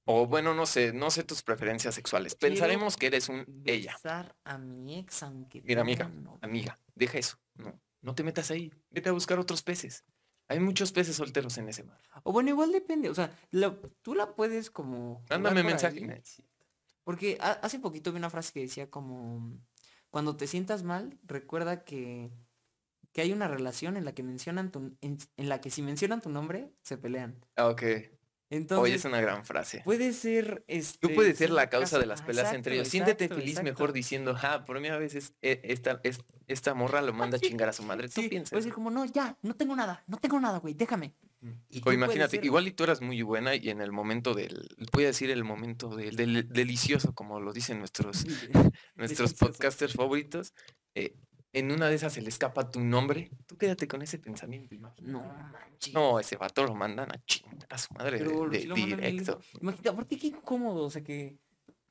O 0.05 0.25
bueno, 0.25 0.53
no 0.53 0.65
sé, 0.65 0.91
no 0.93 1.11
sé 1.11 1.23
tus 1.23 1.43
preferencias 1.43 1.93
sexuales. 1.93 2.35
Pensaremos 2.35 2.97
que 2.97 3.07
eres 3.07 3.29
un 3.29 3.45
ella. 3.65 3.93
Besar 3.93 4.35
a 4.43 4.57
mi 4.57 4.97
ex 4.97 5.21
aunque 5.23 5.61
Mira, 5.61 5.81
amiga, 5.81 6.11
amiga, 6.41 6.79
deja 6.95 7.17
eso. 7.19 7.37
No, 7.55 7.79
no 8.01 8.15
te 8.15 8.23
metas 8.23 8.49
ahí. 8.49 8.71
Vete 8.89 9.09
a 9.09 9.11
buscar 9.11 9.37
otros 9.37 9.61
peces. 9.61 10.05
Hay 10.47 10.59
muchos 10.59 10.91
peces 10.91 11.15
solteros 11.15 11.57
en 11.59 11.69
ese 11.69 11.83
mar. 11.83 12.01
O 12.23 12.31
bueno, 12.31 12.49
igual 12.49 12.71
depende, 12.71 13.09
o 13.09 13.13
sea, 13.13 13.37
la- 13.51 13.77
tú 14.01 14.15
la 14.15 14.33
puedes 14.35 14.71
como... 14.71 15.23
por 15.27 15.63
mensaje. 15.63 15.99
ahí, 16.11 16.21
Porque 17.03 17.37
ha- 17.39 17.59
hace 17.61 17.77
poquito 17.79 18.11
vi 18.11 18.17
una 18.17 18.31
frase 18.31 18.51
que 18.53 18.61
decía 18.61 18.89
como, 18.89 19.59
cuando 20.09 20.37
te 20.37 20.47
sientas 20.47 20.81
mal, 20.81 21.19
recuerda 21.23 21.83
que, 21.83 22.31
que 23.13 23.21
hay 23.21 23.31
una 23.33 23.47
relación 23.47 23.97
en 23.97 24.05
la 24.05 24.13
que 24.13 24.23
mencionan 24.23 24.71
tu, 24.71 24.95
en, 25.01 25.17
en 25.37 25.49
la 25.49 25.61
que 25.61 25.69
si 25.69 25.81
mencionan 25.81 26.21
tu 26.21 26.29
nombre, 26.29 26.71
se 26.81 26.97
pelean. 26.97 27.43
Ah, 27.55 27.67
Ok. 27.67 27.83
Entonces, 28.51 28.81
Oye, 28.83 28.95
es 28.95 29.05
una 29.05 29.21
gran 29.21 29.45
frase. 29.45 29.81
puede 29.85 30.11
ser 30.11 30.63
este. 30.67 30.97
Tú 31.07 31.13
puedes 31.13 31.37
ser 31.37 31.51
la 31.51 31.69
causa 31.69 31.99
de 31.99 32.07
las 32.07 32.21
ah, 32.21 32.25
peleas 32.25 32.51
entre 32.51 32.73
ellos. 32.73 32.87
exacto, 32.87 33.05
Siéntete 33.05 33.23
exacto, 33.25 33.41
feliz 33.43 33.61
mejor 33.61 33.93
diciendo, 33.93 34.35
ah, 34.41 34.65
por 34.65 34.79
mí 34.79 34.87
a 34.87 34.97
veces 34.97 35.35
e- 35.43 35.61
esta, 35.65 35.99
es- 36.01 36.17
esta 36.47 36.73
morra 36.73 37.03
lo 37.03 37.13
manda 37.13 37.37
a 37.37 37.39
chingar 37.39 37.69
a 37.69 37.73
su 37.73 37.83
madre. 37.83 38.09
Tú 38.09 38.27
piensas. 38.27 38.49
puede 38.49 38.63
ser 38.63 38.73
como, 38.73 38.89
no, 38.89 39.05
ya, 39.05 39.37
no 39.43 39.53
tengo 39.53 39.75
nada, 39.75 40.03
no 40.07 40.17
tengo 40.17 40.39
nada, 40.39 40.57
güey, 40.57 40.73
déjame. 40.73 41.13
y 41.69 41.79
O 41.87 41.91
imagínate, 41.93 42.37
ser- 42.37 42.45
igual 42.45 42.67
y 42.67 42.71
tú 42.71 42.83
eras 42.85 43.01
muy 43.01 43.21
buena 43.21 43.53
y 43.53 43.69
en 43.69 43.81
el 43.81 43.91
momento 43.91 44.33
del, 44.33 44.67
voy 44.93 45.03
a 45.03 45.07
decir 45.07 45.29
el 45.29 45.43
momento 45.43 45.95
del, 45.95 46.15
del 46.15 46.49
delicioso, 46.49 47.13
como 47.13 47.39
lo 47.39 47.53
dicen 47.53 47.77
nuestros, 47.77 48.25
nuestros 48.95 49.35
podcasters 49.35 49.93
favoritos, 49.93 50.55
eh, 50.95 51.13
en 51.53 51.71
una 51.71 51.87
de 51.89 51.95
esas 51.95 52.13
se 52.13 52.21
le 52.21 52.29
escapa 52.29 52.69
tu 52.69 52.79
nombre. 52.79 53.31
Tú 53.47 53.57
quédate 53.57 53.87
con 53.87 54.01
ese 54.01 54.19
pensamiento, 54.19 54.75
imagínate. 54.75 55.11
No, 55.11 55.21
manches. 55.51 55.93
No, 55.93 56.19
ese 56.19 56.35
vato 56.37 56.63
lo 56.63 56.75
mandan 56.75 57.11
a 57.11 57.23
chingar 57.25 57.65
a 57.69 57.77
su 57.77 57.93
madre 57.93 58.19
de- 58.19 58.25
Pero 58.25 58.51
sí 58.51 58.85
directo. 58.85 59.39
Imagínate, 59.61 59.89
aparte 59.89 60.17
qué 60.17 60.27
incómodo, 60.27 60.85
o 60.85 60.89
sea, 60.89 61.03
que, 61.03 61.37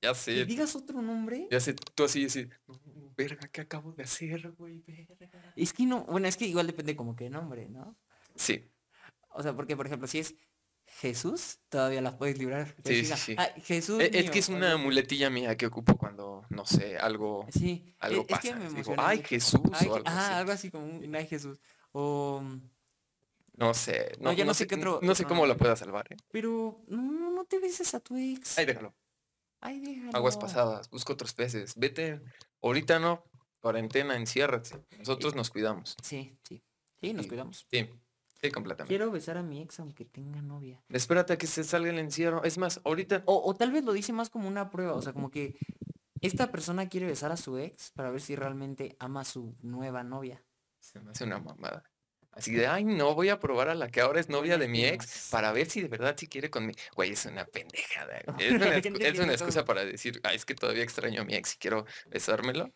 Ya 0.01 0.11
que 0.11 0.15
sé. 0.15 0.45
digas 0.45 0.77
otro 0.77 1.03
nombre. 1.03 1.49
Ya 1.51 1.59
sé, 1.61 1.75
tú 1.75 2.05
así, 2.05 2.27
así, 2.27 2.49
"No, 2.69 3.13
verga, 3.17 3.49
¿qué 3.49 3.63
acabo 3.63 3.93
de 3.93 4.05
hacer, 4.05 4.53
güey? 4.53 4.81
Verga. 4.87 5.53
Es 5.57 5.73
que 5.73 5.85
no, 5.87 6.05
bueno, 6.05 6.29
es 6.29 6.37
que 6.37 6.47
igual 6.47 6.67
depende 6.69 6.95
como 6.95 7.17
qué 7.17 7.29
nombre, 7.29 7.69
¿no? 7.69 7.97
Sí, 8.37 8.65
O 9.31 9.43
sea, 9.43 9.55
porque 9.55 9.77
por 9.77 9.87
ejemplo, 9.87 10.09
si 10.09 10.19
es 10.21 10.35
Jesús, 11.01 11.59
todavía 11.69 12.01
las 12.01 12.15
puedes 12.17 12.39
librar. 12.39 12.75
Sí, 12.85 13.05
sí, 13.05 13.15
sí. 13.17 13.35
"Ah, 13.39 13.49
Jesús. 13.65 14.01
E- 14.01 14.07
es 14.13 14.25
mío", 14.25 14.33
que 14.33 14.39
es 14.41 14.49
una 14.49 14.77
muletilla 14.77 15.31
mía 15.31 15.57
que 15.57 15.67
ocupo 15.67 15.97
cuando, 15.97 16.45
no 16.51 16.65
sé, 16.67 16.99
algo, 16.99 17.47
Sí, 17.53 17.85
e- 17.87 17.97
algo 18.01 18.23
es 18.23 18.27
que 18.41 18.51
pasa. 18.53 18.57
me 18.57 18.69
Digo, 18.71 18.95
ay. 18.99 19.23
Jesús 19.25 19.61
Ay, 19.73 19.87
o 19.89 19.95
algo 19.97 20.09
ajá, 20.09 20.27
así. 20.29 20.35
algo 20.35 20.53
así 20.53 20.71
como 20.71 20.87
un 20.87 21.15
ay 21.17 21.27
Jesús. 21.27 21.61
O 21.93 22.43
No 23.55 23.75
sé, 23.75 24.13
no, 24.21 24.33
ya 24.33 24.45
no 24.45 24.51
no 24.51 24.55
sé 24.55 24.67
qué 24.69 24.77
otro- 24.77 25.01
no 25.03 25.15
sé 25.17 25.25
cómo 25.25 25.43
lo 25.43 25.49
nombre. 25.49 25.59
pueda 25.65 25.75
salvar, 25.77 26.07
¿eh? 26.13 26.17
pero 26.31 26.81
no, 26.87 27.31
no 27.33 27.45
te 27.45 27.59
beses 27.59 27.93
a 27.95 27.99
tu 28.01 28.17
ex. 28.17 28.57
Ay, 28.59 28.67
déjalo. 28.67 28.95
Ay, 29.61 29.81
déjalo. 29.81 30.17
Aguas 30.17 30.37
pasadas, 30.37 30.89
busca 30.91 31.13
otros 31.13 31.35
peces. 31.35 31.73
Vete, 31.77 32.21
ahorita 32.63 33.01
no, 33.01 33.25
cuarentena, 33.61 34.17
enciérrate. 34.17 34.71
Nosotros 34.99 35.35
nos 35.35 35.51
cuidamos. 35.51 35.97
Sí, 36.05 36.39
sí. 36.49 36.63
Sí, 37.01 37.13
nos 37.13 37.27
cuidamos. 37.27 37.67
Sí, 37.69 37.91
sí, 38.41 38.51
completamente. 38.51 38.89
Quiero 38.89 39.11
besar 39.11 39.37
a 39.37 39.43
mi 39.43 39.61
ex 39.61 39.81
aunque 39.81 40.05
tenga 40.05 40.41
novia. 40.43 40.83
Espérate 40.89 41.35
a 41.35 41.39
que 41.39 41.47
se 41.47 41.65
salga 41.65 41.91
el 41.91 41.99
encierro. 41.99 42.45
Es 42.45 42.59
más, 42.59 42.81
ahorita 42.85 43.23
O, 43.27 43.43
o 43.45 43.55
tal 43.55 43.73
vez 43.73 43.85
lo 43.85 43.93
dice 43.93 44.13
más 44.13 44.31
como 44.31 44.49
una 44.49 44.71
prueba, 44.71 44.95
o 44.95 45.03
sea, 45.03 45.13
como 45.13 45.31
que 45.31 45.57
esta 46.21 46.51
persona 46.51 46.89
quiere 46.89 47.07
besar 47.07 47.33
a 47.33 47.37
su 47.37 47.59
ex 47.59 47.93
para 47.93 48.11
ver 48.11 48.21
si 48.21 48.35
realmente 48.37 48.97
ama 48.99 49.21
a 49.21 49.25
su 49.25 49.57
nueva 49.63 50.03
novia. 50.03 50.43
se 50.81 51.01
me 51.01 51.11
hace 51.11 51.25
una 51.25 51.39
mamada. 51.39 51.83
Así 52.33 52.53
de, 52.53 52.69
ay, 52.69 52.85
no, 52.85 53.15
voy 53.17 53.31
a 53.31 53.41
probar 53.41 53.69
a 53.69 53.75
la 53.75 53.89
que 53.89 54.01
ahora 54.01 54.21
es 54.21 54.29
novia 54.29 54.59
de 54.59 54.69
mi 54.69 54.85
ex 54.85 55.29
para 55.31 55.51
ver 55.51 55.69
si 55.69 55.81
de 55.81 55.89
verdad 55.89 56.15
sí 56.17 56.29
quiere 56.29 56.51
conmigo. 56.51 56.79
Güey, 56.95 57.11
es 57.13 57.27
una 57.27 57.45
pendejada. 57.45 58.21
güey. 58.27 58.47
Es 59.01 59.19
una, 59.19 59.33
es 59.33 59.41
excusa 59.41 59.65
para 59.65 59.85
decir, 59.85 60.21
ay, 60.23 60.37
es 60.37 60.45
que 60.45 60.55
todavía 60.55 60.85
extraño 60.85 61.23
a 61.23 61.25
mi 61.25 61.35
ex 61.35 61.55
y 61.55 61.59
quiero 61.59 61.85
besármelo. 62.07 62.73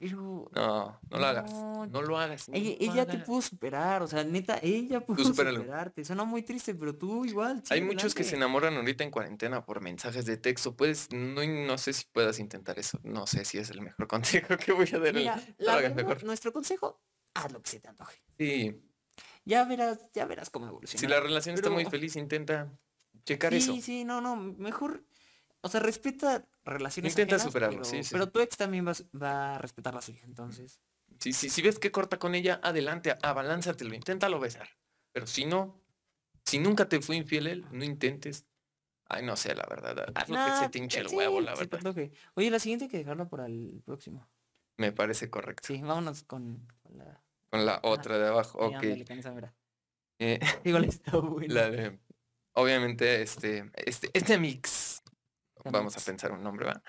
Pero 0.00 0.50
No, 0.54 0.98
no 1.10 1.18
lo 1.18 1.26
hagas. 1.26 1.52
No, 1.52 2.00
lo 2.02 2.18
hagas. 2.18 2.48
no 2.48 2.54
ella, 2.56 3.06
te 3.06 3.18
pudo 3.18 3.42
superar, 3.42 4.02
o 4.02 4.06
sea, 4.06 4.24
neta, 4.24 4.58
ella 4.62 5.04
pudo 5.04 5.22
superarte. 5.22 6.04
Suena 6.06 6.24
muy 6.24 6.42
triste, 6.42 6.74
pero 6.74 6.96
tú 6.96 7.26
igual. 7.26 7.62
Hay 7.68 7.82
muchos 7.82 8.14
que 8.14 8.24
se 8.24 8.36
enamoran 8.36 8.74
ahorita 8.76 9.04
en 9.04 9.10
cuarentena 9.10 9.64
por 9.64 9.82
mensajes 9.82 10.24
de 10.24 10.38
texto. 10.38 10.74
Puedes, 10.74 11.12
no, 11.12 11.44
no 11.46 11.76
sé 11.78 11.92
si 11.92 12.06
puedas 12.10 12.38
intentar 12.38 12.78
eso. 12.78 12.98
No 13.04 13.26
sé 13.26 13.44
si 13.44 13.58
es 13.58 13.68
el 13.70 13.82
mejor 13.82 14.08
consejo 14.08 14.56
que 14.56 14.72
voy 14.72 14.88
a 14.92 14.98
dar. 14.98 15.12
Mira, 15.14 15.40
la 15.58 15.74
hagas 15.74 15.94
mejor. 15.94 16.24
nuestro 16.24 16.50
consejo, 16.52 17.02
haz 17.34 17.52
lo 17.52 17.60
que 17.62 17.68
se 17.70 17.80
te 17.80 17.88
antoje. 17.88 18.22
Sí, 18.38 18.80
Ya 19.44 19.64
verás, 19.64 19.98
ya 20.14 20.24
verás 20.24 20.48
cómo 20.48 20.66
evoluciona. 20.66 20.98
si 21.00 21.06
la 21.06 21.20
relación 21.20 21.56
está 21.56 21.68
muy 21.68 21.84
feliz, 21.84 22.16
intenta 22.16 22.72
checar 23.24 23.52
sí, 23.52 23.58
eso. 23.58 23.76
sí, 23.82 24.04
no, 24.04 24.22
no, 24.22 24.34
mejor, 24.36 25.04
o 25.62 25.68
sea, 25.68 25.80
respeta 25.80 26.46
relaciones 26.64 27.12
Intenta 27.12 27.36
ajenas, 27.36 27.52
superarlo, 27.52 27.82
pero, 27.82 27.84
sí, 27.84 28.02
sí. 28.02 28.10
pero 28.12 28.28
tu 28.30 28.40
ex 28.40 28.56
también 28.56 28.86
va, 28.86 28.92
va 29.20 29.56
a 29.56 29.58
respetar 29.58 29.94
la 29.94 30.02
suya, 30.02 30.22
entonces. 30.24 30.80
Si, 31.18 31.32
si, 31.32 31.50
si 31.50 31.62
ves 31.62 31.78
que 31.78 31.90
corta 31.90 32.18
con 32.18 32.34
ella, 32.34 32.60
adelante, 32.62 33.16
abalánzatelo, 33.22 33.94
inténtalo 33.94 34.40
besar. 34.40 34.68
Pero 35.12 35.26
si 35.26 35.44
no, 35.44 35.80
si 36.44 36.58
nunca 36.58 36.88
te 36.88 37.00
fue 37.00 37.16
infiel 37.16 37.46
él, 37.46 37.66
no 37.72 37.84
intentes. 37.84 38.46
Ay, 39.06 39.24
no 39.24 39.36
sé, 39.36 39.54
la 39.54 39.66
verdad. 39.68 40.12
Haz 40.14 40.28
lo 40.28 40.36
que 40.36 40.56
se 40.56 40.68
te 40.68 40.78
hinche 40.78 41.00
el 41.00 41.08
sí, 41.08 41.16
huevo, 41.16 41.40
la 41.40 41.54
verdad. 41.54 41.94
Oye, 42.34 42.50
la 42.50 42.60
siguiente 42.60 42.84
hay 42.84 42.90
que 42.90 42.98
dejarla 42.98 43.28
para 43.28 43.46
el 43.46 43.82
próximo. 43.84 44.28
Me 44.78 44.92
parece 44.92 45.28
correcto. 45.28 45.66
Sí, 45.66 45.82
vámonos 45.82 46.22
con, 46.22 46.66
con 46.82 46.96
la... 46.96 47.22
Con 47.50 47.66
la 47.66 47.80
otra 47.82 48.18
de 48.18 48.28
abajo, 48.28 48.58
sí, 48.60 48.64
ok. 48.66 48.82
ándale, 48.82 49.18
esa. 49.18 49.54
Eh, 50.20 50.38
Igual 50.64 50.84
está 50.84 51.16
bueno. 51.18 51.52
la 51.52 51.70
de, 51.70 51.98
obviamente, 52.52 53.22
este, 53.22 53.70
este, 53.74 54.10
este 54.12 54.38
mix, 54.38 54.99
vamos 55.64 55.96
a 55.96 56.00
pensar 56.00 56.32
un 56.32 56.42
nombre, 56.42 56.66
¿va? 56.66 56.82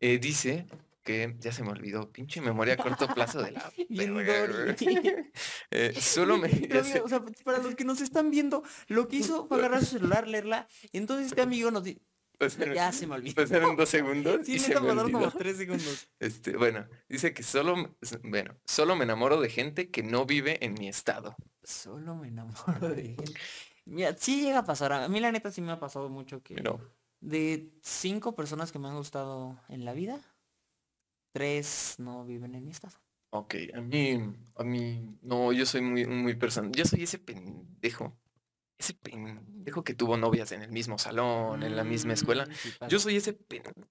Eh, 0.00 0.18
dice 0.18 0.66
que, 1.02 1.34
ya 1.38 1.52
se 1.52 1.62
me 1.62 1.70
olvidó, 1.70 2.10
pinche 2.12 2.40
memoria 2.40 2.74
a 2.74 2.76
corto 2.76 3.06
plazo 3.14 3.42
de 3.42 3.52
la. 3.52 3.72
Eh, 5.70 5.94
solo 6.00 6.36
me... 6.38 6.48
O 7.04 7.08
sea, 7.08 7.24
para 7.44 7.58
los 7.58 7.74
que 7.74 7.84
nos 7.84 8.00
están 8.00 8.30
viendo, 8.30 8.62
lo 8.88 9.08
que 9.08 9.16
hizo 9.16 9.46
fue 9.46 9.58
agarrar 9.58 9.80
su 9.80 9.98
celular, 9.98 10.26
leerla, 10.28 10.66
y 10.92 10.98
entonces 10.98 11.28
este 11.28 11.42
amigo 11.42 11.70
nos 11.70 11.84
dice, 11.84 12.00
pasaron- 12.38 12.74
ya 12.74 12.90
se 12.92 13.06
me 13.06 13.14
olvidó. 13.14 13.34
pasaron 13.34 13.76
dos 13.76 13.88
segundos 13.88 14.46
Sí, 14.46 14.54
y 14.54 14.58
se 14.58 14.68
me 14.70 14.74
pasaron 14.80 15.12
como 15.12 15.24
olvidó. 15.24 15.38
tres 15.38 15.56
segundos. 15.56 16.08
Este, 16.18 16.56
bueno, 16.56 16.88
dice 17.08 17.32
que 17.32 17.42
solo, 17.42 17.96
bueno, 18.24 18.56
solo 18.66 18.96
me 18.96 19.04
enamoro 19.04 19.40
de 19.40 19.48
gente 19.50 19.90
que 19.90 20.02
no 20.02 20.24
vive 20.26 20.64
en 20.64 20.74
mi 20.74 20.88
estado. 20.88 21.36
Solo 21.62 22.14
me 22.16 22.28
enamoro 22.28 22.88
de 22.88 23.14
él. 23.14 23.34
Mira, 23.84 24.16
sí 24.16 24.42
llega 24.42 24.60
a 24.60 24.64
pasar. 24.64 24.92
A 24.92 25.08
mí 25.08 25.20
la 25.20 25.32
neta 25.32 25.50
sí 25.50 25.60
me 25.60 25.72
ha 25.72 25.80
pasado 25.80 26.08
mucho 26.08 26.42
que 26.42 26.54
Pero, 26.54 26.80
de 27.20 27.70
cinco 27.82 28.34
personas 28.34 28.72
que 28.72 28.78
me 28.78 28.88
han 28.88 28.96
gustado 28.96 29.58
en 29.68 29.84
la 29.84 29.92
vida, 29.92 30.20
tres 31.32 31.96
no 31.98 32.24
viven 32.24 32.54
en 32.54 32.64
mi 32.64 32.70
estado. 32.70 32.96
ok, 33.30 33.54
a 33.74 33.80
mí, 33.80 34.20
a 34.56 34.64
mí, 34.64 35.18
no, 35.22 35.52
yo 35.52 35.66
soy 35.66 35.82
muy, 35.82 36.06
muy 36.06 36.34
personal. 36.34 36.72
Yo 36.72 36.84
soy 36.84 37.02
ese 37.02 37.18
pendejo, 37.18 38.16
ese 38.78 38.94
pendejo 38.94 39.84
que 39.84 39.94
tuvo 39.94 40.16
novias 40.16 40.52
en 40.52 40.62
el 40.62 40.72
mismo 40.72 40.98
salón, 40.98 41.62
en 41.62 41.76
la 41.76 41.84
misma 41.84 42.14
escuela. 42.14 42.46
Mm, 42.46 42.52
sí. 42.54 42.70
Yo 42.88 42.98
soy 42.98 43.16
ese 43.16 43.34
pendejo. 43.34 43.82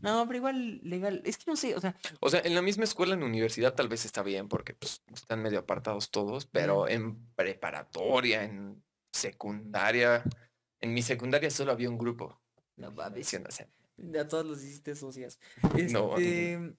No, 0.00 0.26
pero 0.26 0.38
igual 0.38 0.80
legal. 0.82 1.22
Es 1.24 1.36
que 1.36 1.44
no 1.50 1.56
sé, 1.56 1.76
o 1.76 1.80
sea, 1.80 1.94
O 2.20 2.30
sea, 2.30 2.40
en 2.40 2.54
la 2.54 2.62
misma 2.62 2.84
escuela, 2.84 3.14
en 3.14 3.22
universidad, 3.22 3.74
tal 3.74 3.88
vez 3.88 4.06
está 4.06 4.22
bien 4.22 4.48
porque 4.48 4.74
pues, 4.74 5.02
están 5.14 5.42
medio 5.42 5.58
apartados 5.58 6.10
todos, 6.10 6.46
pero 6.46 6.88
en 6.88 7.26
preparatoria, 7.36 8.44
en 8.44 8.82
secundaria, 9.12 10.24
en 10.80 10.94
mi 10.94 11.02
secundaria 11.02 11.50
solo 11.50 11.72
había 11.72 11.90
un 11.90 11.98
grupo. 11.98 12.40
No 12.78 12.90
mames. 12.92 13.34
A 14.18 14.28
todos 14.28 14.46
los 14.46 14.62
hiciste 14.62 14.94
socias. 14.94 15.38
No, 15.92 16.16
Este, 16.16 16.74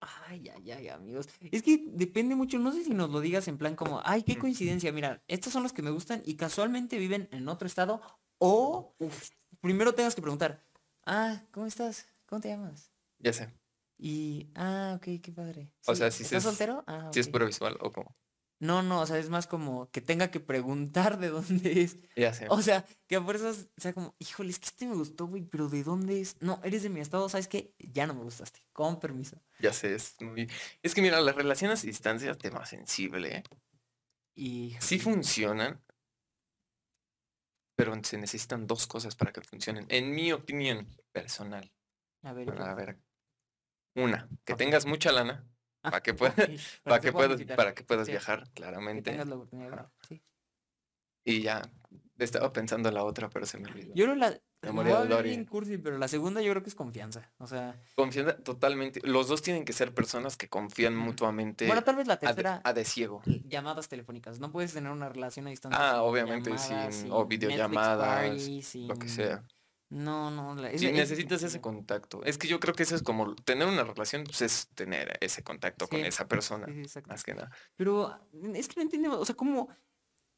Ay, 0.00 0.48
ay, 0.54 0.70
ay, 0.70 0.88
amigos. 0.88 1.26
Es 1.50 1.62
que 1.62 1.82
depende 1.88 2.36
mucho, 2.36 2.56
no 2.60 2.72
sé 2.72 2.84
si 2.84 2.90
nos 2.90 3.10
lo 3.10 3.20
digas 3.20 3.48
en 3.48 3.58
plan 3.58 3.74
como, 3.74 4.00
ay, 4.04 4.22
qué 4.22 4.38
coincidencia, 4.38 4.92
mira, 4.92 5.24
estos 5.26 5.52
son 5.52 5.64
los 5.64 5.72
que 5.72 5.82
me 5.82 5.90
gustan 5.90 6.22
y 6.24 6.36
casualmente 6.36 6.98
viven 6.98 7.28
en 7.32 7.48
otro 7.48 7.66
estado 7.66 8.00
o 8.38 8.94
primero 9.60 9.94
tengas 9.94 10.14
que 10.14 10.22
preguntar, 10.22 10.64
ah, 11.04 11.42
¿cómo 11.50 11.66
estás? 11.66 12.06
¿Cómo 12.26 12.40
te 12.40 12.48
llamas? 12.48 12.92
Ya 13.18 13.32
sé. 13.32 13.52
Y, 13.98 14.52
ah, 14.54 14.94
ok, 14.96 15.20
qué 15.20 15.32
padre. 15.34 15.72
O 15.86 15.92
Sí, 15.94 15.98
sea, 15.98 16.12
si 16.12 16.22
¿Estás 16.22 16.38
es- 16.38 16.44
soltero? 16.44 16.84
Ah, 16.86 17.10
Si 17.12 17.18
es 17.18 17.26
puro 17.26 17.46
visual 17.46 17.76
o 17.80 17.90
como. 17.90 18.14
No, 18.60 18.82
no, 18.82 19.00
o 19.02 19.06
sea, 19.06 19.18
es 19.18 19.30
más 19.30 19.46
como 19.46 19.88
que 19.90 20.00
tenga 20.00 20.30
que 20.30 20.40
preguntar 20.40 21.18
de 21.18 21.28
dónde 21.28 21.82
es. 21.82 21.96
Ya 22.16 22.34
sé. 22.34 22.46
O 22.50 22.60
sea, 22.60 22.84
que 23.06 23.16
a 23.16 23.22
fuerzas 23.22 23.68
sea 23.76 23.92
como, 23.92 24.16
híjole, 24.18 24.50
es 24.50 24.58
que 24.58 24.66
este 24.66 24.86
me 24.86 24.96
gustó, 24.96 25.26
güey, 25.26 25.44
pero 25.44 25.68
¿de 25.68 25.84
dónde 25.84 26.20
es? 26.20 26.36
No, 26.40 26.60
eres 26.64 26.82
de 26.82 26.88
mi 26.88 27.00
estado, 27.00 27.28
¿sabes 27.28 27.46
qué? 27.46 27.74
Ya 27.78 28.06
no 28.06 28.14
me 28.14 28.24
gustaste. 28.24 28.60
Con 28.72 28.98
permiso. 28.98 29.40
Ya 29.60 29.72
sé, 29.72 29.94
es 29.94 30.20
muy. 30.20 30.50
Es 30.82 30.94
que 30.94 31.02
mira, 31.02 31.20
las 31.20 31.36
relaciones 31.36 31.84
a 31.84 31.86
distancia 31.86 32.34
tema 32.34 32.66
sensible, 32.66 33.36
¿eh? 33.36 33.42
Y 34.34 34.76
Sí 34.80 34.98
funcionan, 34.98 35.80
pero 37.76 37.94
se 38.02 38.18
necesitan 38.18 38.66
dos 38.66 38.88
cosas 38.88 39.14
para 39.14 39.32
que 39.32 39.40
funcionen. 39.40 39.86
En 39.88 40.12
mi 40.12 40.32
opinión 40.32 40.88
personal. 41.12 41.70
a 42.22 42.32
ver, 42.32 42.50
A 42.60 42.74
ver. 42.74 42.98
Una, 43.94 44.28
que 44.44 44.54
tengas 44.54 44.86
mucha 44.86 45.12
lana 45.12 45.48
para 45.90 46.02
que 46.02 46.14
puedas, 46.14 46.34
para 46.84 47.00
que 47.00 47.12
puedas 47.12 47.32
visitar, 47.38 47.56
para 47.56 47.74
que 47.74 47.84
puedas 47.84 48.08
viajar, 48.08 48.44
que 48.44 48.52
claramente. 48.52 49.10
tengas 49.10 49.28
la 49.28 49.34
oportunidad. 49.36 49.72
Ajá. 49.72 49.90
sí. 50.08 50.22
Y 51.24 51.42
ya, 51.42 51.62
estaba 52.18 52.52
pensando 52.52 52.88
en 52.88 52.94
la 52.94 53.04
otra, 53.04 53.28
pero 53.28 53.44
se 53.46 53.58
me 53.58 53.68
olvidó. 53.70 53.92
Yo 53.94 54.04
creo 54.04 54.16
la 54.16 54.38
Memoria 54.62 55.02
de 55.02 55.08
Dory. 55.08 55.46
cursi, 55.46 55.78
pero 55.78 55.98
la 55.98 56.08
segunda 56.08 56.40
yo 56.42 56.50
creo 56.50 56.62
que 56.64 56.68
es 56.68 56.74
confianza. 56.74 57.30
O 57.38 57.46
sea, 57.46 57.80
Confianza 57.94 58.36
totalmente. 58.38 59.00
Los 59.04 59.28
dos 59.28 59.40
tienen 59.40 59.64
que 59.64 59.72
ser 59.72 59.94
personas 59.94 60.36
que 60.36 60.48
confían 60.48 60.96
mutuamente 60.96 61.66
bueno, 61.66 61.84
tal 61.84 61.94
vez 61.94 62.08
la 62.08 62.18
tercera, 62.18 62.60
a 62.64 62.72
de 62.72 62.84
ciego. 62.84 63.22
llamadas 63.44 63.88
telefónicas. 63.88 64.40
No 64.40 64.50
puedes 64.50 64.72
tener 64.72 64.90
una 64.90 65.08
relación 65.10 65.46
a 65.46 65.50
distancia. 65.50 65.78
Ah, 65.80 66.02
obviamente, 66.02 66.56
sin- 66.58 66.92
sin 66.92 67.12
o 67.12 67.24
videollamadas, 67.26 68.30
party, 68.30 68.62
Lo 68.88 68.96
que 68.96 69.08
sea. 69.08 69.44
No, 69.90 70.30
no. 70.30 70.54
la- 70.54 70.70
es- 70.70 70.80
Sí, 70.80 70.86
es- 70.88 70.92
necesitas 70.94 71.42
ese 71.42 71.60
contacto. 71.60 72.22
Es 72.24 72.36
que 72.36 72.46
yo 72.48 72.60
creo 72.60 72.74
que 72.74 72.82
eso 72.82 72.94
es 72.94 73.02
como 73.02 73.34
tener 73.36 73.66
una 73.66 73.84
relación, 73.84 74.24
pues 74.24 74.42
es 74.42 74.68
tener 74.74 75.16
ese 75.20 75.42
contacto 75.42 75.88
con 75.88 76.00
esa 76.00 76.28
persona, 76.28 76.66
sí, 76.66 77.00
más 77.06 77.22
que 77.24 77.34
nada. 77.34 77.50
Pero 77.76 78.14
mm, 78.32 78.54
es 78.56 78.68
que 78.68 78.74
no 78.76 78.82
entiendo, 78.82 79.18
o 79.18 79.24
sea, 79.24 79.34
como, 79.34 79.68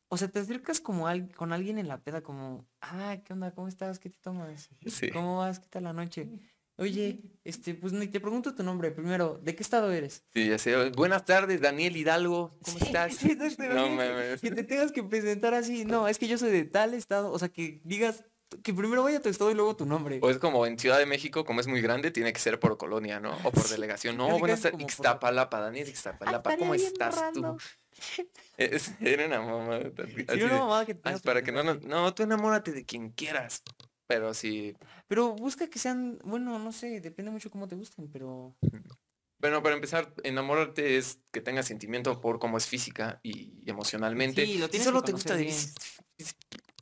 o 0.08 0.16
sea, 0.16 0.28
te 0.28 0.38
acercas 0.38 0.80
como 0.80 1.08
al- 1.08 1.34
con 1.34 1.52
alguien 1.52 1.78
en 1.78 1.88
la 1.88 2.00
peda, 2.00 2.22
como, 2.22 2.68
ah, 2.80 3.16
¿qué 3.24 3.32
onda? 3.32 3.52
¿Cómo 3.52 3.66
estás? 3.68 3.98
¿Qué 3.98 4.10
te 4.10 4.18
tomas? 4.20 4.68
Sí. 4.86 5.10
¿Cómo 5.10 5.38
vas? 5.38 5.58
¿Qué 5.60 5.68
tal 5.68 5.84
la 5.84 5.92
noche? 5.92 6.28
Oye, 6.76 7.20
este, 7.44 7.74
pues 7.74 7.92
ni 7.92 8.06
te 8.06 8.20
pregunto 8.20 8.54
tu 8.54 8.62
nombre 8.62 8.90
primero, 8.90 9.38
¿de 9.42 9.54
qué 9.54 9.62
estado 9.62 9.90
eres? 9.92 10.24
Sí, 10.32 10.48
ya 10.48 10.56
sé. 10.58 10.90
Buenas 10.90 11.26
tardes, 11.26 11.60
Daniel 11.60 11.94
Hidalgo. 11.96 12.56
¿Cómo 12.64 12.78
Sí, 12.78 12.84
estás? 12.86 13.14
sí, 13.16 13.36
No 13.58 13.88
mames. 13.90 14.40
Que 14.40 14.50
te 14.50 14.62
tengas 14.64 14.90
que 14.92 15.02
presentar 15.02 15.52
así, 15.54 15.84
no, 15.84 16.08
es 16.08 16.18
que 16.18 16.26
yo 16.28 16.38
soy 16.38 16.50
de 16.50 16.64
tal 16.64 16.94
estado, 16.94 17.30
o 17.32 17.38
sea, 17.38 17.48
que 17.50 17.82
digas, 17.84 18.24
que 18.62 18.74
primero 18.74 19.02
vaya 19.02 19.20
tu 19.20 19.28
estado 19.28 19.50
y 19.50 19.54
luego 19.54 19.76
tu 19.76 19.86
nombre. 19.86 20.18
O 20.22 20.30
es 20.30 20.38
como 20.38 20.66
en 20.66 20.78
Ciudad 20.78 20.98
de 20.98 21.06
México, 21.06 21.44
como 21.44 21.60
es 21.60 21.66
muy 21.66 21.80
grande, 21.80 22.10
tiene 22.10 22.32
que 22.32 22.40
ser 22.40 22.58
por 22.60 22.76
colonia, 22.76 23.20
¿no? 23.20 23.36
O 23.44 23.50
por 23.52 23.68
delegación. 23.68 24.16
No, 24.16 24.26
casi 24.28 24.40
tardes. 24.40 24.60
como 24.62 24.72
por- 24.72 24.82
Ixtapalapa, 24.90 25.60
Daniel 25.60 25.88
Ixtapalapa, 25.88 26.56
¿cómo 26.56 26.74
estás 26.74 27.16
random. 27.18 27.56
tú? 27.58 27.64
Es, 28.56 28.92
era 29.00 29.26
una 29.26 29.40
mamada. 29.40 29.90
Sí, 30.32 30.42
una 30.42 30.58
mamada 30.58 30.86
que 30.86 30.94
te 30.94 31.00
"Ah, 31.00 31.02
tengas 31.04 31.22
para 31.22 31.42
que 31.42 31.50
no, 31.52 31.60
así. 31.60 31.80
no, 31.86 32.14
tú 32.14 32.22
enamórate 32.22 32.72
de 32.72 32.84
quien 32.84 33.10
quieras. 33.10 33.62
Pero 34.06 34.34
sí, 34.34 34.74
Pero 35.06 35.34
busca 35.34 35.68
que 35.68 35.78
sean, 35.78 36.18
bueno, 36.24 36.58
no 36.58 36.72
sé, 36.72 37.00
depende 37.00 37.30
mucho 37.30 37.50
cómo 37.50 37.68
te 37.68 37.76
gusten, 37.76 38.08
pero... 38.10 38.54
Bueno, 39.40 39.62
para 39.62 39.74
empezar, 39.74 40.12
enamorarte 40.22 40.98
es 40.98 41.18
que 41.32 41.40
tengas 41.40 41.66
sentimiento 41.66 42.20
por 42.20 42.38
cómo 42.38 42.58
es 42.58 42.66
física 42.66 43.20
y 43.22 43.62
emocionalmente. 43.70 44.44
Sí, 44.44 44.58
lo 44.58 44.66
si 44.66 44.72
tienes 44.72 44.84
solo 44.84 45.00
que 45.00 45.06
te 45.06 45.12
gusta 45.12 45.34
de 45.34 45.44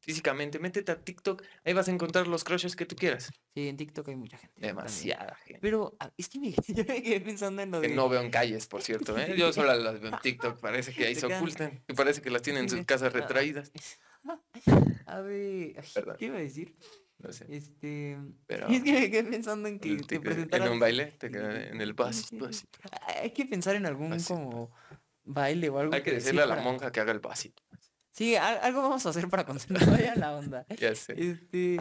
físicamente, 0.09 0.59
métete 0.59 0.91
a 0.91 0.97
TikTok, 0.97 1.43
ahí 1.67 1.75
vas 1.75 1.87
a 1.87 1.91
encontrar 1.91 2.27
los 2.29 2.43
crushes 2.43 2.75
que 2.77 2.87
tú 2.87 2.97
quieras. 2.97 3.31
Sí, 3.55 3.69
en 3.69 3.77
TikTok 3.77 4.09
hay 4.09 4.17
mucha 4.17 4.39
gente. 4.39 4.55
también. 4.55 4.75
Demasiada 4.77 5.35
gente. 5.45 5.61
Pero 5.61 5.95
ah, 6.01 6.11
es 6.17 6.31
que 6.31 6.39
me, 6.39 6.51
yo 6.69 6.85
me 6.89 7.03
quedé 7.03 7.21
pensando 7.21 7.61
en 7.61 7.71
lo 7.71 7.83
Que 7.83 7.89
de... 7.89 7.95
no 7.95 8.09
veo 8.09 8.23
en 8.23 8.31
calles, 8.31 8.67
por 8.69 8.81
cierto, 8.81 9.19
¿eh? 9.19 9.35
Yo 9.37 9.53
solo 9.53 9.75
las 9.75 10.01
veo 10.01 10.11
en 10.11 10.19
TikTok, 10.23 10.61
parece 10.61 10.95
que 10.95 11.09
ahí 11.09 11.15
Se 11.15 11.27
ocultan. 11.27 11.85
Y 11.87 11.93
parece 11.95 12.23
que 12.23 12.31
las 12.31 12.41
tienen 12.41 12.63
en 12.63 12.71
sus 12.71 12.87
casas 12.87 13.15
ah, 13.15 13.19
retraídas. 13.19 13.71
A 15.05 15.21
ver, 15.21 15.85
Perdón. 15.93 16.17
¿qué 16.19 16.25
iba 16.25 16.39
a 16.39 16.41
decir? 16.41 16.75
No 17.19 17.31
sé. 17.31 17.45
Este... 17.51 18.17
Pero 18.47 18.69
Es 18.69 18.83
que 18.83 18.93
me 18.93 19.11
quedé 19.11 19.25
pensando 19.25 19.69
en 19.69 19.79
que 19.79 19.95
te 19.97 20.21
presentaran... 20.21 20.69
en 20.69 20.73
un 20.73 20.81
baile, 20.81 21.07
te 21.19 21.27
en 21.27 21.83
el 21.83 21.93
bus. 21.93 22.31
Bus. 22.31 22.67
Hay 23.21 23.33
que 23.33 23.45
pensar 23.45 23.77
en 23.77 23.85
algún 23.85 24.19
como 24.23 24.71
baile 25.25 25.69
o 25.69 25.79
algo. 25.79 25.95
Hay 25.95 26.03
que 26.03 26.13
decir 26.13 26.33
decirle 26.33 26.43
a 26.43 26.47
la 26.47 26.55
para- 26.55 26.65
monja 26.65 26.93
que 26.93 27.01
haga 27.01 27.13
el 27.13 27.21
pasito. 27.21 27.63
Sí, 28.19 28.35
al- 28.37 28.59
algo 28.63 28.83
vamos 28.83 29.07
a 29.07 29.11
hacer 29.11 29.29
para 29.29 29.47
nos 29.73 29.87
vaya 29.87 30.15
la 30.17 30.37
onda. 30.37 30.67
Ya 30.79 30.93
sé. 30.95 31.15
Este... 31.17 31.81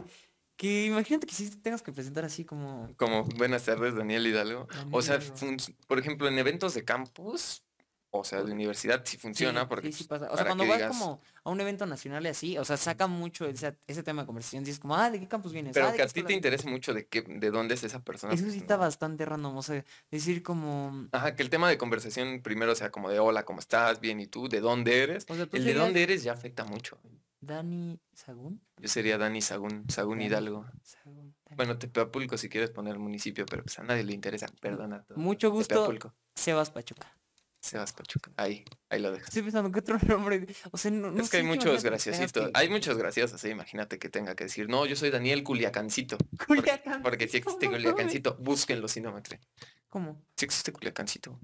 Que 0.55 0.85
imagínate 0.85 1.27
que 1.27 1.35
si 1.35 1.49
te 1.51 1.57
tengas 1.57 1.83
que 1.83 1.91
presentar 1.91 2.25
así 2.25 2.43
como... 2.43 2.89
Como 2.97 3.23
buenas 3.25 3.63
tardes, 3.65 3.93
Daniel 3.95 4.25
Hidalgo. 4.25 4.67
O 4.91 5.01
Daniel 5.01 5.03
sea, 5.03 5.15
Hidalgo. 5.17 5.35
fun- 5.37 5.57
por 5.87 5.99
ejemplo, 5.99 6.27
en 6.27 6.39
eventos 6.39 6.73
de 6.73 6.83
campus, 6.83 7.63
o 8.09 8.23
sea, 8.23 8.41
de 8.41 8.51
universidad 8.51 9.01
sí 9.05 9.17
funciona 9.17 9.61
Sí, 9.61 9.65
porque 9.69 9.91
sí, 9.91 9.99
sí 9.99 10.03
pues, 10.05 10.21
pasa. 10.21 10.31
O 10.33 10.35
sea, 10.37 10.45
cuando 10.45 10.65
vas 10.65 10.77
digas- 10.77 10.89
como 10.89 11.21
a 11.43 11.49
un 11.51 11.61
evento 11.61 11.85
nacional 11.85 12.25
y 12.25 12.29
así, 12.29 12.57
o 12.57 12.65
sea, 12.65 12.77
saca 12.77 13.07
mucho 13.07 13.45
ese, 13.45 13.77
ese 13.87 14.03
tema 14.03 14.21
de 14.23 14.25
conversación. 14.27 14.63
Dices 14.63 14.79
como, 14.79 14.95
ah, 14.95 15.09
¿de 15.11 15.19
qué 15.19 15.27
campus 15.27 15.51
vienes? 15.53 15.73
Pero 15.73 15.87
"Ah, 15.87 15.91
¿de 15.91 15.97
que 15.97 16.03
a 16.03 16.07
ti 16.07 16.13
te 16.13 16.19
vienes?". 16.21 16.37
interese 16.37 16.69
mucho 16.69 16.93
de 16.93 17.05
qué, 17.07 17.21
de 17.21 17.51
dónde 17.51 17.75
es 17.75 17.83
esa 17.83 18.01
persona. 18.01 18.33
Eso 18.33 18.43
pues, 18.43 18.53
sí 18.53 18.59
está 18.59 18.77
bastante 18.77 19.25
random, 19.25 19.57
o 19.57 19.61
sea, 19.63 19.83
decir 20.11 20.41
como... 20.43 21.07
Ajá, 21.11 21.35
que 21.35 21.43
el 21.43 21.49
tema 21.49 21.69
de 21.69 21.77
conversación 21.77 22.41
primero 22.41 22.73
sea 22.75 22.91
como 22.91 23.09
de 23.09 23.19
hola, 23.19 23.43
¿cómo 23.45 23.59
estás? 23.59 23.99
Bien, 23.99 24.19
¿y 24.19 24.27
tú? 24.27 24.47
¿De 24.49 24.61
dónde 24.61 25.03
eres? 25.03 25.25
O 25.29 25.35
sea, 25.35 25.45
tú 25.45 25.57
El 25.57 25.65
de 25.65 25.73
dónde 25.73 26.03
eres 26.03 26.23
ya 26.23 26.33
afecta 26.33 26.63
mucho. 26.63 26.97
Dani 27.39 27.99
Sagún. 28.13 28.61
Yo 28.77 28.87
sería 28.87 29.17
Dani 29.19 29.41
Sagún, 29.41 29.85
Sagún 29.89 30.17
Dani 30.17 30.25
Hidalgo. 30.25 30.65
Sagún. 30.81 31.35
Bueno, 31.55 31.77
Tepeapulco 31.77 32.35
si 32.37 32.49
quieres 32.49 32.71
poner 32.71 32.97
municipio, 32.97 33.45
pero 33.45 33.63
pues 33.63 33.77
a 33.79 33.83
nadie 33.83 34.03
le 34.03 34.13
interesa. 34.13 34.47
Perdona. 34.59 34.97
a 34.97 35.03
todos. 35.03 35.21
Mucho 35.21 35.51
gusto, 35.51 35.75
Tepeapulco, 35.75 36.13
Sebas 36.35 36.71
Pachuca. 36.71 37.15
Sebas 37.61 37.91
Pachuca. 37.93 38.31
Ahí, 38.37 38.63
ahí 38.89 39.01
lo 39.01 39.11
dejas. 39.11 39.29
Estoy 39.29 39.41
pensando 39.43 39.71
que 39.71 39.79
otro 39.79 39.97
nombre. 40.07 40.45
O 40.71 40.77
sea, 40.77 40.91
no, 40.91 41.11
no 41.11 41.21
es 41.21 41.29
que 41.29 41.37
hay 41.37 41.43
muchos 41.43 41.83
graciositos. 41.83 42.45
que- 42.47 42.51
Hay 42.53 42.69
muchos 42.69 42.97
graciosos, 42.97 43.43
¿eh? 43.43 43.49
imagínate 43.49 43.99
que 43.99 44.09
tenga 44.09 44.35
que 44.35 44.45
decir, 44.45 44.69
no, 44.69 44.85
yo 44.85 44.95
soy 44.95 45.09
Daniel 45.09 45.43
Culiacancito. 45.43 46.17
Porque, 46.17 46.45
Culiacán. 46.61 47.01
porque 47.03 47.27
si 47.27 47.37
existe. 47.37 47.67
Culiacancito, 47.67 48.35
búsquenlo 48.39 48.87
si 48.87 49.01
no 49.01 49.11
me 49.11 49.21
creen. 49.21 49.41
¿Cómo? 49.89 50.23
Si 50.37 50.45
existe 50.45 50.71
Culiacancito. 50.71 51.39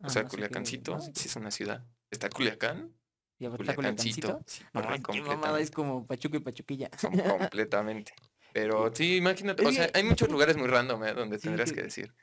Ah, 0.00 0.06
O 0.08 0.10
sea, 0.10 0.22
no 0.24 0.28
sé 0.28 0.36
qué- 0.36 0.36
Culiacancito, 0.42 0.98
si 1.14 1.28
es 1.28 1.36
una 1.36 1.50
ciudad. 1.50 1.86
¿Está 2.10 2.28
Culiacán? 2.28 2.92
¿Y 3.38 3.46
aparte 3.46 3.62
está 3.64 3.74
Culiacancito. 3.76 4.28
Culiacancito? 4.72 5.12
Sí, 5.12 5.20
mamada, 5.22 5.60
es 5.60 5.70
como 5.70 6.04
Pachuca 6.06 6.36
y 6.38 6.40
Pachuquilla. 6.40 6.90
com- 7.00 7.18
completamente. 7.18 8.12
Pero 8.52 8.90
sí, 8.94 9.16
imagínate, 9.16 9.64
o 9.64 9.72
sea, 9.72 9.90
hay 9.94 10.02
muchos 10.04 10.28
lugares 10.30 10.56
muy 10.56 10.66
random, 10.66 11.04
¿eh? 11.04 11.14
Donde 11.14 11.38
Sí, 11.38 11.44
tendrías 11.44 11.70
que- 11.70 11.76
que 11.76 11.82
decir. 11.84 12.14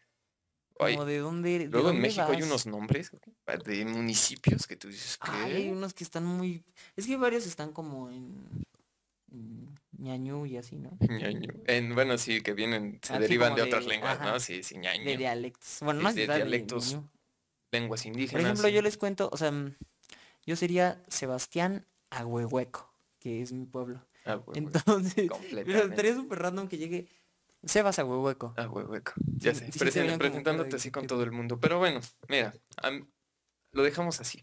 Como 0.78 1.06
de 1.06 1.18
dónde 1.20 1.56
eres. 1.56 1.68
de 1.70 1.74
luego 1.74 1.90
en 1.92 2.02
México 2.02 2.26
hay 2.30 2.42
unos 2.42 2.66
nombres 2.66 3.12
de 3.66 3.86
municipios 3.86 4.68
que 4.68 4.76
tú 4.76 4.88
dices, 4.90 5.18
Ay, 5.22 5.54
hay 5.54 5.70
unos 5.70 5.94
que 5.94 6.04
están 6.04 6.26
muy. 6.26 6.64
Es 6.96 7.06
que 7.08 7.16
varios 7.18 7.46
están 7.46 7.72
como 7.72 8.10
en. 8.10 8.66
en 9.32 9.70
ñañú 9.98 10.46
y 10.46 10.58
así, 10.58 10.76
¿no? 10.78 10.98
Ñaño. 11.00 11.50
En, 11.68 11.94
bueno, 11.96 12.18
sí, 12.18 12.42
que 12.42 12.54
vienen, 12.54 13.00
se 13.04 13.14
Así 13.14 13.22
derivan 13.22 13.56
de 13.56 13.62
de- 13.62 13.68
otras 13.68 13.86
lenguas, 13.86 14.20
ajá. 14.20 14.32
¿no? 14.32 14.40
Sí, 14.40 14.64
sí, 14.64 14.78
ñaño. 14.78 15.06
De 15.06 15.18
dialectos. 15.18 15.78
Bueno, 15.82 16.08
es 16.10 16.16
de 16.16 16.28
de 16.28 16.36
dialectos 16.36 16.92
ñañú. 16.94 17.10
Lenguas 17.72 18.02
Por 18.02 18.08
indígenas. 18.12 18.44
ejemplo, 18.44 18.70
yo 18.70 18.82
les 18.82 18.98
cuento, 18.98 19.30
o 19.32 19.38
sea, 19.38 19.52
mm, 19.52 19.76
yo 20.46 20.56
sería 20.56 21.02
Sebastián 21.08 21.86
Agüehueco, 22.10 22.92
que 23.20 23.42
es 23.42 23.52
mi 23.54 23.66
pueblo. 23.66 24.06
Ah, 24.26 24.38
hue- 24.38 24.58
Entonces, 24.58 25.30
pero 25.66 25.84
estaría 25.90 26.14
súper 26.16 26.40
random 26.40 26.68
que 26.68 26.78
llegue 26.78 27.08
Sebas 27.66 27.98
Agüehueco. 28.00 28.54
Ah, 28.58 28.68
hue- 28.68 28.86
hueco. 28.88 29.14
Ya 29.38 29.54
Sí, 29.54 29.60
sé, 29.62 29.72
sí 29.72 29.80
presentándote 30.18 30.76
así 30.76 30.92
con 30.92 31.08
todo 31.08 31.24
el 31.24 31.32
mundo. 31.32 31.60
Pero 31.60 31.80
bueno, 31.80 32.02
mira, 32.28 32.54
am- 32.78 33.10
lo 33.72 33.84
dejamos 33.84 34.20
así. 34.20 34.40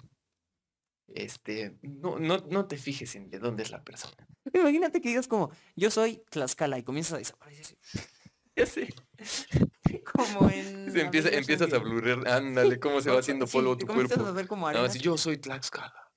Este, 1.08 1.76
no, 1.82 2.18
no, 2.18 2.38
no 2.48 2.66
te 2.66 2.76
fijes 2.78 3.14
en 3.16 3.30
de 3.30 3.38
dónde 3.38 3.62
es 3.64 3.70
la 3.70 3.82
persona. 3.84 4.26
Imagínate 4.54 5.00
que 5.00 5.08
digas 5.10 5.28
como, 5.28 5.50
yo 5.76 5.90
soy 5.90 6.22
Tlaxcala 6.30 6.78
y 6.78 6.82
comienzas 6.82 7.14
a 7.14 7.18
desaparecer. 7.18 7.78
Ya 8.56 8.66
sé. 8.66 8.92
Como 10.12 10.50
en... 10.50 10.90
Se 10.92 11.00
empieza, 11.00 11.28
Avengers 11.28 11.48
empiezas 11.48 11.72
a 11.72 11.78
blurrear, 11.78 12.26
ándale, 12.28 12.78
cómo 12.80 13.00
se 13.00 13.08
va 13.10 13.20
haciendo 13.20 13.46
Sí, 13.46 13.52
polvo 13.56 13.76
te 13.78 13.86
tu 13.86 13.92
cuerpo. 13.94 14.26
a 14.26 14.30
hacer 14.32 14.48
como 14.48 14.70
No, 14.70 14.80
así, 14.80 14.98
yo 14.98 15.16
soy 15.16 15.38
Tlaxcala. 15.38 16.10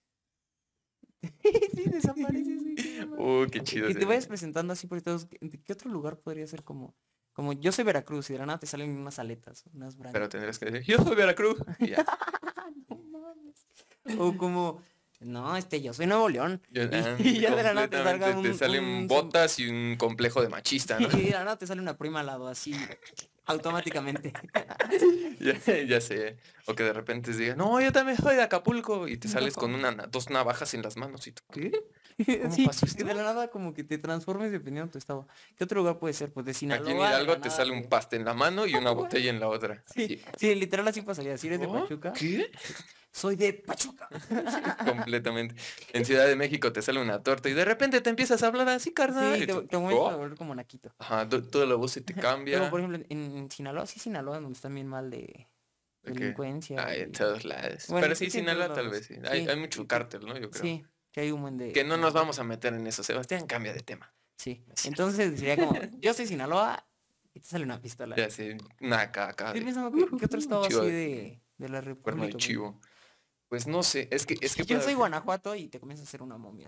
sí, 1.22 1.84
desapareces. 1.89 2.62
Güey, 3.17 3.50
qué 3.50 3.62
chido. 3.63 3.88
que 3.88 3.96
te 3.96 4.06
vayas 4.06 4.28
presentando 4.28 4.74
así 4.74 4.88
por 4.88 5.02
todos. 5.02 5.28
¿De 5.30 5.62
qué 5.62 5.74
otro 5.74 5.89
lugar 5.91 6.17
podría 6.19 6.46
ser 6.48 6.63
como... 6.63 6.96
Como 7.34 7.52
yo 7.54 7.72
soy 7.72 7.84
Veracruz 7.84 8.30
y 8.30 8.34
de 8.34 8.39
la 8.39 8.46
nada 8.46 8.60
te 8.60 8.67
salen 8.67 8.96
unas 8.96 9.17
aletas, 9.17 9.63
unas 9.74 9.96
Pero 9.96 10.10
branquias. 10.12 10.30
tendrás 10.30 10.60
que 10.60 10.65
decir, 10.65 10.84
yo 10.98 11.04
soy 11.04 11.15
Veracruz. 11.15 11.58
y 11.80 11.88
ya. 11.89 12.06
No 12.89 12.98
mames. 12.98 13.65
O 14.19 14.38
como, 14.38 14.82
no, 15.19 15.56
este, 15.58 15.82
yo 15.82 15.93
soy 15.93 16.06
Nuevo 16.06 16.30
León. 16.30 16.62
Yo- 16.69 16.84
Y- 16.84 16.88
y 17.38 17.39
ya 17.39 17.56
de 17.56 17.63
la 17.63 17.74
nada 17.74 17.88
te 17.88 18.04
salga 18.04 18.39
te 18.41 18.54
salen 18.54 18.84
un 18.84 19.08
botas 19.08 19.58
y 19.60 19.67
un 19.67 19.96
complejo 19.98 20.41
de 20.43 20.50
machista, 20.50 21.00
¿no? 21.00 21.08
Y 21.17 21.24
de 21.24 21.32
la 21.32 21.43
nada 21.43 21.58
te 21.58 21.65
sale 21.65 21.82
una 21.82 21.98
prima 21.98 22.19
al 22.19 22.28
lado 22.28 22.48
así. 22.48 22.76
Automáticamente. 23.46 24.32
ya, 25.40 25.77
ya 25.84 26.02
sé. 26.02 26.38
O 26.67 26.75
que 26.75 26.84
de 26.84 26.94
repente 26.94 27.34
digan, 27.34 27.58
no, 27.58 27.81
yo 27.81 27.92
también 27.92 28.17
soy 28.17 28.36
de 28.36 28.42
Acapulco. 28.44 29.08
Y 29.08 29.17
te 29.17 29.27
sales 29.27 29.56
con 29.56 29.73
una, 29.73 29.92
na- 29.92 30.08
dos 30.08 30.29
navajas 30.29 30.73
en 30.75 30.81
las 30.81 30.98
manos 30.98 31.25
y 31.27 31.31
tú, 31.31 31.42
¿qué? 31.52 31.71
¿Cómo 32.42 32.52
sí, 32.52 32.68
esto? 32.84 33.06
de 33.06 33.14
la 33.14 33.24
nada 33.24 33.50
como 33.50 33.74
que 33.74 33.84
te 33.84 33.98
transformes 33.98 34.52
dependiendo 34.52 34.88
de 34.88 34.92
tu 34.92 34.98
estado. 34.98 35.28
¿Qué 35.58 35.64
otro 35.64 35.80
lugar 35.80 36.00
puede 36.00 36.14
ser? 36.14 36.32
Pues 36.32 36.46
de 36.46 36.54
Sinaloa. 36.54 36.84
Aquí 36.84 36.92
en 36.92 36.98
Hidalgo 36.98 37.38
te 37.40 37.50
sale 37.50 37.72
un 37.72 37.84
te- 37.84 37.88
paste 37.88 38.16
en 38.16 38.26
la 38.26 38.34
mano 38.34 38.66
y 38.66 38.76
una 38.76 38.92
botella 38.92 39.30
en 39.30 39.40
la 39.40 39.48
otra. 39.48 39.84
Sí, 39.94 40.56
literal 40.56 40.88
así 40.88 41.02
pasaría. 41.02 41.38
Si 41.38 41.48
eres 41.48 41.60
de. 41.60 41.68
Pachuca, 41.68 42.14
¿Qué? 42.14 42.52
soy 43.12 43.36
de 43.36 43.54
Pachuca. 43.54 44.10
Completamente. 44.86 45.56
En 45.94 46.06
Ciudad 46.06 46.26
de 46.28 46.36
México 46.36 46.72
te 46.74 46.82
sale 46.82 47.00
una 47.02 47.22
torta 47.22 47.50
y 47.50 47.54
de 47.54 47.66
repente 47.66 48.02
te 48.02 48.10
empiezas 48.10 48.42
a 48.44 48.48
hablar 48.48 48.68
así, 48.70 48.92
carnal. 48.94 49.40
Sí, 49.40 49.46
te, 49.46 49.54
te 49.54 49.76
a 49.76 49.80
"Oh". 49.80 50.18
volver 50.18 50.36
como 50.38 50.56
naquito. 50.56 50.94
Ajá, 51.00 51.28
to- 51.30 51.44
toda 51.44 51.66
la 51.66 51.76
voz 51.76 51.92
se 51.92 52.02
te 52.02 52.14
cambia. 52.14 52.58
Pero 52.60 52.70
por 52.70 52.80
ejemplo, 52.80 53.06
en, 53.10 53.50
Sinaloa, 53.52 53.86
sí 53.86 54.00
Sinaloa, 54.00 54.40
donde 54.40 54.54
están 54.54 54.74
bien 54.74 54.88
mal 54.88 55.10
de 55.10 55.48
delincuencia. 56.04 56.94
En 56.96 57.12
todos 57.12 57.46
lados. 57.46 57.86
Pero 57.90 58.16
sí, 58.16 58.30
Sinaloa 58.30 58.74
tal 58.74 58.90
vez 58.90 59.06
sí. 59.06 59.16
Hay, 59.30 59.48
mucho 59.58 59.88
cártel, 59.88 60.26
¿no? 60.26 60.38
Yo 60.38 60.50
creo. 60.50 60.62
Sí, 60.64 60.84
que 61.14 61.22
hay 61.22 61.32
un 61.32 61.42
buen 61.42 61.58
de... 61.58 61.72
Que 61.72 61.86
no 61.86 61.96
nos 61.96 62.12
vamos 62.12 62.40
a 62.40 62.44
meter 62.44 62.74
en 62.74 62.86
eso. 62.88 63.04
Sebastián, 63.04 63.46
cambia 63.48 63.72
de 63.72 63.80
tema. 63.82 64.14
Sí, 64.36 64.66
entonces 64.86 65.40
sería 65.40 65.56
como, 65.56 65.80
yo 66.00 66.14
soy 66.14 66.28
Sinaloa 66.28 66.86
y 67.34 67.40
te 67.40 67.48
sale 67.48 67.64
una 67.64 67.80
pistola. 67.82 68.16
Ya 68.18 68.30
sé, 68.30 68.58
una 68.82 69.12
caca 69.12 69.48
Estoy 69.48 69.62
pensando 69.62 69.92
¿qué 70.18 70.26
otro 70.26 70.40
estado 70.40 70.66
así 70.66 70.76
de- 70.76 71.42
de, 71.58 71.70
la 71.70 71.80
República. 71.80 72.28
de 72.28 72.34
chivo. 72.34 72.82
Pues 73.48 73.68
no 73.68 73.84
sé, 73.84 74.08
es 74.12 74.26
que, 74.26 74.36
es 74.42 74.56
que 74.56 74.64
Yo 74.66 74.76
para- 74.76 74.84
soy 74.86 74.96
Guanajuato 74.96 75.56
y 75.56 75.70
te 75.70 75.80
comienzas 75.80 76.08
a 76.08 76.10
hacer 76.10 76.22
una 76.24 76.38
momia. 76.38 76.68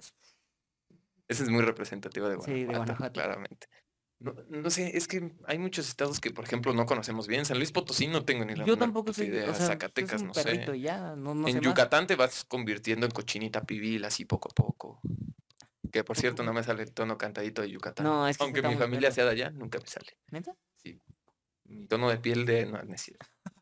Esa 1.28 1.44
es 1.44 1.50
muy 1.50 1.64
representativa 1.64 2.30
de 2.30 2.36
Sí, 2.42 2.52
de 2.52 2.66
Guanajuato, 2.66 2.86
Guanajuato. 2.86 3.14
claramente. 3.14 3.68
No, 4.26 4.34
no 4.50 4.70
sé, 4.72 4.98
es 4.98 5.08
que 5.08 5.32
hay 5.46 5.60
muchos 5.60 5.88
estados 5.88 6.20
que, 6.20 6.32
por 6.32 6.46
ejemplo, 6.46 6.74
no 6.74 6.88
conocemos 6.88 7.28
bien. 7.28 7.46
San 7.46 7.58
Luis 7.58 7.72
Potosí 7.72 8.08
no 8.08 8.26
tengo 8.26 8.44
ni 8.44 8.56
la 8.56 8.66
Yo 8.66 8.76
tampoco 8.76 9.14
soy, 9.14 9.28
idea. 9.28 9.52
o 9.52 9.54
sea, 9.54 9.68
Zacatecas, 9.68 10.24
no 10.24 10.34
sé. 10.34 10.66
ya, 10.80 11.16
no, 11.16 11.36
no 11.36 11.46
sé 11.46 11.52
en 11.52 11.58
más. 11.58 11.66
Yucatán 11.66 12.08
te 12.08 12.16
vas 12.16 12.44
convirtiendo 12.44 13.06
en 13.06 13.12
cochinita 13.12 13.62
pibil 13.62 14.04
así 14.04 14.26
poco 14.26 14.50
a 14.50 14.56
poco. 14.56 15.00
Que 15.92 16.04
por 16.04 16.18
cierto 16.18 16.44
no 16.44 16.54
me 16.54 16.64
sale 16.64 16.84
el 16.84 16.92
tono 16.92 17.18
cantadito 17.18 17.62
de 17.62 17.70
Yucatán. 17.70 18.04
No, 18.06 18.28
es 18.28 18.38
que 18.38 18.44
Aunque 18.44 18.62
mi 18.64 18.76
familia 18.76 19.12
sea 19.12 19.26
de 19.26 19.32
allá, 19.32 19.52
nunca 19.52 19.80
me 19.80 19.88
sale. 19.88 20.18
¿Neta? 20.32 20.56
Sí. 20.76 21.00
Mi 21.66 21.86
tono 21.86 22.10
de 22.10 22.18
piel 22.18 22.46
de... 22.46 22.66
No, 22.66 22.80
es. 22.82 23.12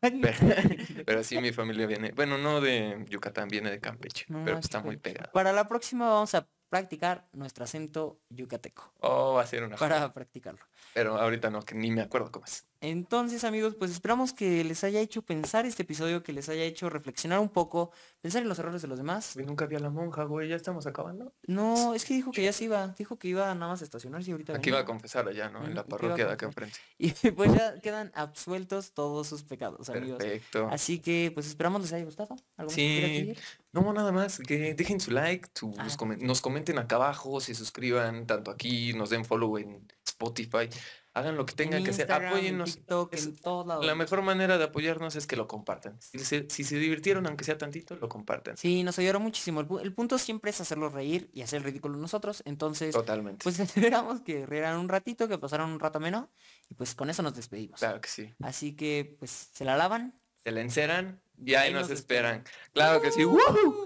Pero, 0.00 0.36
pero 1.06 1.24
sí 1.24 1.38
mi 1.38 1.52
familia 1.52 1.86
viene... 1.86 2.12
Bueno, 2.12 2.36
no 2.36 2.60
de 2.60 3.04
Yucatán, 3.08 3.48
viene 3.48 3.70
de 3.70 3.80
Campeche. 3.80 4.26
Pero 4.28 4.58
es 4.58 4.64
está 4.66 4.82
muy 4.82 4.98
pegado. 4.98 5.30
Para 5.32 5.52
la 5.52 5.66
próxima 5.66 6.08
vamos 6.10 6.34
a 6.34 6.46
practicar 6.74 7.28
nuestro 7.34 7.62
acento 7.62 8.18
yucateco. 8.30 8.92
Oh, 8.98 9.34
va 9.34 9.42
a 9.42 9.46
ser 9.46 9.62
una... 9.62 9.76
Para 9.76 10.12
practicarlo. 10.12 10.58
Pero 10.92 11.16
ahorita 11.16 11.48
no, 11.48 11.62
que 11.62 11.76
ni 11.76 11.92
me 11.92 12.00
acuerdo 12.00 12.32
cómo 12.32 12.46
es. 12.46 12.66
Entonces, 12.88 13.44
amigos, 13.44 13.74
pues 13.76 13.90
esperamos 13.90 14.34
que 14.34 14.62
les 14.62 14.84
haya 14.84 15.00
hecho 15.00 15.22
pensar 15.22 15.64
este 15.64 15.84
episodio, 15.84 16.22
que 16.22 16.34
les 16.34 16.50
haya 16.50 16.64
hecho 16.64 16.90
reflexionar 16.90 17.38
un 17.38 17.48
poco, 17.48 17.90
pensar 18.20 18.42
en 18.42 18.48
los 18.48 18.58
errores 18.58 18.82
de 18.82 18.88
los 18.88 18.98
demás. 18.98 19.36
Nunca 19.36 19.64
vi 19.64 19.76
a 19.76 19.78
la 19.78 19.88
monja, 19.88 20.24
güey. 20.24 20.48
Ya 20.50 20.56
estamos 20.56 20.86
acabando. 20.86 21.32
No, 21.46 21.94
es 21.94 22.04
que 22.04 22.12
dijo 22.12 22.30
que 22.30 22.42
ya 22.44 22.52
se 22.52 22.64
iba, 22.64 22.88
dijo 22.98 23.18
que 23.18 23.28
iba 23.28 23.54
nada 23.54 23.72
más 23.72 23.80
a 23.80 23.84
estacionarse 23.84 24.28
y 24.28 24.32
ahorita 24.32 24.54
Aquí 24.56 24.70
va 24.70 24.78
a 24.78 24.80
venía. 24.82 24.86
confesar 24.92 25.26
allá, 25.26 25.48
¿no? 25.48 25.64
En 25.64 25.74
la 25.74 25.80
a 25.80 25.86
parroquia 25.86 26.26
de 26.26 26.32
acá 26.32 26.44
enfrente. 26.46 26.78
Y 26.98 27.10
pues 27.30 27.54
ya 27.54 27.80
quedan 27.80 28.12
absueltos 28.14 28.92
todos 28.92 29.26
sus 29.28 29.44
pecados, 29.44 29.88
amigos. 29.88 30.18
Perfecto. 30.18 30.68
Así 30.70 30.98
que 31.00 31.30
pues 31.32 31.46
esperamos 31.46 31.80
les 31.80 31.92
haya 31.94 32.04
gustado. 32.04 32.36
¿Algo 32.58 32.70
Sí, 32.70 33.34
no, 33.72 33.92
nada 33.92 34.12
más, 34.12 34.38
que 34.38 34.74
dejen 34.74 35.00
su 35.00 35.10
like, 35.10 35.48
sus 35.54 35.74
Ah. 35.78 35.86
comen- 35.96 36.18
nos 36.20 36.40
comenten 36.40 36.78
acá 36.78 36.96
abajo, 36.96 37.40
se 37.40 37.54
suscriban 37.54 38.26
tanto 38.26 38.50
aquí, 38.50 38.92
nos 38.92 39.10
den 39.10 39.24
follow 39.24 39.58
en 39.58 39.86
Spotify, 40.06 40.68
hagan 41.14 41.36
lo 41.36 41.46
que 41.46 41.54
tengan 41.54 41.78
en 41.78 41.84
que 41.84 41.90
hacer, 41.92 42.10
apóyennos. 42.12 42.74
TikTok, 42.76 43.14
Es 43.14 43.26
en 43.26 43.36
todos 43.36 43.66
lados. 43.66 43.86
La 43.86 43.94
mejor 43.94 44.20
manera 44.22 44.58
de 44.58 44.64
apoyarnos 44.64 45.14
es 45.16 45.26
que 45.26 45.36
lo 45.36 45.46
compartan. 45.48 45.96
Si 46.00 46.18
se, 46.18 46.46
si 46.50 46.64
se 46.64 46.76
divirtieron, 46.76 47.26
aunque 47.26 47.44
sea 47.44 47.56
tantito, 47.56 47.94
lo 47.96 48.08
compartan. 48.08 48.56
Sí, 48.56 48.82
nos 48.82 48.98
ayudaron 48.98 49.22
muchísimo. 49.22 49.60
El, 49.60 49.68
pu- 49.68 49.80
el 49.80 49.92
punto 49.94 50.18
siempre 50.18 50.50
es 50.50 50.60
hacerlos 50.60 50.92
reír 50.92 51.30
y 51.32 51.42
hacer 51.42 51.58
el 51.58 51.64
ridículo 51.64 51.96
nosotros. 51.96 52.42
Entonces, 52.46 52.92
Totalmente. 52.92 53.42
pues 53.44 53.58
esperamos 53.60 54.20
que 54.22 54.44
rieran 54.44 54.78
un 54.78 54.88
ratito, 54.88 55.28
que 55.28 55.38
pasaran 55.38 55.70
un 55.70 55.78
rato 55.80 56.00
menos. 56.00 56.26
Y 56.68 56.74
pues 56.74 56.94
con 56.94 57.08
eso 57.10 57.22
nos 57.22 57.34
despedimos. 57.34 57.78
Claro 57.78 58.00
que 58.00 58.08
sí. 58.08 58.34
Así 58.42 58.74
que 58.74 59.16
pues 59.18 59.30
se 59.52 59.64
la 59.64 59.76
lavan. 59.76 60.14
Se 60.42 60.50
la 60.50 60.60
enceran 60.60 61.20
y 61.42 61.54
ahí 61.54 61.68
Ahí 61.68 61.72
nos 61.72 61.88
nos 61.88 61.98
esperan. 61.98 62.38
esperan. 62.38 62.54
Claro 62.72 63.00
que 63.00 63.10
sí. 63.12 63.24
¡Woohoo! 63.24 63.83